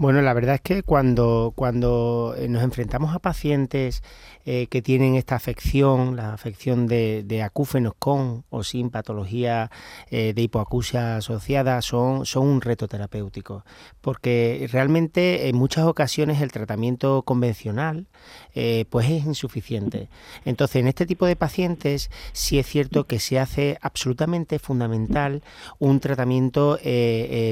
Bueno, 0.00 0.22
la 0.22 0.32
verdad 0.32 0.54
es 0.54 0.60
que 0.62 0.82
cuando, 0.82 1.52
cuando 1.54 2.34
eh, 2.38 2.48
nos 2.48 2.62
enfrentamos 2.62 3.14
a 3.14 3.18
pacientes 3.18 4.02
eh, 4.46 4.66
que 4.68 4.80
tienen 4.80 5.14
esta 5.14 5.34
afección, 5.34 6.16
la 6.16 6.32
afección 6.32 6.86
de, 6.86 7.22
de 7.22 7.42
acúfenos 7.42 7.92
con 7.98 8.46
o 8.48 8.64
sin 8.64 8.88
patología 8.88 9.70
eh, 10.10 10.32
de 10.32 10.40
hipoacusia 10.40 11.16
asociada, 11.16 11.82
son, 11.82 12.24
son 12.24 12.46
un 12.46 12.62
reto 12.62 12.88
terapéutico, 12.88 13.66
porque 14.00 14.66
realmente 14.72 15.50
en 15.50 15.56
muchas 15.56 15.84
ocasiones 15.84 16.40
el 16.40 16.50
tratamiento 16.50 17.20
convencional 17.20 18.06
pues 18.88 19.08
es 19.10 19.24
insuficiente. 19.26 20.08
Entonces, 20.44 20.76
en 20.76 20.88
este 20.88 21.06
tipo 21.06 21.26
de 21.26 21.36
pacientes 21.36 22.10
sí 22.32 22.58
es 22.58 22.66
cierto 22.66 23.04
que 23.04 23.18
se 23.18 23.38
hace 23.38 23.78
absolutamente 23.80 24.58
fundamental 24.58 25.42
un 25.78 26.00
tratamiento 26.00 26.78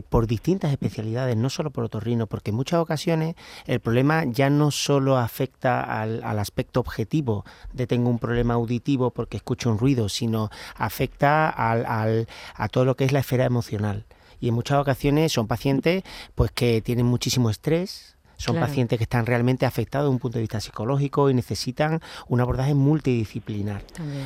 por 0.08 0.26
distintas 0.26 0.72
especialidades, 0.72 1.36
no 1.36 1.50
solo 1.50 1.70
por 1.70 1.84
otorrino, 1.84 2.26
porque 2.26 2.37
porque 2.38 2.50
en 2.50 2.56
muchas 2.56 2.78
ocasiones 2.78 3.34
el 3.66 3.80
problema 3.80 4.22
ya 4.24 4.48
no 4.48 4.70
solo 4.70 5.16
afecta 5.18 5.80
al, 5.82 6.22
aspecto 6.38 6.78
objetivo 6.78 7.44
de 7.72 7.88
tengo 7.88 8.10
un 8.10 8.20
problema 8.20 8.54
auditivo 8.54 9.10
porque 9.10 9.38
escucho 9.38 9.70
un 9.70 9.76
ruido, 9.76 10.08
sino 10.08 10.48
afecta 10.76 11.48
al, 11.48 12.28
a 12.54 12.68
todo 12.68 12.84
lo 12.84 12.94
que 12.94 13.04
es 13.04 13.10
la 13.10 13.18
esfera 13.18 13.44
emocional. 13.44 14.06
Y 14.38 14.50
en 14.50 14.54
muchas 14.54 14.78
ocasiones 14.78 15.32
son 15.32 15.48
pacientes 15.48 16.04
pues 16.36 16.52
que 16.52 16.80
tienen 16.80 17.06
muchísimo 17.06 17.50
estrés, 17.50 18.16
son 18.38 18.56
pacientes 18.56 18.98
que 18.98 19.04
están 19.04 19.26
realmente 19.26 19.66
afectados 19.66 20.06
desde 20.06 20.14
un 20.14 20.18
punto 20.20 20.38
de 20.38 20.42
vista 20.42 20.60
psicológico 20.60 21.28
y 21.28 21.34
necesitan 21.34 22.00
un 22.28 22.40
abordaje 22.40 22.72
multidisciplinar. 22.74 23.82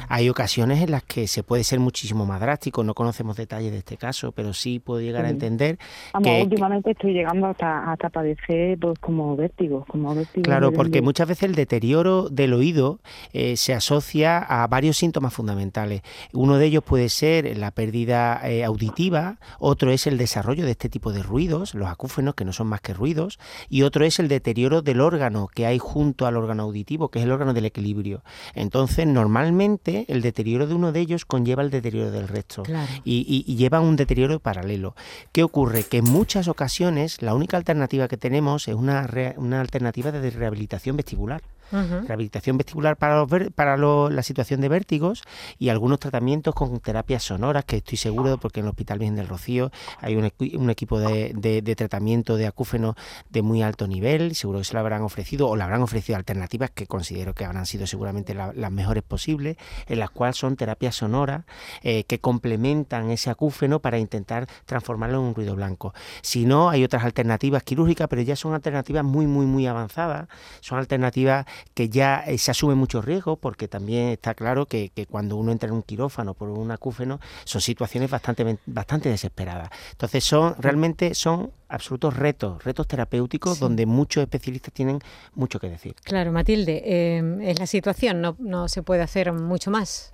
Hay 0.08 0.28
ocasiones 0.28 0.82
en 0.82 0.90
las 0.90 1.02
que 1.02 1.26
se 1.26 1.42
puede 1.42 1.64
ser 1.64 1.80
muchísimo 1.80 2.26
más 2.26 2.40
drástico, 2.40 2.84
no 2.84 2.94
conocemos 2.94 3.36
detalles 3.36 3.72
de 3.72 3.78
este 3.78 3.96
caso, 3.96 4.32
pero 4.32 4.52
sí 4.52 4.78
puedo 4.78 5.00
llegar 5.00 5.24
a 5.24 5.30
entender 5.30 5.78
que... 6.22 6.42
últimamente 6.42 6.92
estoy 6.92 7.14
llegando 7.14 7.46
hasta, 7.46 7.90
hasta 7.90 8.10
padecer 8.10 8.78
pues, 8.78 8.98
como 8.98 9.34
vértigo, 9.34 9.84
como 9.88 10.14
vértigo. 10.14 10.44
Claro, 10.44 10.72
porque 10.72 11.02
muchas 11.02 11.26
veces 11.26 11.44
el 11.44 11.54
deterioro 11.54 12.28
del 12.28 12.52
oído 12.52 13.00
eh, 13.32 13.56
se 13.56 13.72
asocia 13.72 14.38
a 14.38 14.66
varios 14.66 14.98
síntomas 14.98 15.32
fundamentales. 15.32 16.02
Uno 16.32 16.58
de 16.58 16.66
ellos 16.66 16.84
puede 16.84 17.08
ser 17.08 17.56
la 17.56 17.70
pérdida 17.70 18.40
eh, 18.44 18.64
auditiva, 18.64 19.38
otro 19.58 19.90
es 19.90 20.06
el 20.06 20.18
desarrollo 20.18 20.64
de 20.64 20.72
este 20.72 20.88
tipo 20.88 21.12
de 21.12 21.22
ruidos, 21.22 21.74
los 21.74 21.88
acúfenos, 21.88 22.34
que 22.34 22.44
no 22.44 22.52
son 22.52 22.66
más 22.66 22.80
que 22.80 22.92
ruidos, 22.92 23.38
y 23.68 23.82
otro 23.82 24.01
es 24.04 24.18
el 24.18 24.28
deterioro 24.28 24.82
del 24.82 25.00
órgano 25.00 25.48
que 25.52 25.66
hay 25.66 25.78
junto 25.78 26.26
al 26.26 26.36
órgano 26.36 26.64
auditivo, 26.64 27.10
que 27.10 27.18
es 27.18 27.24
el 27.24 27.32
órgano 27.32 27.54
del 27.54 27.64
equilibrio. 27.64 28.22
Entonces, 28.54 29.06
normalmente 29.06 30.04
el 30.08 30.22
deterioro 30.22 30.66
de 30.66 30.74
uno 30.74 30.92
de 30.92 31.00
ellos 31.00 31.24
conlleva 31.24 31.62
el 31.62 31.70
deterioro 31.70 32.10
del 32.10 32.28
resto 32.28 32.62
y, 33.04 33.42
lleva 33.56 33.80
un 33.80 33.96
deterioro 33.96 34.40
paralelo. 34.40 34.94
¿Qué 35.32 35.42
ocurre? 35.42 35.84
Que 35.84 35.98
en 35.98 36.04
muchas 36.04 36.48
ocasiones 36.48 37.22
la 37.22 37.34
única 37.34 37.56
alternativa 37.56 38.08
que 38.08 38.16
tenemos 38.16 38.68
es 38.68 38.74
una, 38.74 39.08
una 39.36 39.60
alternativa 39.60 40.10
de 40.10 40.30
rehabilitación 40.30 40.96
vestibular 40.96 41.42
rehabilitación 41.72 42.58
vestibular 42.58 42.96
para, 42.96 43.26
para 43.54 43.76
la 43.76 44.22
situación 44.22 44.60
de 44.60 44.68
vértigos 44.68 45.22
y 45.58 45.70
algunos 45.70 45.98
tratamientos 45.98 46.54
con 46.54 46.78
terapias 46.80 47.22
sonoras, 47.22 47.64
que 47.64 47.78
estoy 47.78 47.98
seguro, 47.98 48.38
porque 48.38 48.60
en 48.60 48.66
el 48.66 48.70
Hospital 48.70 48.98
Virgen 48.98 49.16
del 49.16 49.28
Rocío 49.28 49.70
hay 50.00 50.16
un, 50.16 50.30
un 50.54 50.70
equipo 50.70 51.00
de, 51.00 51.32
de, 51.34 51.76
tratamiento 51.76 52.36
de 52.36 52.46
acúfeno 52.46 52.94
de 53.30 53.42
muy 53.42 53.62
alto 53.62 53.86
nivel, 53.86 54.34
seguro 54.34 54.58
que 54.58 54.64
se 54.64 54.74
lo 54.74 54.80
habrán 54.80 55.02
ofrecido 55.02 55.48
o 55.48 55.56
le 55.56 55.64
habrán 55.64 55.82
ofrecido 55.82 56.16
alternativas 56.16 56.70
que 56.70 56.86
considero 56.86 57.34
que 57.34 57.44
habrán 57.44 57.66
sido 57.66 57.86
seguramente 57.86 58.34
las 58.34 58.72
mejores 58.72 59.02
posibles, 59.02 59.56
en 59.86 59.98
las 59.98 60.10
cuales 60.10 60.36
son 60.36 60.56
terapias 60.56 60.96
sonoras 60.96 61.44
eh, 61.82 62.04
que 62.04 62.20
complementan 62.20 63.10
ese 63.10 63.30
acúfeno 63.30 63.80
para 63.80 63.98
intentar 63.98 64.46
transformarlo 64.66 65.18
en 65.18 65.24
un 65.24 65.34
ruido 65.34 65.54
blanco. 65.54 65.94
Si 66.22 66.44
no, 66.44 66.70
hay 66.70 66.84
otras 66.84 67.04
alternativas 67.04 67.62
quirúrgicas, 67.62 68.08
pero 68.08 68.22
ya 68.22 68.36
son 68.36 68.54
alternativas 68.54 69.04
muy, 69.04 69.26
muy, 69.26 69.46
muy 69.46 69.66
avanzadas, 69.66 70.28
son 70.60 70.78
alternativas 70.78 71.46
que 71.74 71.88
ya 71.88 72.24
eh, 72.26 72.38
se 72.38 72.50
asume 72.50 72.74
mucho 72.74 73.02
riesgo, 73.02 73.36
porque 73.36 73.68
también 73.68 74.08
está 74.08 74.34
claro 74.34 74.66
que, 74.66 74.90
cuando 75.10 75.36
uno 75.36 75.52
entra 75.52 75.68
en 75.68 75.74
un 75.74 75.82
quirófano 75.82 76.34
por 76.34 76.48
un 76.48 76.70
acúfeno, 76.70 77.20
son 77.44 77.60
situaciones 77.60 78.10
bastante, 78.10 78.58
bastante 78.66 79.08
desesperadas. 79.08 79.70
Entonces 79.92 80.24
son 80.24 80.54
realmente 80.58 81.14
son 81.14 81.50
absolutos 81.68 82.16
retos, 82.16 82.62
retos 82.64 82.86
terapéuticos 82.86 83.58
donde 83.58 83.86
muchos 83.86 84.22
especialistas 84.22 84.72
tienen 84.72 85.00
mucho 85.34 85.58
que 85.58 85.70
decir. 85.70 85.94
Claro, 86.04 86.32
Matilde, 86.32 86.82
eh, 86.84 87.38
es 87.42 87.58
la 87.58 87.66
situación, 87.66 88.20
no, 88.20 88.36
no 88.38 88.68
se 88.68 88.82
puede 88.82 89.02
hacer 89.02 89.32
mucho 89.32 89.70
más. 89.70 90.12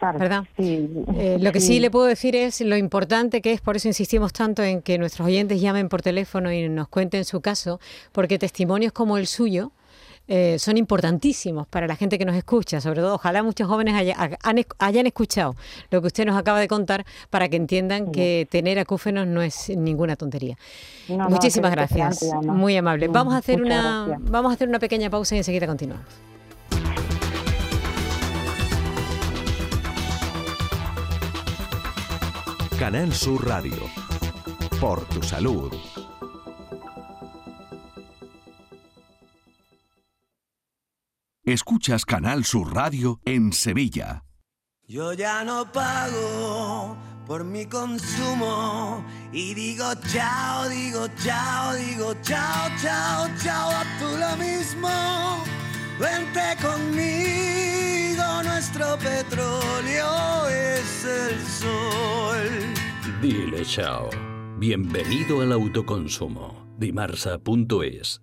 ¿verdad? 0.00 0.44
Eh, 0.58 1.38
lo 1.40 1.52
que 1.52 1.60
sí. 1.60 1.78
le 1.78 1.90
puedo 1.90 2.06
decir 2.06 2.34
es 2.34 2.60
lo 2.60 2.76
importante 2.76 3.40
que 3.40 3.52
es, 3.52 3.60
por 3.60 3.76
eso 3.76 3.88
insistimos 3.88 4.32
tanto 4.32 4.62
en 4.62 4.82
que 4.82 4.98
nuestros 4.98 5.26
oyentes 5.26 5.60
llamen 5.60 5.88
por 5.88 6.02
teléfono 6.02 6.52
y 6.52 6.68
nos 6.68 6.88
cuenten 6.88 7.24
su 7.24 7.40
caso, 7.40 7.80
porque 8.10 8.38
testimonios 8.38 8.92
como 8.92 9.16
el 9.16 9.26
suyo 9.26 9.70
eh, 10.34 10.58
son 10.58 10.78
importantísimos 10.78 11.66
para 11.66 11.86
la 11.86 11.94
gente 11.94 12.18
que 12.18 12.24
nos 12.24 12.34
escucha, 12.34 12.80
sobre 12.80 13.02
todo 13.02 13.16
ojalá 13.16 13.42
muchos 13.42 13.68
jóvenes 13.68 14.16
hayan 14.78 15.06
escuchado 15.06 15.54
lo 15.90 16.00
que 16.00 16.06
usted 16.06 16.24
nos 16.24 16.38
acaba 16.38 16.58
de 16.58 16.68
contar 16.68 17.04
para 17.28 17.50
que 17.50 17.56
entiendan 17.56 18.12
que 18.12 18.48
tener 18.50 18.78
acúfenos 18.78 19.26
no 19.26 19.42
es 19.42 19.68
ninguna 19.76 20.16
tontería. 20.16 20.56
Muchísimas 21.06 21.70
gracias, 21.72 22.24
muy 22.44 22.74
amable. 22.78 23.08
Vamos 23.08 23.34
a 23.34 23.36
hacer 23.36 23.60
una 23.60 24.18
vamos 24.20 24.52
a 24.52 24.54
hacer 24.54 24.70
una 24.70 24.78
pequeña 24.78 25.10
pausa 25.10 25.34
y 25.34 25.38
enseguida 25.38 25.66
continuamos. 25.66 26.06
Canal 32.78 33.12
Sur 33.12 33.46
Radio. 33.46 33.76
Por 34.80 35.04
tu 35.10 35.22
salud. 35.22 35.70
Escuchas 41.44 42.04
Canal 42.04 42.44
Sur 42.44 42.72
Radio 42.72 43.20
en 43.24 43.52
Sevilla. 43.52 44.22
Yo 44.86 45.12
ya 45.12 45.42
no 45.42 45.72
pago 45.72 46.96
por 47.26 47.42
mi 47.42 47.66
consumo 47.66 49.04
y 49.32 49.52
digo 49.52 49.92
chao, 50.12 50.68
digo 50.68 51.08
chao, 51.24 51.74
digo 51.74 52.14
chao, 52.22 52.70
chao, 52.80 53.28
chao, 53.42 53.70
a 53.70 53.82
tú 53.98 54.16
lo 54.18 54.36
mismo. 54.36 54.88
Vente 55.98 56.62
conmigo, 56.62 58.42
nuestro 58.44 58.96
petróleo 58.98 60.48
es 60.48 61.04
el 61.04 61.44
sol. 61.44 63.20
Dile 63.20 63.64
chao. 63.64 64.10
Bienvenido 64.58 65.40
al 65.40 65.50
autoconsumo. 65.50 66.72
Dimarsa.es 66.78 68.22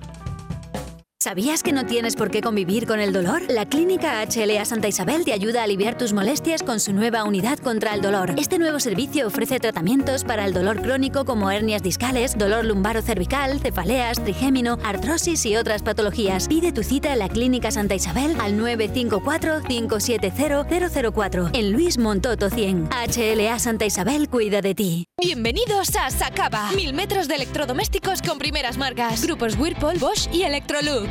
¿Sabías 1.23 1.61
que 1.61 1.71
no 1.71 1.85
tienes 1.85 2.15
por 2.15 2.31
qué 2.31 2.41
convivir 2.41 2.87
con 2.87 2.99
el 2.99 3.13
dolor? 3.13 3.43
La 3.47 3.67
Clínica 3.67 4.25
HLA 4.25 4.65
Santa 4.65 4.87
Isabel 4.87 5.23
te 5.23 5.33
ayuda 5.33 5.61
a 5.61 5.65
aliviar 5.65 5.95
tus 5.95 6.13
molestias 6.13 6.63
con 6.63 6.79
su 6.79 6.93
nueva 6.93 7.25
unidad 7.25 7.59
contra 7.59 7.93
el 7.93 8.01
dolor. 8.01 8.33
Este 8.39 8.57
nuevo 8.57 8.79
servicio 8.79 9.27
ofrece 9.27 9.59
tratamientos 9.59 10.23
para 10.23 10.45
el 10.45 10.53
dolor 10.53 10.81
crónico 10.81 11.23
como 11.23 11.51
hernias 11.51 11.83
discales, 11.83 12.35
dolor 12.39 12.65
lumbaro 12.65 13.03
cervical, 13.03 13.59
cefaleas, 13.59 14.23
trigémino, 14.23 14.79
artrosis 14.83 15.45
y 15.45 15.57
otras 15.57 15.83
patologías. 15.83 16.47
Pide 16.47 16.71
tu 16.71 16.81
cita 16.81 17.13
en 17.13 17.19
la 17.19 17.29
Clínica 17.29 17.69
Santa 17.69 17.93
Isabel 17.93 18.35
al 18.41 18.57
954-570-004 18.57 21.51
en 21.53 21.71
Luis 21.71 21.99
Montoto 21.99 22.49
100. 22.49 22.89
HLA 22.89 23.59
Santa 23.59 23.85
Isabel 23.85 24.27
cuida 24.27 24.61
de 24.61 24.73
ti. 24.73 25.05
Bienvenidos 25.21 25.95
a 25.97 26.09
Sacaba. 26.09 26.71
Mil 26.71 26.95
metros 26.95 27.27
de 27.27 27.35
electrodomésticos 27.35 28.23
con 28.23 28.39
primeras 28.39 28.79
marcas. 28.79 29.23
Grupos 29.23 29.55
Whirlpool, 29.55 29.99
Bosch 29.99 30.27
y 30.33 30.41
Electrolux. 30.41 31.10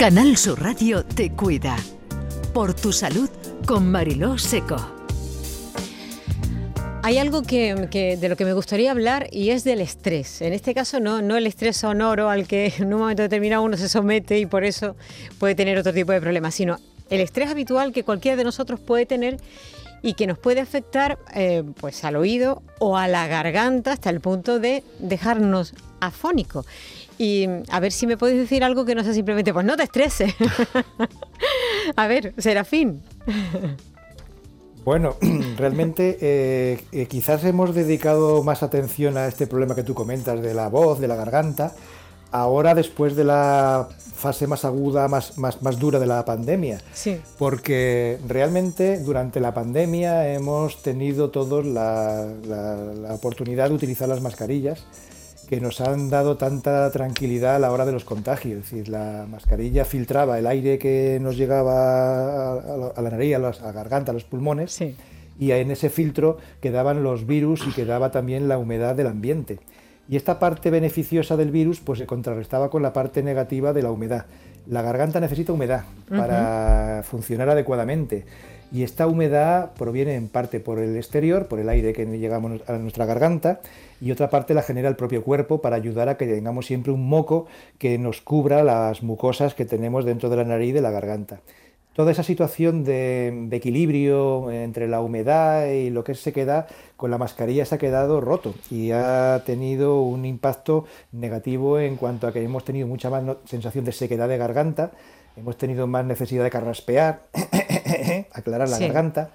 Canal 0.00 0.38
Sur 0.38 0.62
Radio 0.62 1.04
te 1.04 1.30
cuida. 1.30 1.76
Por 2.54 2.72
tu 2.72 2.90
salud 2.90 3.28
con 3.66 3.92
Mariló 3.92 4.38
Seco. 4.38 4.78
Hay 7.02 7.18
algo 7.18 7.42
que, 7.42 7.74
de 8.18 8.28
lo 8.30 8.34
que 8.34 8.46
me 8.46 8.54
gustaría 8.54 8.92
hablar 8.92 9.28
y 9.30 9.50
es 9.50 9.62
del 9.62 9.82
estrés. 9.82 10.40
En 10.40 10.54
este 10.54 10.72
caso 10.72 11.00
no, 11.00 11.20
no 11.20 11.36
el 11.36 11.46
estrés 11.46 11.76
sonoro 11.76 12.30
al 12.30 12.48
que 12.48 12.72
en 12.78 12.94
un 12.94 13.00
momento 13.00 13.20
determinado 13.20 13.62
uno 13.62 13.76
se 13.76 13.90
somete 13.90 14.38
y 14.38 14.46
por 14.46 14.64
eso 14.64 14.96
puede 15.38 15.54
tener 15.54 15.76
otro 15.76 15.92
tipo 15.92 16.12
de 16.12 16.20
problemas, 16.22 16.54
sino 16.54 16.78
el 17.10 17.20
estrés 17.20 17.50
habitual 17.50 17.92
que 17.92 18.02
cualquiera 18.02 18.38
de 18.38 18.44
nosotros 18.44 18.80
puede 18.80 19.04
tener 19.04 19.36
y 20.00 20.14
que 20.14 20.26
nos 20.26 20.38
puede 20.38 20.60
afectar 20.60 21.18
eh, 21.34 21.62
pues 21.78 22.04
al 22.04 22.16
oído 22.16 22.62
o 22.78 22.96
a 22.96 23.06
la 23.06 23.26
garganta 23.26 23.92
hasta 23.92 24.08
el 24.08 24.20
punto 24.20 24.60
de 24.60 24.82
dejarnos 24.98 25.74
afónico. 26.00 26.64
Y 27.20 27.46
a 27.68 27.80
ver 27.80 27.92
si 27.92 28.06
me 28.06 28.16
podéis 28.16 28.38
decir 28.38 28.64
algo 28.64 28.86
que 28.86 28.94
no 28.94 29.04
sea 29.04 29.12
simplemente, 29.12 29.52
pues 29.52 29.66
no 29.66 29.76
te 29.76 29.82
estreses. 29.82 30.34
a 31.96 32.06
ver, 32.06 32.32
Serafín. 32.38 33.02
Bueno, 34.86 35.16
realmente 35.58 36.16
eh, 36.22 36.82
eh, 36.92 37.04
quizás 37.04 37.44
hemos 37.44 37.74
dedicado 37.74 38.42
más 38.42 38.62
atención 38.62 39.18
a 39.18 39.26
este 39.26 39.46
problema 39.46 39.74
que 39.74 39.82
tú 39.82 39.92
comentas 39.92 40.40
de 40.40 40.54
la 40.54 40.68
voz, 40.68 40.98
de 40.98 41.08
la 41.08 41.16
garganta, 41.16 41.74
ahora 42.30 42.74
después 42.74 43.14
de 43.16 43.24
la 43.24 43.86
fase 44.14 44.46
más 44.46 44.64
aguda, 44.64 45.06
más, 45.06 45.36
más, 45.36 45.60
más 45.60 45.78
dura 45.78 45.98
de 45.98 46.06
la 46.06 46.24
pandemia. 46.24 46.80
Sí. 46.94 47.20
Porque 47.36 48.18
realmente 48.26 48.98
durante 48.98 49.40
la 49.40 49.52
pandemia 49.52 50.32
hemos 50.32 50.82
tenido 50.82 51.28
todos 51.28 51.66
la, 51.66 52.26
la, 52.46 53.12
oportunidad 53.12 53.68
de 53.68 53.74
utilizar 53.74 54.08
las 54.08 54.22
mascarillas 54.22 54.86
que 55.50 55.60
nos 55.60 55.80
han 55.80 56.10
dado 56.10 56.36
tanta 56.36 56.88
tranquilidad 56.92 57.56
a 57.56 57.58
la 57.58 57.72
hora 57.72 57.84
de 57.84 57.90
los 57.90 58.04
contagios. 58.04 58.60
Es 58.60 58.70
decir, 58.70 58.88
la 58.88 59.26
mascarilla 59.28 59.84
filtraba 59.84 60.38
el 60.38 60.46
aire 60.46 60.78
que 60.78 61.18
nos 61.20 61.36
llegaba 61.36 62.52
a, 62.52 63.02
la 63.02 63.10
nariz, 63.10 63.34
a, 63.34 63.38
la 63.40 63.72
garganta, 63.72 64.12
a 64.12 64.14
los 64.14 64.22
pulmones, 64.22 64.80
y 65.40 65.50
en 65.50 65.72
ese 65.72 65.90
filtro 65.90 66.38
quedaban 66.60 67.02
los 67.02 67.26
virus 67.26 67.66
y 67.66 67.72
quedaba 67.72 68.12
también 68.12 68.46
la 68.46 68.58
humedad 68.58 68.94
del 68.94 69.08
ambiente. 69.08 69.58
Y 70.08 70.14
esta 70.14 70.38
parte 70.38 70.70
beneficiosa 70.70 71.36
del 71.36 71.50
virus 71.50 71.80
pues 71.80 71.98
se 71.98 72.06
contrarrestaba 72.06 72.70
con 72.70 72.82
la 72.82 72.92
parte 72.92 73.24
negativa 73.24 73.72
de 73.72 73.82
la 73.82 73.90
humedad. 73.90 74.26
La 74.68 74.82
garganta 74.82 75.18
necesita 75.18 75.52
humedad 75.52 75.82
para 76.08 77.02
funcionar 77.02 77.48
adecuadamente. 77.48 78.24
Y 78.72 78.84
esta 78.84 79.06
humedad 79.06 79.72
proviene 79.76 80.14
en 80.14 80.28
parte 80.28 80.60
por 80.60 80.78
el 80.78 80.96
exterior, 80.96 81.48
por 81.48 81.58
el 81.58 81.68
aire 81.68 81.92
que 81.92 82.06
llegamos 82.06 82.62
a 82.68 82.74
nuestra 82.78 83.04
garganta, 83.04 83.60
y 84.00 84.12
otra 84.12 84.30
parte 84.30 84.54
la 84.54 84.62
genera 84.62 84.88
el 84.88 84.96
propio 84.96 85.24
cuerpo 85.24 85.60
para 85.60 85.76
ayudar 85.76 86.08
a 86.08 86.16
que 86.16 86.26
tengamos 86.26 86.66
siempre 86.66 86.92
un 86.92 87.08
moco 87.08 87.46
que 87.78 87.98
nos 87.98 88.20
cubra 88.20 88.62
las 88.62 89.02
mucosas 89.02 89.54
que 89.54 89.64
tenemos 89.64 90.04
dentro 90.04 90.30
de 90.30 90.36
la 90.36 90.44
nariz 90.44 90.70
y 90.70 90.72
de 90.72 90.82
la 90.82 90.90
garganta. 90.90 91.40
Toda 91.94 92.12
esa 92.12 92.22
situación 92.22 92.84
de, 92.84 93.48
equilibrio 93.50 94.50
entre 94.52 94.86
la 94.86 95.00
humedad 95.00 95.66
y 95.66 95.90
lo 95.90 96.04
que 96.04 96.14
se 96.14 96.32
queda 96.32 96.68
con 96.96 97.10
la 97.10 97.18
mascarilla 97.18 97.64
se 97.64 97.74
ha 97.74 97.78
quedado 97.78 98.20
roto 98.20 98.54
y 98.70 98.92
ha 98.92 99.42
tenido 99.44 100.00
un 100.02 100.24
impacto 100.24 100.86
negativo 101.10 101.80
en 101.80 101.96
cuanto 101.96 102.28
a 102.28 102.32
que 102.32 102.42
hemos 102.42 102.64
tenido 102.64 102.86
mucha 102.86 103.10
más 103.10 103.24
sensación 103.44 103.84
de 103.84 103.92
sequedad 103.92 104.28
de 104.28 104.38
garganta, 104.38 104.92
hemos 105.40 105.56
tenido 105.56 105.86
más 105.86 106.04
necesidad 106.04 106.44
de 106.44 106.50
carraspear, 106.50 107.22
aclarar 108.32 108.68
la 108.68 108.78
garganta 108.78 109.30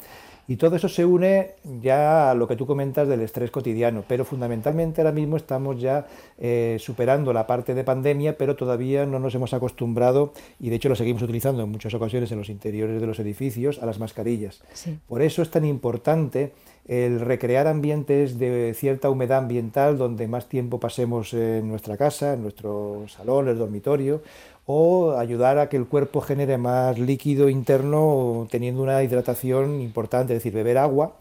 y 0.47 0.57
todo 0.57 0.75
eso 0.75 0.87
se 0.89 1.05
une 1.05 1.51
ya 1.81 2.29
a 2.29 2.35
lo 2.35 2.47
que 2.47 2.55
tú 2.55 2.67
comentas 2.67 3.07
del 3.07 3.21
estrés 3.21 3.49
cotidiano, 3.49 4.03
pero 4.07 4.25
fundamentalmente 4.25 5.01
ahora 5.01 5.11
mismo 5.11 5.37
estamos 5.37 5.81
ya 5.81 6.05
eh, 6.37 6.77
superando 6.79 7.33
la 7.33 7.47
parte 7.47 7.73
de 7.73 7.83
pandemia, 7.83 8.37
pero 8.37 8.55
todavía 8.55 9.05
no 9.05 9.17
nos 9.19 9.33
hemos 9.33 9.53
acostumbrado, 9.53 10.33
y 10.59 10.69
de 10.69 10.75
hecho 10.75 10.89
lo 10.89 10.95
seguimos 10.95 11.23
utilizando 11.23 11.63
en 11.63 11.69
muchas 11.69 11.93
ocasiones 11.95 12.31
en 12.31 12.37
los 12.37 12.49
interiores 12.49 13.01
de 13.01 13.07
los 13.07 13.19
edificios, 13.19 13.79
a 13.81 13.87
las 13.87 13.97
mascarillas. 13.97 14.61
Por 15.07 15.23
eso 15.23 15.41
es 15.41 15.49
tan 15.49 15.65
importante 15.65 16.53
el 16.87 17.19
recrear 17.19 17.65
ambientes 17.65 18.37
de 18.37 18.75
cierta 18.75 19.09
humedad 19.09 19.39
ambiental 19.39 19.97
donde 19.97 20.27
más 20.27 20.47
tiempo 20.47 20.79
pasemos 20.79 21.33
en 21.33 21.67
nuestra 21.67 21.97
casa, 21.97 22.33
en 22.33 22.43
nuestro 22.43 23.05
salón, 23.07 23.47
el 23.47 23.57
dormitorio, 23.57 24.21
o 24.65 25.17
ayudar 25.17 25.59
a 25.59 25.69
que 25.69 25.77
el 25.77 25.85
cuerpo 25.85 26.21
genere 26.21 26.57
más 26.57 26.97
líquido 26.97 27.49
interno 27.49 28.47
teniendo 28.49 28.81
una 28.81 29.03
hidratación 29.03 29.81
importante, 29.81 30.33
es 30.33 30.39
decir, 30.39 30.53
beber 30.53 30.77
agua, 30.77 31.15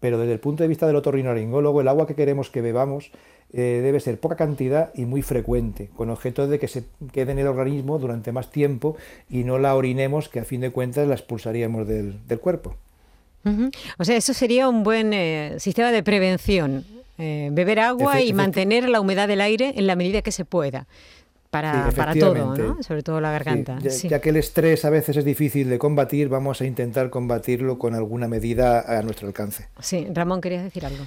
pero 0.00 0.18
desde 0.18 0.32
el 0.32 0.38
punto 0.38 0.62
de 0.62 0.68
vista 0.68 0.86
del 0.86 0.96
otorrinolaringólogo, 0.96 1.80
el 1.80 1.88
agua 1.88 2.06
que 2.06 2.14
queremos 2.14 2.50
que 2.50 2.60
bebamos 2.60 3.10
eh, 3.52 3.80
debe 3.82 4.00
ser 4.00 4.18
poca 4.20 4.36
cantidad 4.36 4.92
y 4.94 5.06
muy 5.06 5.22
frecuente, 5.22 5.88
con 5.96 6.10
objeto 6.10 6.46
de 6.46 6.58
que 6.58 6.68
se 6.68 6.84
quede 7.12 7.32
en 7.32 7.38
el 7.38 7.46
organismo 7.46 7.98
durante 7.98 8.30
más 8.32 8.50
tiempo 8.50 8.96
y 9.28 9.44
no 9.44 9.58
la 9.58 9.74
orinemos, 9.74 10.28
que 10.28 10.40
a 10.40 10.44
fin 10.44 10.60
de 10.60 10.70
cuentas 10.70 11.08
la 11.08 11.14
expulsaríamos 11.14 11.86
del, 11.86 12.18
cuerpo. 12.40 12.76
O 13.98 14.04
sea, 14.04 14.16
eso 14.16 14.34
sería 14.34 14.68
un 14.68 14.84
buen 14.84 15.12
eh, 15.12 15.54
sistema 15.58 15.92
de 15.92 16.02
prevención, 16.02 16.84
eh, 17.18 17.50
beber 17.52 17.80
agua 17.80 18.22
y 18.22 18.32
mantener 18.32 18.88
la 18.88 19.00
humedad 19.00 19.28
del 19.28 19.40
aire 19.40 19.74
en 19.76 19.86
la 19.86 19.96
medida 19.96 20.22
que 20.22 20.32
se 20.32 20.44
pueda 20.44 20.86
para, 21.54 22.14
todo, 22.14 22.56
¿no? 22.56 22.82
sobre 22.82 23.02
todo 23.02 23.20
la 23.20 23.30
garganta. 23.30 23.78
ya, 23.78 24.20
que 24.20 24.30
el 24.30 24.36
estrés 24.36 24.84
a 24.84 24.90
veces 24.90 25.16
es 25.16 25.24
difícil 25.24 25.68
de 25.70 25.78
combatir, 25.78 26.28
vamos 26.28 26.60
a 26.60 26.64
intentar 26.64 27.10
combatirlo 27.10 27.78
con 27.78 27.94
alguna 27.94 28.26
medida 28.26 28.98
a 28.98 29.02
nuestro 29.02 29.28
alcance. 29.28 29.68
Sí, 29.78 30.06
Ramón, 30.12 30.40
querías 30.40 30.64
decir 30.64 30.84
algo. 30.84 31.04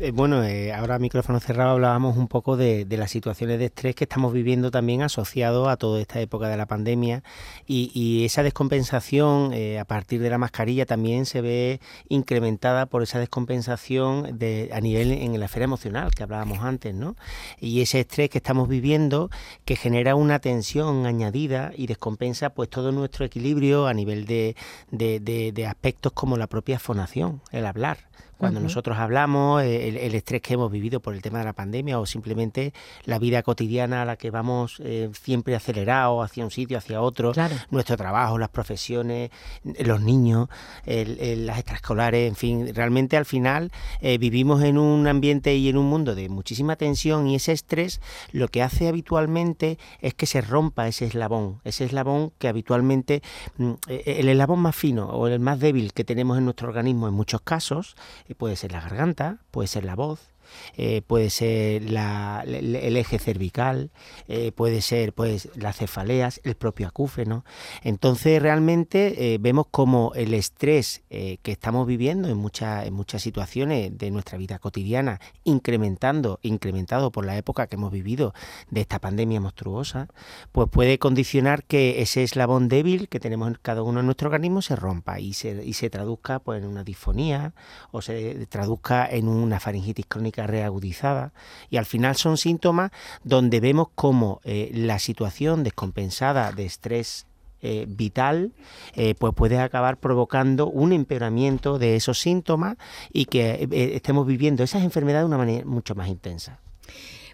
Eh, 0.00 0.12
bueno, 0.12 0.44
eh, 0.44 0.72
ahora 0.72 0.98
micrófono 0.98 1.40
cerrado 1.40 1.70
hablábamos 1.70 2.16
un 2.16 2.28
poco 2.28 2.56
de, 2.56 2.86
las 2.90 3.10
situaciones 3.10 3.58
de 3.58 3.66
estrés 3.66 3.94
que 3.94 4.04
estamos 4.04 4.32
viviendo 4.32 4.70
también 4.70 5.02
asociado 5.02 5.68
a 5.68 5.76
toda 5.76 6.00
esta 6.00 6.20
época 6.20 6.48
de 6.48 6.56
la 6.56 6.66
pandemia 6.66 7.22
y, 7.66 8.24
esa 8.24 8.42
descompensación 8.42 9.52
eh, 9.52 9.78
a 9.78 9.84
partir 9.84 10.20
de 10.20 10.30
la 10.30 10.38
mascarilla 10.38 10.86
también 10.86 11.26
se 11.26 11.40
ve 11.40 11.80
incrementada 12.08 12.86
por 12.86 13.02
esa 13.02 13.18
descompensación 13.18 14.38
de, 14.38 14.70
a 14.72 14.80
nivel 14.80 15.12
en 15.12 15.38
la 15.38 15.46
esfera 15.46 15.64
emocional 15.64 16.14
que 16.14 16.22
hablábamos 16.22 16.60
antes, 16.60 16.94
¿no? 16.94 17.16
Y 17.60 17.80
ese 17.80 18.00
estrés 18.00 18.30
que 18.30 18.38
estamos 18.38 18.68
viviendo 18.68 19.30
que 19.64 19.76
genera 19.76 20.14
una 20.14 20.38
tensión 20.40 21.06
añadida 21.06 21.72
y 21.76 21.86
descompensa 21.86 22.50
pues 22.50 22.68
todo 22.68 22.92
nuestro 22.92 23.24
equilibrio 23.24 23.86
a 23.86 23.94
nivel 23.94 24.26
de, 24.26 24.54
de 24.90 25.66
aspectos 25.66 26.12
como 26.12 26.36
la 26.36 26.46
propia 26.46 26.78
fonación, 26.78 27.40
el 27.52 27.66
hablar. 27.66 27.98
Cuando 28.38 28.60
nosotros 28.60 28.96
hablamos, 28.98 29.64
eh, 29.64 29.88
el, 29.88 30.14
estrés 30.14 30.40
que 30.40 30.54
hemos 30.54 30.70
vivido 30.70 31.00
por 31.00 31.12
el 31.12 31.22
tema 31.22 31.40
de 31.40 31.44
la 31.44 31.54
pandemia 31.54 31.98
o 31.98 32.06
simplemente 32.06 32.72
la 33.04 33.18
vida 33.18 33.42
cotidiana 33.42 34.02
a 34.02 34.04
la 34.04 34.16
que 34.16 34.30
vamos 34.30 34.80
eh, 34.84 35.10
siempre 35.20 35.56
acelerados 35.56 36.24
hacia 36.24 36.44
un 36.44 36.52
sitio, 36.52 36.78
hacia 36.78 37.02
otro, 37.02 37.32
nuestro 37.70 37.96
trabajo, 37.96 38.38
las 38.38 38.50
profesiones, 38.50 39.30
los 39.64 40.00
niños, 40.00 40.48
las 40.86 41.58
extraescolares, 41.58 42.28
en 42.28 42.36
fin, 42.36 42.74
realmente 42.74 43.16
al 43.16 43.24
final 43.24 43.72
eh, 44.00 44.18
vivimos 44.18 44.62
en 44.62 44.78
un 44.78 45.08
ambiente 45.08 45.56
y 45.56 45.68
en 45.68 45.76
un 45.76 45.86
mundo 45.86 46.14
de 46.14 46.28
muchísima 46.28 46.76
tensión 46.76 47.26
y 47.26 47.34
ese 47.34 47.50
estrés 47.50 48.00
lo 48.30 48.46
que 48.46 48.62
hace 48.62 48.86
habitualmente 48.86 49.78
es 50.00 50.14
que 50.14 50.26
se 50.26 50.42
rompa 50.42 50.86
ese 50.86 51.06
eslabón, 51.06 51.60
ese 51.64 51.86
eslabón 51.86 52.32
que 52.38 52.46
habitualmente, 52.46 53.20
mm, 53.56 53.72
el 53.88 54.28
eslabón 54.28 54.60
más 54.60 54.76
fino 54.76 55.08
o 55.08 55.26
el 55.26 55.40
más 55.40 55.58
débil 55.58 55.92
que 55.92 56.04
tenemos 56.04 56.38
en 56.38 56.44
nuestro 56.44 56.68
organismo 56.68 57.08
en 57.08 57.14
muchos 57.14 57.40
casos, 57.40 57.96
puede 58.34 58.56
ser 58.56 58.72
la 58.72 58.80
garganta, 58.80 59.38
puede 59.50 59.68
ser 59.68 59.84
la 59.84 59.94
voz, 59.94 60.30
eh, 60.76 61.02
puede 61.06 61.30
ser 61.30 61.82
el 61.82 62.96
eje 62.96 63.18
cervical, 63.18 63.90
eh, 64.28 64.52
puede 64.52 64.80
ser 64.80 65.12
pues 65.12 65.48
las 65.56 65.76
cefaleas, 65.76 66.40
el 66.44 66.54
propio 66.54 66.88
acúfeno. 66.88 67.44
Entonces 67.82 68.40
realmente 68.40 69.34
eh, 69.34 69.38
vemos 69.38 69.66
como 69.70 70.12
el 70.14 70.34
estrés 70.34 71.02
que 71.08 71.52
estamos 71.52 71.86
viviendo 71.86 72.28
en, 72.28 72.36
muchas 72.36 72.86
en 72.86 72.94
muchas 72.94 73.22
situaciones 73.22 73.96
de 73.96 74.10
nuestra 74.10 74.38
vida 74.38 74.58
cotidiana, 74.58 75.20
incrementando, 75.44 76.38
incrementado 76.42 77.10
por 77.10 77.24
la 77.24 77.36
época 77.36 77.66
que 77.66 77.76
hemos 77.76 77.92
vivido 77.92 78.34
de 78.70 78.80
esta 78.80 78.98
pandemia 78.98 79.40
monstruosa, 79.40 80.08
pues 80.52 80.68
puede 80.68 80.98
condicionar 80.98 81.64
que 81.64 82.02
ese 82.02 82.22
eslabón 82.22 82.68
débil 82.68 83.08
que 83.08 83.20
tenemos 83.20 83.48
en 83.48 83.58
cada 83.60 83.82
uno 83.82 84.00
de 84.00 84.04
nuestro 84.04 84.28
organismo 84.28 84.62
se 84.62 84.76
rompa 84.76 85.20
y 85.20 85.32
se, 85.32 85.64
y 85.64 85.72
se 85.72 85.90
traduzca 85.90 86.38
pues, 86.38 86.62
en 86.62 86.68
una 86.68 86.84
disfonía 86.84 87.54
o 87.90 88.02
se 88.02 88.46
traduzca 88.46 89.08
en 89.10 89.28
una 89.28 89.60
faringitis 89.60 90.06
crónica 90.06 90.37
reagudizada 90.46 91.32
y 91.70 91.76
al 91.76 91.86
final 91.86 92.16
son 92.16 92.36
síntomas 92.36 92.90
donde 93.24 93.60
vemos 93.60 93.88
cómo 93.94 94.40
eh, 94.44 94.70
la 94.72 94.98
situación 94.98 95.64
descompensada 95.64 96.52
de 96.52 96.66
estrés 96.66 97.26
eh, 97.60 97.86
vital, 97.88 98.52
eh, 98.94 99.14
pues 99.18 99.34
puede 99.34 99.58
acabar 99.58 99.96
provocando 99.96 100.68
un 100.68 100.92
empeoramiento 100.92 101.78
de 101.78 101.96
esos 101.96 102.18
síntomas 102.20 102.76
y 103.12 103.24
que 103.24 103.68
estemos 103.94 104.26
viviendo 104.26 104.62
esas 104.62 104.84
enfermedades 104.84 105.24
de 105.24 105.26
una 105.26 105.38
manera 105.38 105.64
mucho 105.64 105.94
más 105.96 106.08
intensa. 106.08 106.60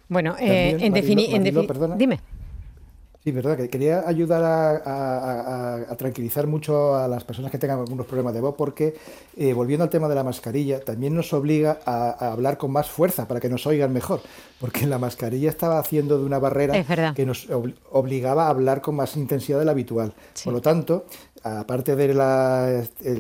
Bueno, 0.09 0.35
en 0.39 0.93
definitiva, 0.93 1.97
dime. 1.97 2.21
Sí, 3.25 3.33
verdad, 3.33 3.57
que 3.57 3.71
quería 3.71 4.07
ayudar 4.07 4.83
a, 4.85 5.97
tranquilizar 5.97 6.47
mucho 6.47 6.95
a 6.95 7.09
las 7.09 7.25
personas 7.25 7.51
que 7.51 7.57
tengan 7.57 7.79
algunos 7.79 8.05
problemas 8.05 8.35
de 8.35 8.43
voz, 8.43 8.55
porque 8.55 8.97
eh, 9.35 9.55
volviendo 9.55 9.83
al 9.83 9.89
tema 9.89 10.09
de 10.09 10.15
la 10.15 10.23
mascarilla, 10.23 10.81
también 10.81 11.15
nos 11.15 11.33
obliga 11.33 11.79
a, 11.87 12.33
hablar 12.33 12.59
con 12.59 12.71
más 12.71 12.91
fuerza 12.91 13.27
para 13.27 13.41
que 13.41 13.49
nos 13.49 13.67
oigan 13.67 13.95
mejor, 13.95 14.21
porque 14.61 14.87
la 14.87 14.99
mascarilla 14.99 15.49
estaba 15.49 15.79
haciendo 15.79 16.19
de 16.19 16.25
una 16.27 16.39
barrera 16.39 17.15
que 17.15 17.25
nos 17.25 17.49
obligaba 17.91 18.45
a 18.45 18.51
hablar 18.51 18.83
con 18.83 18.97
más 18.97 19.17
intensidad 19.17 19.59
de 19.59 19.65
la 19.65 19.71
habitual. 19.71 20.13
Por 20.45 20.53
lo 20.53 20.61
tanto, 20.61 21.07
aparte 21.45 21.95
del 21.95 22.19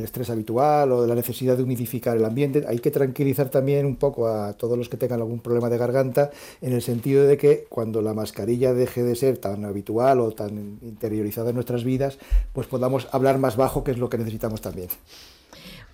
estrés 0.03 0.31
habitual 0.31 0.93
o 0.93 1.03
de 1.03 1.09
la 1.09 1.15
necesidad 1.15 1.59
de 1.59 1.63
humidificar 1.63 2.17
el 2.17 2.25
ambiente, 2.25 2.65
hay 2.67 2.79
que 2.79 2.91
tranquilizar 2.91 3.51
también 3.51 3.85
un 3.85 3.97
poco 3.97 4.27
a 4.29 4.55
todos 4.55 4.79
los 4.79 4.89
que 4.89 4.97
tengan 4.97 5.21
algún 5.21 5.41
problema 5.41 5.69
de 5.69 5.77
garganta, 5.77 6.31
en 6.63 6.73
el 6.73 6.81
sentido 6.81 7.25
de 7.25 7.37
que 7.37 7.67
cuando 7.69 8.01
la 8.01 8.15
mascarilla 8.15 8.73
deje 8.73 9.03
de 9.03 9.15
ser 9.15 9.37
tan 9.37 9.67
habitual 9.67 10.21
o 10.21 10.33
tan 10.33 10.79
interiorizada 10.81 11.51
en 11.51 11.57
nuestras 11.57 11.85
vidas, 11.85 12.19
pues 12.55 12.67
podamos 12.67 13.09
hablar 13.13 13.39
más 13.39 13.57
bajo, 13.57 13.85
que 13.85 13.91
es 13.91 13.99
lo 13.99 14.09
que 14.09 14.17
necesitamos 14.17 14.63
también. 14.63 14.89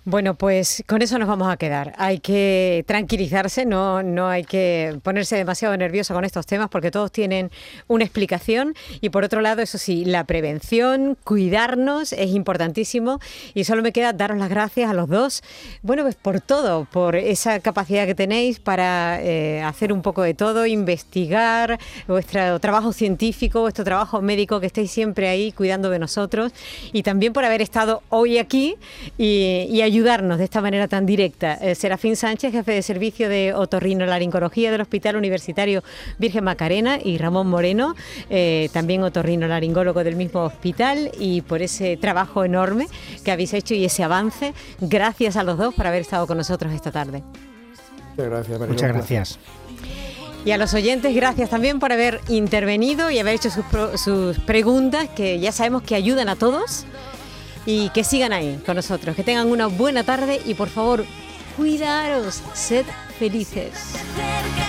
Bueno, 0.03 0.33
pues 0.33 0.83
con 0.87 1.03
eso 1.03 1.19
nos 1.19 1.27
vamos 1.27 1.47
a 1.47 1.57
quedar. 1.57 1.93
Hay 1.99 2.17
que 2.17 2.83
tranquilizarse, 2.87 3.67
no, 3.67 4.01
no 4.01 4.29
hay 4.29 4.43
que 4.43 4.97
ponerse 5.03 5.35
demasiado 5.35 5.77
nervioso 5.77 6.15
con 6.15 6.25
estos 6.25 6.47
temas 6.47 6.69
porque 6.69 6.89
todos 6.89 7.11
tienen 7.11 7.51
una 7.87 8.03
explicación. 8.03 8.73
Y 8.99 9.09
por 9.09 9.23
otro 9.23 9.41
lado, 9.41 9.61
eso 9.61 9.77
sí, 9.77 10.03
la 10.03 10.23
prevención, 10.23 11.19
cuidarnos 11.23 12.13
es 12.13 12.31
importantísimo. 12.31 13.19
Y 13.53 13.65
solo 13.65 13.83
me 13.83 13.91
queda 13.91 14.11
daros 14.11 14.39
las 14.39 14.49
gracias 14.49 14.89
a 14.89 14.95
los 14.95 15.07
dos, 15.07 15.43
bueno, 15.83 16.01
pues 16.01 16.15
por 16.15 16.41
todo, 16.41 16.85
por 16.85 17.15
esa 17.15 17.59
capacidad 17.59 18.07
que 18.07 18.15
tenéis 18.15 18.59
para 18.59 19.21
eh, 19.21 19.61
hacer 19.61 19.93
un 19.93 20.01
poco 20.01 20.23
de 20.23 20.33
todo, 20.33 20.65
investigar, 20.65 21.77
vuestro 22.07 22.59
trabajo 22.59 22.91
científico, 22.91 23.61
vuestro 23.61 23.83
trabajo 23.83 24.19
médico, 24.19 24.59
que 24.59 24.65
estéis 24.65 24.89
siempre 24.89 25.29
ahí 25.29 25.51
cuidando 25.51 25.91
de 25.91 25.99
nosotros. 25.99 26.53
Y 26.91 27.03
también 27.03 27.33
por 27.33 27.45
haber 27.45 27.61
estado 27.61 28.01
hoy 28.09 28.39
aquí 28.39 28.77
y, 29.19 29.67
y 29.69 29.90
ayudarnos 29.91 30.37
de 30.37 30.45
esta 30.45 30.61
manera 30.61 30.87
tan 30.87 31.05
directa. 31.05 31.55
Eh, 31.55 31.75
Serafín 31.75 32.15
Sánchez, 32.15 32.53
jefe 32.53 32.71
de 32.71 32.81
servicio 32.81 33.27
de 33.27 33.53
otorrino 33.53 34.05
laringología 34.05 34.71
del 34.71 34.79
Hospital 34.79 35.17
Universitario 35.17 35.83
Virgen 36.17 36.45
Macarena 36.45 36.97
y 37.03 37.17
Ramón 37.17 37.47
Moreno, 37.47 37.95
eh, 38.29 38.69
también 38.71 39.03
otorrino 39.03 39.47
laringólogo 39.47 40.05
del 40.05 40.15
mismo 40.15 40.43
hospital 40.43 41.11
y 41.19 41.41
por 41.41 41.61
ese 41.61 41.97
trabajo 41.97 42.45
enorme 42.45 42.87
que 43.25 43.31
habéis 43.31 43.53
hecho 43.53 43.73
y 43.73 43.83
ese 43.83 44.01
avance. 44.03 44.53
Gracias 44.79 45.35
a 45.35 45.43
los 45.43 45.57
dos 45.57 45.73
por 45.73 45.85
haber 45.87 46.01
estado 46.01 46.25
con 46.25 46.37
nosotros 46.37 46.71
esta 46.71 46.91
tarde. 46.91 47.21
Muchas 48.11 48.29
gracias. 48.29 48.59
María. 48.59 48.73
Muchas 48.73 48.93
gracias. 48.93 49.39
Y 50.45 50.51
a 50.51 50.57
los 50.57 50.73
oyentes, 50.73 51.13
gracias 51.13 51.49
también 51.49 51.79
por 51.79 51.91
haber 51.91 52.21
intervenido 52.29 53.11
y 53.11 53.19
haber 53.19 53.35
hecho 53.35 53.49
sus, 53.49 53.65
sus 54.01 54.39
preguntas 54.39 55.09
que 55.09 55.39
ya 55.39 55.51
sabemos 55.51 55.83
que 55.83 55.95
ayudan 55.95 56.29
a 56.29 56.37
todos 56.37 56.85
y 57.65 57.89
que 57.89 58.03
sigan 58.03 58.33
ahí 58.33 58.61
con 58.65 58.75
nosotros, 58.75 59.15
que 59.15 59.23
tengan 59.23 59.47
una 59.49 59.67
buena 59.67 60.03
tarde 60.03 60.41
y 60.45 60.53
por 60.53 60.69
favor, 60.69 61.05
cuidaros, 61.55 62.41
sed 62.53 62.85
felices. 63.19 63.93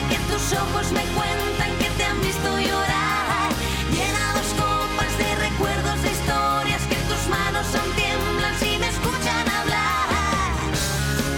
que 0.09 0.17
tus 0.31 0.53
ojos 0.53 0.93
me 0.93 1.03
cuentan 1.15 1.79
que 1.79 1.89
te 1.97 2.05
han 2.05 2.21
visto 2.21 2.59
llorar, 2.59 3.51
llenados 3.91 4.47
copas 4.59 5.19
de 5.19 5.35
recuerdos, 5.49 6.03
de 6.03 6.11
historias 6.11 6.83
que 6.89 6.97
tus 6.97 7.29
manos 7.29 7.67
son 7.67 7.91
tiemblan 7.97 8.59
si 8.59 8.79
me 8.79 8.89
escuchan 8.89 9.49
hablar. 9.49 10.53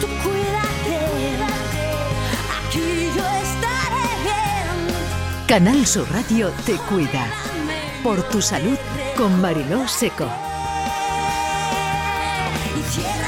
Tú 0.00 0.06
cuídate, 0.24 0.98
aquí 2.58 3.10
yo 3.16 3.24
estaré 3.24 4.08
bien. 4.24 5.46
Canal 5.46 5.86
Sur 5.86 6.10
Radio 6.10 6.50
te 6.66 6.74
cuida. 6.88 7.28
Por 8.02 8.22
tu 8.28 8.42
salud 8.42 8.76
con 9.16 9.40
Mariló 9.40 9.88
Seco. 9.88 10.43
quiero. 12.94 13.23